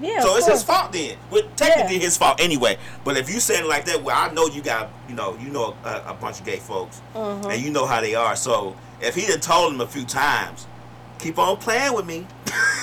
[0.01, 0.21] yeah.
[0.21, 1.17] so it's his fault then.
[1.31, 2.03] Well, technically Yeah.
[2.03, 2.79] his fault anyway.
[3.05, 5.51] But if you saying it like that, well, I know you got you know you
[5.51, 7.53] know a, a bunch of gay folks, Mhm.
[7.53, 8.35] and you know how they are.
[8.35, 10.67] So if he done told him a few times,
[11.19, 12.27] keep on playing with me.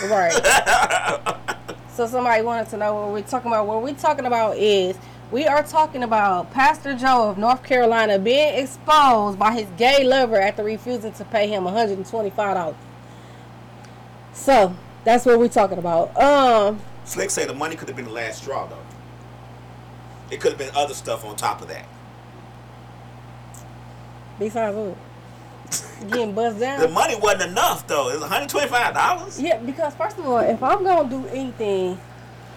[0.05, 0.33] Right.
[1.89, 3.67] so somebody wanted to know what we're talking about.
[3.67, 4.97] What we're talking about is
[5.31, 10.39] we are talking about Pastor Joe of North Carolina being exposed by his gay lover
[10.39, 12.75] after refusing to pay him $125.
[14.33, 16.15] So that's what we're talking about.
[16.17, 18.77] Um Slick say the money could have been the last straw though.
[20.31, 21.85] It could have been other stuff on top of that.
[24.39, 24.97] Besides what?
[26.09, 28.09] Getting buzzed The money wasn't enough though.
[28.09, 29.39] It's one hundred twenty five dollars.
[29.41, 31.97] Yeah, because first of all, if I'm gonna do anything,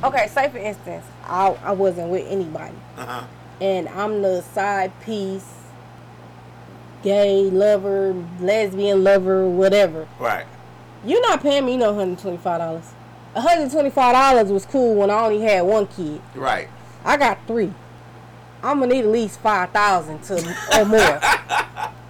[0.03, 3.25] okay, say for instance, I I wasn't with anybody, Uh huh.
[3.61, 5.49] and I'm the side piece,
[7.03, 10.09] gay lover, lesbian lover, whatever.
[10.19, 10.47] Right.
[11.05, 12.93] You're not paying me no hundred twenty five dollars.
[13.35, 16.21] hundred twenty five dollars was cool when I only had one kid.
[16.35, 16.69] Right.
[17.05, 17.73] I got three.
[18.63, 20.35] I'm gonna need at least five thousand to
[20.81, 21.21] or more.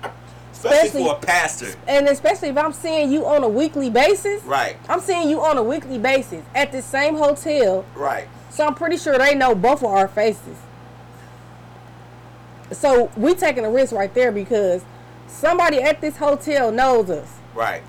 [0.67, 1.67] Especially, Especially- for a pastor.
[1.89, 4.43] and especially if I'm seeing you on a weekly basis.
[4.45, 4.77] Right.
[4.89, 8.29] I'm seeing you on a weekly basis at the same hotel, Right.
[8.51, 10.57] so I'm pretty sure they know both of our faces.
[12.73, 14.83] So we taking a risk right there because
[15.29, 17.29] somebody at this hotel knows us.
[17.55, 17.83] Right.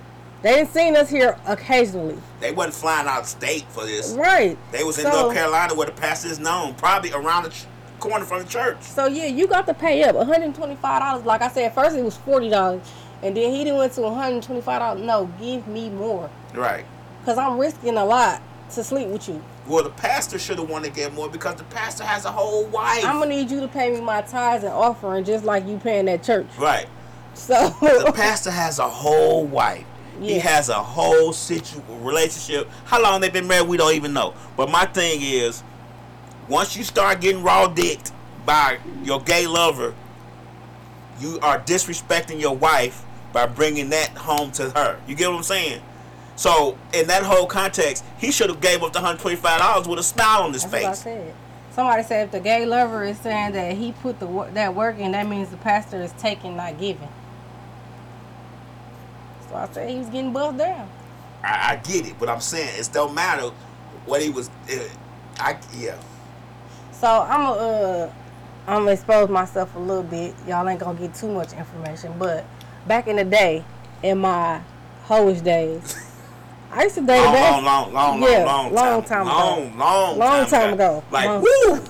[0.43, 2.17] They didn't seen us here occasionally.
[2.39, 4.11] They wasn't flying out of state for this.
[4.11, 4.55] Right.
[4.71, 7.53] They was in So- North Carolina where the pastor is known, probably around the
[7.99, 8.82] corner from the church.
[8.82, 11.26] So yeah, you got to pay up $125.
[11.26, 12.82] Like I said, first it was $40.
[13.24, 15.03] And then he didn't went to $125.
[15.03, 16.30] No, give me more.
[16.53, 16.86] Right.
[17.26, 18.41] Cause I'm risking a lot
[18.72, 19.44] to sleep with you.
[19.68, 22.65] Well, the pastor should have wanted to get more because the pastor has a whole
[22.68, 23.03] wife.
[23.03, 26.06] I'm gonna need you to pay me my tithes and offering just like you paying
[26.06, 26.48] that church.
[26.57, 26.88] right.
[27.34, 29.86] So The pastor has a whole wife.
[30.22, 32.68] He has a whole situ- relationship.
[32.86, 34.34] How long they been married, we don't even know.
[34.56, 35.61] But my thing is,
[36.48, 38.11] once you start getting raw dicked
[38.45, 39.94] by your gay lover,
[41.19, 43.03] you are disrespecting your wife
[43.34, 44.99] by bringing that home to her.
[45.07, 45.82] You get what I'm saying?
[46.36, 49.99] So in that whole context, he should have gave up the hundred twenty-five dollars with
[49.99, 50.99] a smile on his That's what I face.
[50.99, 51.34] said.
[51.72, 55.11] Somebody said if the gay lover is saying that he put the that work in,
[55.11, 57.10] that means the pastor is taking, not giving.
[59.49, 60.90] So I said he was getting buzzed down.
[61.44, 63.49] I, I get it, but I'm saying it don't matter
[64.06, 64.49] what he was.
[64.72, 64.88] Uh,
[65.40, 65.98] I yeah.
[66.99, 68.11] So I'm gonna uh,
[68.68, 70.34] I'm gonna expose myself a little bit.
[70.48, 72.45] Y'all ain't gonna get too much information, but
[72.88, 73.64] back in the day,
[74.03, 74.61] in my
[75.07, 75.95] hoish days,
[76.72, 79.28] I used to date a Long, long, long, long, Yeah, long, long, long time, time
[79.28, 79.78] long, ago.
[79.78, 81.03] long, long time ago.
[81.11, 81.82] Like Long- woo,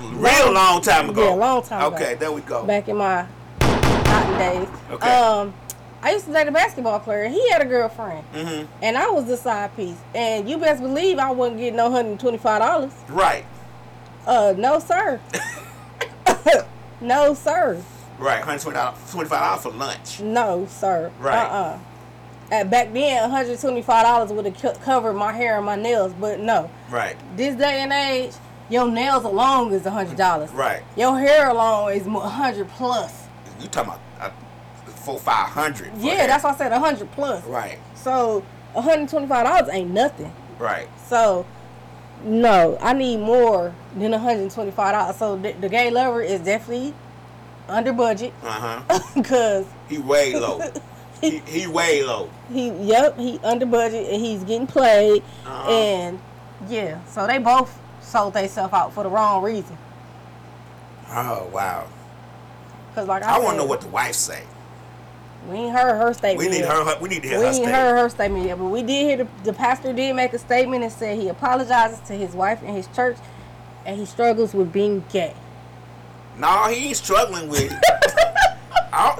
[0.20, 1.24] real long time ago.
[1.28, 1.96] Yeah, long time ago.
[1.96, 2.64] Okay, there we go.
[2.64, 3.26] back in my
[3.58, 4.68] cotton days.
[4.90, 5.10] Okay.
[5.10, 5.54] Um,
[6.00, 7.28] I used to date a basketball player.
[7.28, 9.96] He had a girlfriend, hmm and I was the side piece.
[10.14, 12.92] And you best believe I wasn't getting no hundred twenty five dollars.
[13.08, 13.44] Right,
[14.28, 15.18] Uh, no sir.
[17.00, 17.82] no sir.
[18.18, 18.42] right.
[18.42, 20.20] Hundred twenty-five dollars twenty five dollars for lunch.
[20.20, 21.10] No sir.
[21.18, 21.34] Right.
[21.46, 21.78] Uh uh
[22.50, 25.64] At back then, one hundred twenty five dollars would have co- covered my hair and
[25.66, 26.70] my nails, but no.
[26.90, 28.32] Right, This day and age,
[28.68, 30.50] your nails alone is a hundred dollars.
[30.52, 30.82] right.
[30.96, 33.26] Your hair alone is a hundred plus.
[33.60, 34.30] You talking about uh,
[34.90, 35.90] four, five hundred?
[35.98, 36.26] Yeah, that.
[36.28, 37.44] that's why I said a hundred plus.
[37.46, 38.44] right, So
[38.74, 40.32] $125 ain't nothing.
[40.58, 40.88] right.
[41.08, 41.46] So
[42.24, 45.14] no, I need more than $125.
[45.14, 46.94] So the, the gay lover is definitely
[47.68, 48.98] under budget Uh huh.
[49.14, 50.60] because He way low.
[51.20, 52.30] he, he way low.
[52.52, 55.70] he yep he under budget and he's getting played Uh-huh.
[55.70, 56.20] and
[56.68, 57.04] yeah.
[57.06, 59.76] So they both sold themselves out for the wrong reason.
[61.10, 61.86] Oh wow.
[62.94, 64.42] Cause like I, I want to know what the wife say.
[65.46, 66.38] We ain't heard her statement.
[66.50, 66.72] We need yet.
[66.72, 66.98] her.
[67.00, 67.76] We need to hear We her ain't statement.
[67.76, 70.82] heard her statement yet, but we did hear the, the pastor did make a statement
[70.82, 73.16] and said he apologizes to his wife and his church,
[73.86, 75.34] and he struggles with being gay.
[76.36, 77.72] No, he ain't struggling with it.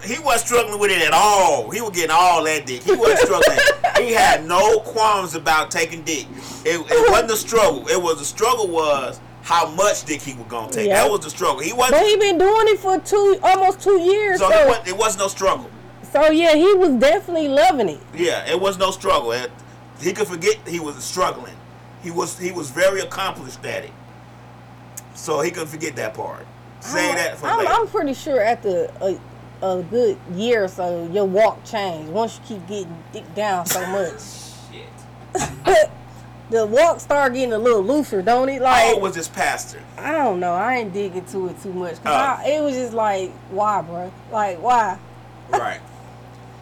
[0.05, 1.71] He wasn't struggling with it at all.
[1.71, 2.83] He was getting all that dick.
[2.83, 3.59] He wasn't struggling.
[3.99, 6.27] he had no qualms about taking dick.
[6.65, 7.87] It, it wasn't a struggle.
[7.89, 10.89] It was the struggle was how much dick he was gonna take.
[10.89, 11.03] Yeah.
[11.05, 11.61] That was the struggle.
[11.61, 12.03] He wasn't.
[12.05, 14.41] he been doing it for two, almost two years.
[14.41, 15.71] So So, it, was, it was no struggle.
[16.13, 18.01] So yeah, he was definitely loving it.
[18.15, 19.33] Yeah, it was no struggle.
[20.01, 21.57] He could forget he was struggling.
[22.03, 23.93] He was he was very accomplished at it.
[25.15, 26.47] So he couldn't forget that part.
[26.81, 27.71] Say I'm, that for I'm, later.
[27.73, 29.19] I'm pretty sure after a,
[29.63, 32.11] a good year or so, your walk changed.
[32.13, 34.21] Once you keep getting dick down so much,
[34.71, 35.91] Shit.
[36.51, 38.63] the walk start getting a little looser, don't it?
[38.63, 39.83] Like old was this pastor?
[39.97, 40.53] I don't know.
[40.55, 41.95] I ain't digging into it too much.
[41.97, 42.11] Cause Oh.
[42.45, 44.13] I, it was just like, why, bro?
[44.31, 44.99] Like, why?
[45.51, 45.81] right.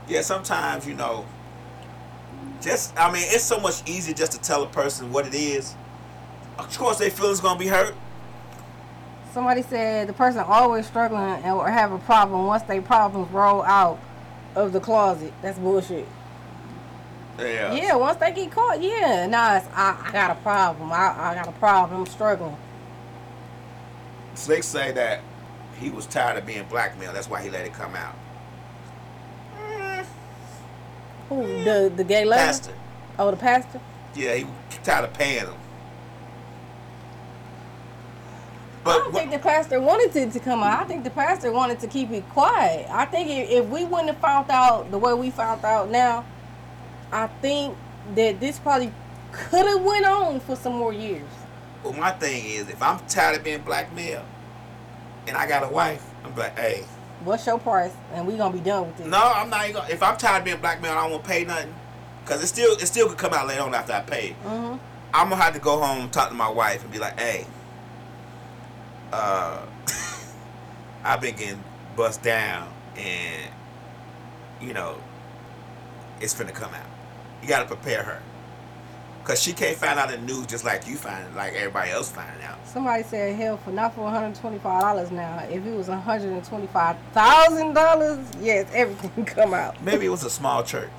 [0.09, 1.27] Yeah, sometimes, you know,
[2.61, 5.75] just, I mean, it's so much easier just to tell a person what it is.
[6.59, 7.95] Of course, their feelings going to be hurt.
[9.33, 13.63] Somebody said the person always struggling and or have a problem once they problems roll
[13.63, 14.01] out
[14.55, 15.33] of the closet.
[15.43, 16.09] That's bullshit.
[17.39, 17.75] Yeah.
[17.75, 19.27] Yeah, once they get caught, yeah.
[19.27, 20.91] Nah, it's, I, I got a problem.
[20.91, 22.01] I, I got a problem.
[22.01, 22.57] I'm struggling.
[24.35, 25.21] Slick say that
[25.79, 27.15] he was tired of being blackmailed.
[27.15, 28.15] That's why he let it come out.
[31.29, 32.43] Who the the gay lady?
[32.43, 32.73] Pastor.
[33.19, 33.81] Oh, the pastor.
[34.15, 34.47] Yeah, he
[34.85, 35.55] tired of paying him.
[38.85, 40.81] But I don't think the pastor wanted it to come out.
[40.81, 42.87] I think the pastor wanted to keep it quiet.
[42.89, 46.25] I think if we wouldn't have found out the way we found out now,
[47.11, 47.77] I think
[48.15, 48.93] that this probably
[49.33, 51.29] could have went on for some more years.
[51.83, 54.25] Well, my thing is, if I'm tired of being blackmailed,
[55.27, 56.85] and I got a wife, I'm like, hey,
[57.25, 57.93] What's your price?
[58.13, 59.07] And we gonna be done with it.
[59.09, 59.65] no, I'm not.
[59.65, 61.75] Even gonna, if I'm tired of being blackmailed, I don't want to pay nothing,
[62.25, 64.31] cause it still it still could come out later on after I pay.
[64.45, 64.77] hmm
[65.15, 67.47] I'm gonna have to go home, talk to my wife, and be like, "Hey,
[69.13, 69.65] uh,
[71.05, 71.63] I've been getting
[71.97, 73.51] bust down, and
[74.61, 74.99] you know,
[76.21, 76.87] it's finna come out.
[77.43, 78.23] You gotta prepare her,
[79.27, 82.43] cause she can't find out the news just like you find, like everybody else finding
[82.45, 82.59] out.
[82.67, 85.45] Somebody said hell for not for one hundred twenty five dollars now.
[85.51, 89.83] If it was one hundred and twenty five thousand dollars, yes, everything come out.
[89.83, 90.91] Maybe it was a small church.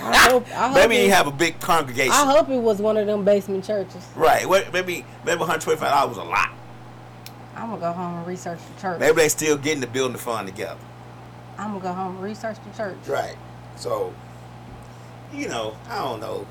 [0.00, 0.46] I hope.
[0.48, 2.12] I hope Maybe you have a big congregation.
[2.12, 4.06] I hope it was one of them basement churches.
[4.16, 4.46] Right?
[4.46, 4.72] What?
[4.72, 6.50] Maybe maybe 125 dollars was a lot.
[7.54, 9.00] I'm gonna go home and research the church.
[9.00, 10.80] Maybe they still getting the building fund together.
[11.58, 12.98] I'm gonna go home and research the church.
[13.06, 13.36] Right.
[13.76, 14.12] So,
[15.32, 16.46] you know, I don't know.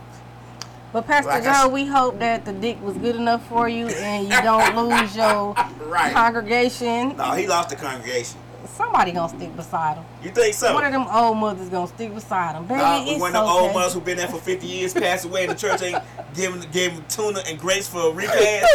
[0.95, 4.23] But Pastor Like Joe, we hope that the dick was good enough for you and
[4.29, 5.53] you don't lose your
[5.87, 6.13] Right.
[6.13, 7.17] congregation.
[7.17, 8.39] No, he lost the congregation.
[8.77, 10.05] Somebody gonna stick beside him.
[10.23, 10.73] You think so?
[10.73, 12.65] One of them old mothers gonna stick beside him.
[12.65, 13.59] Baby, Nah, it's one of the okay.
[13.65, 16.01] old mothers who been there for 50 years passed away and the church ain't
[16.33, 18.37] giving gave him tuna and grace for a repast.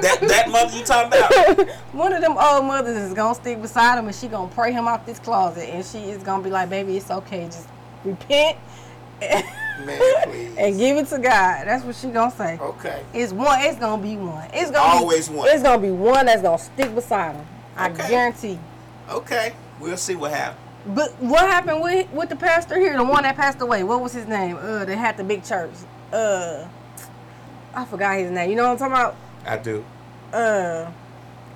[0.00, 1.68] that that mother you talking about?
[1.92, 4.88] One of them old mothers is gonna stick beside him and she gonna pray him
[4.88, 7.68] out this closet and she is gonna be like, baby, it's okay, just
[8.04, 8.56] repent
[9.84, 10.56] Man, please.
[10.58, 11.66] and give it to God.
[11.66, 12.58] That's what she gonna say.
[12.60, 13.02] Okay.
[13.14, 13.60] It's one.
[13.62, 14.48] It's gonna be one.
[14.52, 15.48] It's gonna Always be, one.
[15.48, 17.46] It's gonna be one that's gonna stick beside him.
[17.76, 18.08] I Okay.
[18.08, 18.58] guarantee.
[19.10, 19.52] Okay.
[19.80, 20.60] We'll see what happens.
[20.86, 23.82] But what happened with with the pastor here, the one that passed away?
[23.84, 24.56] What was his name?
[24.56, 25.70] Uh, that had the big church.
[26.12, 26.64] Uh,
[27.74, 28.50] I forgot his name.
[28.50, 29.16] You know what I'm talking about?
[29.46, 29.84] I do.
[30.32, 30.90] Uh,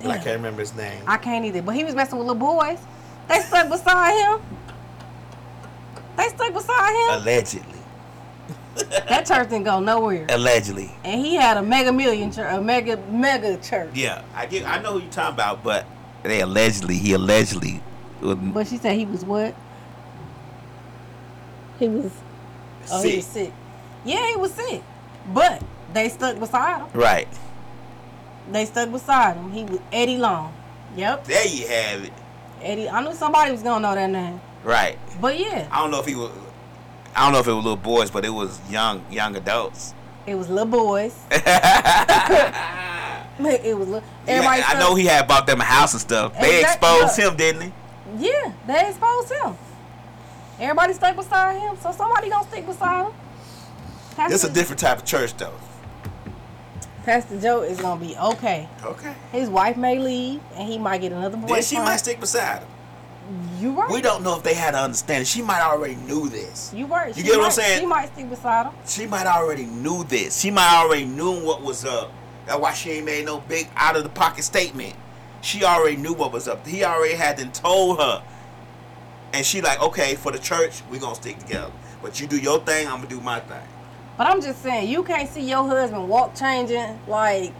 [0.01, 1.01] But I can't remember his name.
[1.07, 1.61] I can't either.
[1.61, 2.79] But he was messing with little boys.
[3.27, 4.41] They stuck beside him.
[6.17, 7.21] They stuck beside him.
[7.21, 7.79] Allegedly.
[8.75, 10.25] That church didn't go nowhere.
[10.29, 10.91] Allegedly.
[11.03, 13.91] And he had a mega million church, a mega mega church.
[13.93, 14.23] Yeah.
[14.35, 15.85] I get I know who you're talking about, but
[16.23, 17.81] they allegedly he allegedly
[18.23, 19.53] uh, But she said he was what?
[21.79, 22.11] He was.
[22.91, 23.45] Oh, he was sick.
[23.47, 23.53] sick.
[24.05, 24.81] Yeah, he was sick.
[25.33, 25.61] But
[25.93, 26.87] they stuck beside him.
[26.99, 27.27] Right.
[28.51, 29.51] They stuck beside him.
[29.51, 30.53] He was Eddie Long.
[30.95, 32.13] Yep, There you have it.
[32.61, 32.87] Eddie.
[32.89, 34.39] I knew somebody was gonna know that name.
[34.63, 34.97] Right.
[35.19, 36.31] But yeah, I don't know if he was.
[37.15, 39.93] I don't know if it was little boys, but it was young young adults.
[40.25, 41.15] it was little boys.
[41.31, 41.45] it
[43.77, 44.03] was little.
[44.27, 44.59] Everybody.
[44.61, 46.33] Yeah, I know he had bought them a house and stuff.
[46.39, 47.31] They Exact- exposed look.
[47.31, 47.71] him, didn't they?
[48.29, 49.55] Yeah, they exposed him.
[50.59, 53.13] Everybody stuck beside him, so somebody gonna stick beside him.
[54.15, 55.53] Pastor, This a different type of church, though.
[57.05, 58.67] Pastor Joe is gonna be okay.
[58.83, 59.13] Okay.
[59.31, 61.65] His wife may leave, and he might get another Then boyfriend.
[61.65, 62.67] she might stick beside him.
[63.59, 63.89] You right.
[63.89, 65.25] We don't know if they had an understanding.
[65.25, 66.73] She might already knew this.
[66.75, 67.07] You right.
[67.09, 67.79] You She get what I'm might- saying?
[67.79, 68.73] She might stick beside him.
[68.85, 70.39] She might already knew this.
[70.39, 72.11] She might already knew what was up.
[72.45, 74.95] That's why she ain't made no big out of the pocket statement.
[75.41, 76.67] She already knew what was up.
[76.67, 78.21] He already had then told her.
[79.33, 81.71] And she like, okay, for the church, we gonna stick together.
[82.01, 83.57] But you do your thing, I'm gonna do my thing.
[84.17, 86.99] But I'm just saying, you can't see your husband walk changing.
[87.07, 87.51] Like,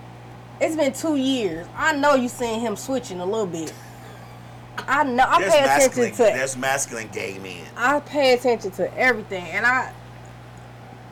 [0.61, 1.65] it's been two years.
[1.75, 3.73] I know you seen him switching a little bit.
[4.77, 5.23] I know.
[5.27, 6.23] I There's pay attention to.
[6.23, 7.65] there's masculine gay men.
[7.77, 9.93] I pay attention to everything, and I.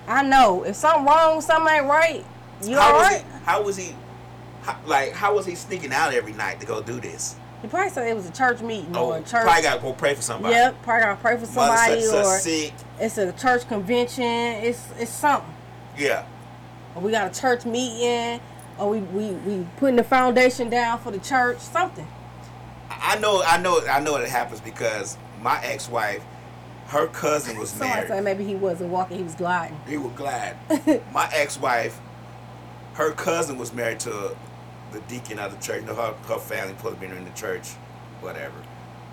[0.08, 2.26] I know if something wrong, something ain't right.
[2.64, 3.22] You how all was right?
[3.22, 3.46] he?
[3.46, 3.96] How was he?
[4.64, 7.36] How, like, how was he sneaking out every night to go do this?
[7.62, 9.44] He probably said it was a church meeting Oh, or a oh, church.
[9.44, 10.56] probably got to go pray for somebody.
[10.56, 12.74] Yep, probably gotta pray for somebody, or sick.
[13.00, 14.24] it's a church convention.
[14.24, 15.54] It's it's something.
[15.98, 16.26] Yeah.
[16.96, 18.42] Or we got a church meeting,
[18.80, 21.60] or we we we putting the foundation down for the church.
[21.60, 22.08] Something.
[23.02, 26.24] I know, I know, I know it happens because my ex-wife,
[26.88, 28.08] her cousin was Somebody married.
[28.08, 29.80] said maybe he wasn't walking, he was gliding.
[29.88, 30.58] He was glad.
[31.14, 32.00] my ex-wife,
[32.94, 34.36] her cousin was married to
[34.92, 35.82] the deacon of the church.
[35.82, 37.70] You know, her, her family put been in the church,
[38.20, 38.56] whatever.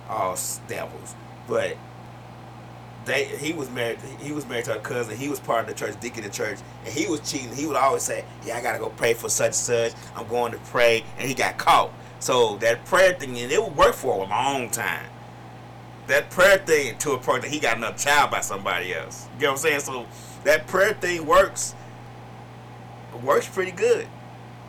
[0.08, 0.36] All
[0.66, 1.14] devils.
[1.46, 1.76] But
[3.04, 5.16] they he was married he was married to her cousin.
[5.16, 7.54] He was part of the church, deacon of the church, and he was cheating.
[7.54, 9.92] He would always say, Yeah, I gotta go pray for such and such.
[10.16, 11.90] I'm going to pray and he got caught.
[12.20, 15.06] So that prayer thing and it would work for a long time.
[16.08, 19.28] That prayer thing to a point that he got another child by somebody else.
[19.36, 19.80] You know what I'm saying?
[19.80, 20.06] So
[20.44, 21.74] that prayer thing works
[23.22, 24.06] works pretty good.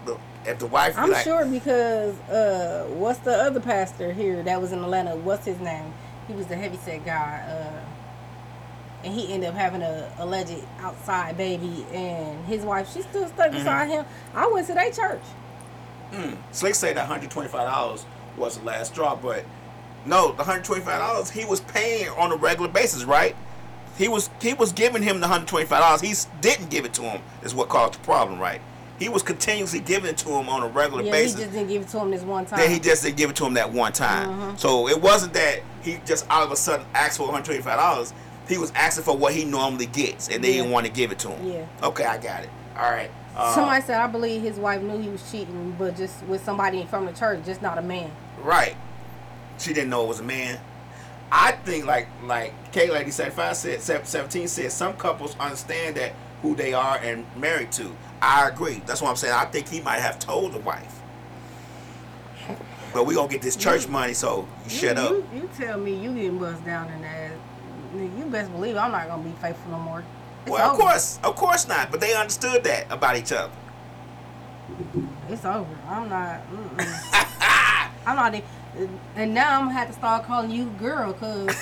[0.05, 4.61] Look, if the wife I'm like, sure because uh, what's the other pastor here that
[4.61, 5.15] was in Atlanta?
[5.15, 5.93] What's his name?
[6.27, 11.85] He was the heavyset guy, uh, and he ended up having a alleged outside baby,
[11.93, 13.57] and his wife she still stuck Mm-hmm.
[13.57, 14.05] beside him.
[14.35, 15.21] I went to their church.
[16.52, 18.06] Slick said that hundred twenty five dollars
[18.38, 19.45] was the last straw, but
[20.06, 23.36] no, the hundred twenty five dollars he was paying on a regular basis, right?
[23.98, 26.02] He was he was giving him the hundred twenty five dollars.
[26.02, 27.22] He didn't give it to him.
[27.44, 28.61] Is what caused the problem, right?
[28.98, 31.38] He was continuously giving it to him on a regular Yeah, basis.
[31.38, 32.60] he just didn't give it to him this one time.
[32.60, 34.30] Then he just didn't give it to him that one time.
[34.30, 34.57] Mm-hmm.
[34.57, 37.61] So it wasn't that he just all of a sudden asked for one hundred twenty
[37.61, 38.14] five dollars.
[38.48, 40.61] He was asking for what he normally gets, and they Yeah.
[40.61, 41.52] didn't want to give it to him.
[41.52, 41.65] Yeah.
[41.88, 42.49] Okay, I got it.
[42.77, 43.11] All right.
[43.40, 46.86] Uh, Somebody said I believe his wife knew he was cheating, but just with somebody
[46.86, 48.11] from the church, just not a man.
[48.41, 48.76] Right.
[49.57, 50.60] She didn't know it was a man.
[51.32, 55.95] I think like like K Lady said five said sev- seventeen said some couples understand
[55.95, 57.95] that who they are and married to.
[58.22, 58.82] I agree.
[58.86, 59.34] That's what I'm saying.
[59.34, 60.99] I think he might have told the wife.
[62.94, 65.11] But we gonna get this church money, so you shut you, up.
[65.11, 67.32] You, you tell me you getting bust down in that.
[67.95, 70.03] You best believe I'm not gonna be faithful no more.
[70.49, 70.81] It's Well, of over.
[70.81, 71.91] course, of course not.
[71.91, 73.51] But they understood that about each other.
[75.30, 75.67] It's over.
[75.88, 76.41] I'm not.
[78.07, 78.41] I'm not.
[79.15, 81.55] And now I'm gonna have to start calling you girl, cause,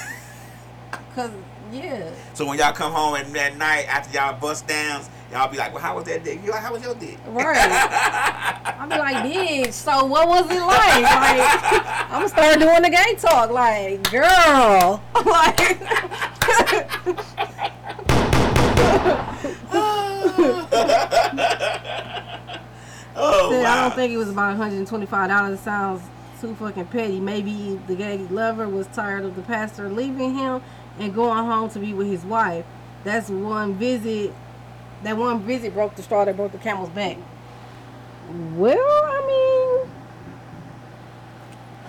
[1.15, 1.31] cause
[1.71, 2.11] yeah.
[2.33, 5.73] So when y'all come home at, at night after y'all bust downs, y'all be like,
[5.73, 6.39] "Well, how was that dick?
[6.45, 7.57] You like, how was your dick?" Right.
[8.79, 11.01] I'll be like, bitch, so what was it like?
[11.03, 13.49] Like, I'm gonna start doing the gay talk.
[13.51, 15.03] Like, girl.
[15.25, 15.77] Like,
[23.19, 25.53] Oh Said, I don't think it was about $125.
[25.53, 26.03] It sounds
[26.39, 27.19] too fucking petty.
[27.19, 30.61] Maybe the gay lover was tired of the pastor leaving him
[30.99, 32.65] and going home to be with his wife.
[33.03, 34.33] That's one visit.
[35.03, 37.17] That one visit broke the straw that broke the camel's back.
[38.53, 39.89] Well, I mean,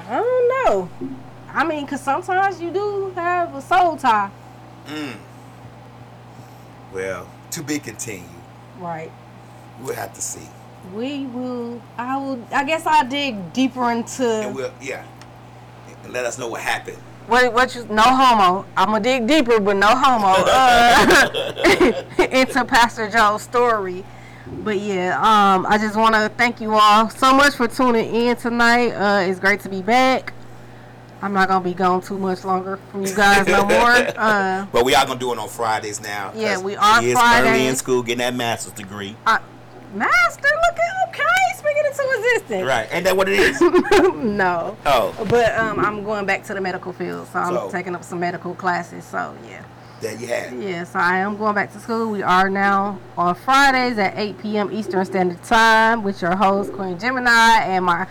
[0.08, 0.88] I don't know.
[1.52, 4.30] I mean, because sometimes you do have a soul tie.
[4.86, 5.16] Mm.
[6.92, 8.28] Well, to be continued.
[8.78, 9.10] Right.
[9.80, 10.48] We'll have to see.
[10.94, 14.24] We will, I will, I guess I'll dig deeper into.
[14.24, 15.04] And we'll yeah.
[16.04, 16.96] And let us know what happened.
[17.26, 18.64] What what you no homo.
[18.76, 20.44] I'm gonna dig deeper, but no homo.
[20.50, 24.04] Uh, into Pastor Joe's story.
[24.64, 28.36] But yeah, um, I just want to thank you all so much for tuning in
[28.36, 28.92] tonight.
[28.92, 30.32] Uh, it's great to be back.
[31.20, 33.78] I'm not gonna be gone too much longer from you guys no more.
[34.18, 36.32] Uh, But we are gonna do it on Fridays now.
[36.34, 39.16] Yeah, we are He is currently in school getting that master's degree.
[39.26, 39.40] I,
[39.94, 41.24] Master, looking okay,
[41.56, 42.66] speaking into existence.
[42.66, 42.88] Right.
[42.92, 43.60] Ain't that what it is?
[44.14, 44.76] no.
[44.84, 48.04] oh, But um, I'm going back to the medical field, so I'm So- taking up
[48.04, 49.04] some medical classes.
[49.04, 49.64] So yeah.
[50.02, 50.62] there you have it.
[50.62, 52.10] Yes, I am going back to school.
[52.10, 54.70] We are now on Fridays at 8 p.m.
[54.72, 58.06] Eastern Standard Time with your host Queen Gemini and my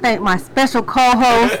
[0.00, 1.54] thank my special co-host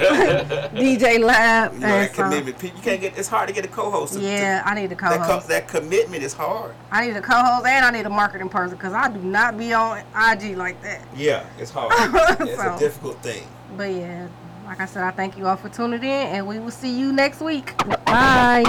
[0.74, 1.72] DJ Lab.
[1.74, 2.62] You know And that so- commitment.
[2.62, 3.16] You can't get.
[3.18, 4.14] It's hard to get a co-host.
[4.14, 5.48] to- to- yeah, I need a that, co- co-host.
[5.48, 6.74] that commitment is hard.
[6.90, 9.72] I need a co-host and I need a marketing person because I do not be
[9.72, 11.02] on IG like that.
[11.16, 11.92] Yeah, it's hard.
[12.48, 13.46] it's So- a difficult thing.
[13.76, 14.28] But yeah,
[14.66, 17.12] like I said, I thank you all for tuning in, and we will see you
[17.12, 17.76] next week.
[18.06, 18.64] Bye.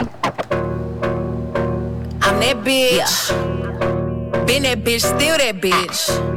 [2.21, 4.47] I'm that bitch.
[4.47, 6.36] Been that bitch, still that bitch.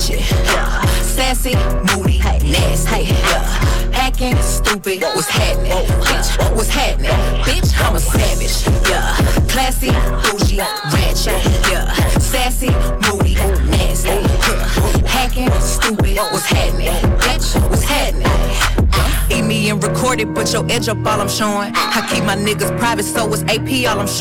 [0.09, 0.81] Yeah.
[1.03, 1.53] Sassy,
[1.93, 3.13] moody, nasty.
[3.13, 3.91] Yeah.
[3.93, 5.01] Acting stupid.
[5.03, 5.71] What's happening?
[6.01, 7.11] Bitch, what's happening?
[7.43, 8.65] Bitch, I'm a savage.
[8.89, 9.15] Yeah.
[9.47, 9.91] Classy,
[10.23, 11.43] bougie, ratchet.
[11.69, 11.93] Yeah.
[12.17, 12.71] Sassy,
[13.05, 13.35] moody,
[13.69, 14.09] nasty.
[14.09, 15.07] Yeah.
[15.07, 16.17] Hacking, stupid.
[16.17, 16.93] What's happening?
[17.19, 18.27] Bitch, what's happening?
[19.29, 21.71] Eat me and record it, but your edge up all I'm showing.
[21.75, 24.09] I keep my niggas private, so it's AP all I'm showing.